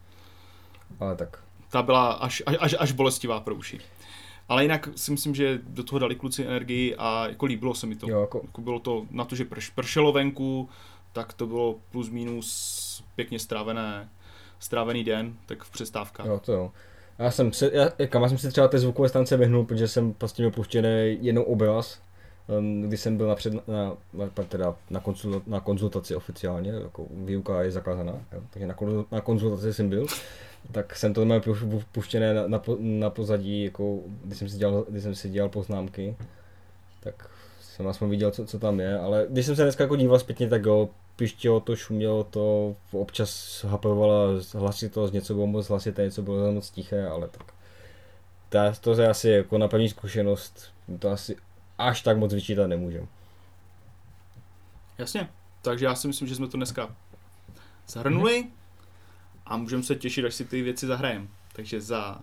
Ale 1.00 1.16
tak. 1.16 1.44
Ta 1.70 1.82
byla 1.82 2.12
až, 2.12 2.42
až, 2.46 2.74
až 2.78 2.92
bolestivá 2.92 3.40
pro 3.40 3.54
uši. 3.54 3.80
Ale 4.48 4.62
jinak 4.62 4.88
si 4.96 5.10
myslím, 5.10 5.34
že 5.34 5.60
do 5.62 5.84
toho 5.84 5.98
dali 5.98 6.14
kluci 6.14 6.46
energii 6.46 6.96
a 6.98 7.28
jako 7.28 7.46
líbilo 7.46 7.74
se 7.74 7.86
mi 7.86 7.96
to. 7.96 8.10
Jo, 8.10 8.20
jako... 8.20 8.40
jako 8.44 8.60
bylo 8.60 8.78
to 8.78 9.06
na 9.10 9.24
to, 9.24 9.36
že 9.36 9.44
prš, 9.44 9.70
pršelo 9.70 10.12
venku, 10.12 10.68
tak 11.14 11.32
to 11.32 11.46
bylo 11.46 11.76
plus 11.90 12.10
minus 12.10 13.04
pěkně 13.16 13.38
strávené, 13.38 14.08
strávený 14.58 15.04
den, 15.04 15.34
tak 15.46 15.64
v 15.64 15.70
přestávkách. 15.70 16.26
Jo, 16.26 16.40
to 16.44 16.52
jo. 16.52 16.72
Já 17.18 17.30
jsem 17.30 17.52
se, 17.52 17.70
já, 17.72 18.06
kam 18.06 18.22
já 18.22 18.28
jsem 18.28 18.38
si 18.38 18.48
třeba 18.48 18.68
té 18.68 18.78
zvukové 18.78 19.08
stanice 19.08 19.36
vyhnul, 19.36 19.64
protože 19.64 19.88
jsem 19.88 20.12
prostě 20.12 20.42
měl 20.42 20.50
puštěný 20.50 21.18
jenom 21.20 21.44
obraz, 21.44 22.00
když 22.88 23.00
jsem 23.00 23.16
byl 23.16 23.28
napřed, 23.28 23.54
na, 23.68 23.96
na, 24.12 24.28
teda 24.48 24.76
na, 24.90 25.00
konzul, 25.00 25.42
na 25.46 25.60
konzultaci 25.60 26.16
oficiálně, 26.16 26.70
jako 26.70 27.06
výuka 27.10 27.62
je 27.62 27.70
zakázaná, 27.70 28.12
takže 28.50 28.66
na, 28.66 28.74
na 29.10 29.20
konzultaci 29.20 29.74
jsem 29.74 29.88
byl, 29.88 30.06
tak 30.72 30.96
jsem 30.96 31.14
to 31.14 31.24
měl 31.24 31.42
puštěné 31.92 32.34
na, 32.34 32.46
na, 32.46 32.62
na 32.78 33.10
pozadí, 33.10 33.64
jako, 33.64 33.98
když 34.24 34.38
jsem 34.38 34.48
si 34.48 34.58
dělal, 34.58 34.84
když 34.88 35.02
jsem 35.02 35.14
si 35.14 35.28
dělal 35.28 35.48
poznámky, 35.48 36.16
tak 37.00 37.30
jsem 37.60 37.86
aspoň 37.86 38.10
viděl, 38.10 38.30
co, 38.30 38.46
co 38.46 38.58
tam 38.58 38.80
je, 38.80 38.98
ale 38.98 39.26
když 39.30 39.46
jsem 39.46 39.56
se 39.56 39.62
dneska 39.62 39.84
jako 39.84 39.96
díval 39.96 40.18
zpětně, 40.18 40.48
tak 40.48 40.64
jo, 40.64 40.88
pištělo 41.16 41.60
to, 41.60 41.76
šumělo 41.76 42.24
to, 42.24 42.76
občas 42.92 43.64
hapovala 43.68 44.28
hlasitost, 44.54 45.12
něco 45.12 45.34
bylo 45.34 45.46
moc 45.46 45.68
hlasité, 45.68 46.02
něco 46.02 46.22
bylo 46.22 46.52
moc 46.52 46.70
tiché, 46.70 47.08
ale 47.08 47.28
tak 47.28 47.54
to, 48.48 48.94
to 48.94 49.02
je 49.02 49.08
asi 49.08 49.28
jako 49.28 49.58
na 49.58 49.68
první 49.68 49.88
zkušenost, 49.88 50.72
to 50.98 51.10
asi 51.10 51.36
až 51.78 52.02
tak 52.02 52.18
moc 52.18 52.34
vyčítat 52.34 52.66
nemůžem. 52.66 53.08
Jasně, 54.98 55.28
takže 55.62 55.84
já 55.84 55.94
si 55.94 56.06
myslím, 56.06 56.28
že 56.28 56.34
jsme 56.34 56.48
to 56.48 56.56
dneska 56.56 56.96
zhrnuli 57.88 58.46
a 59.46 59.56
můžeme 59.56 59.82
se 59.82 59.94
těšit, 59.94 60.24
až 60.24 60.34
si 60.34 60.44
ty 60.44 60.62
věci 60.62 60.86
zahrajeme. 60.86 61.26
Takže 61.52 61.80
za 61.80 62.20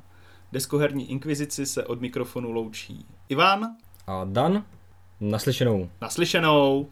deskoherní 0.52 1.12
inkvizici 1.12 1.66
se 1.66 1.86
od 1.86 2.02
mikrofonu 2.02 2.52
loučí 2.52 3.06
Ivan 3.30 3.76
a 4.08 4.24
Dan. 4.24 4.66
Naslyšenou. 5.20 5.89
Naslyšenou. 6.02 6.89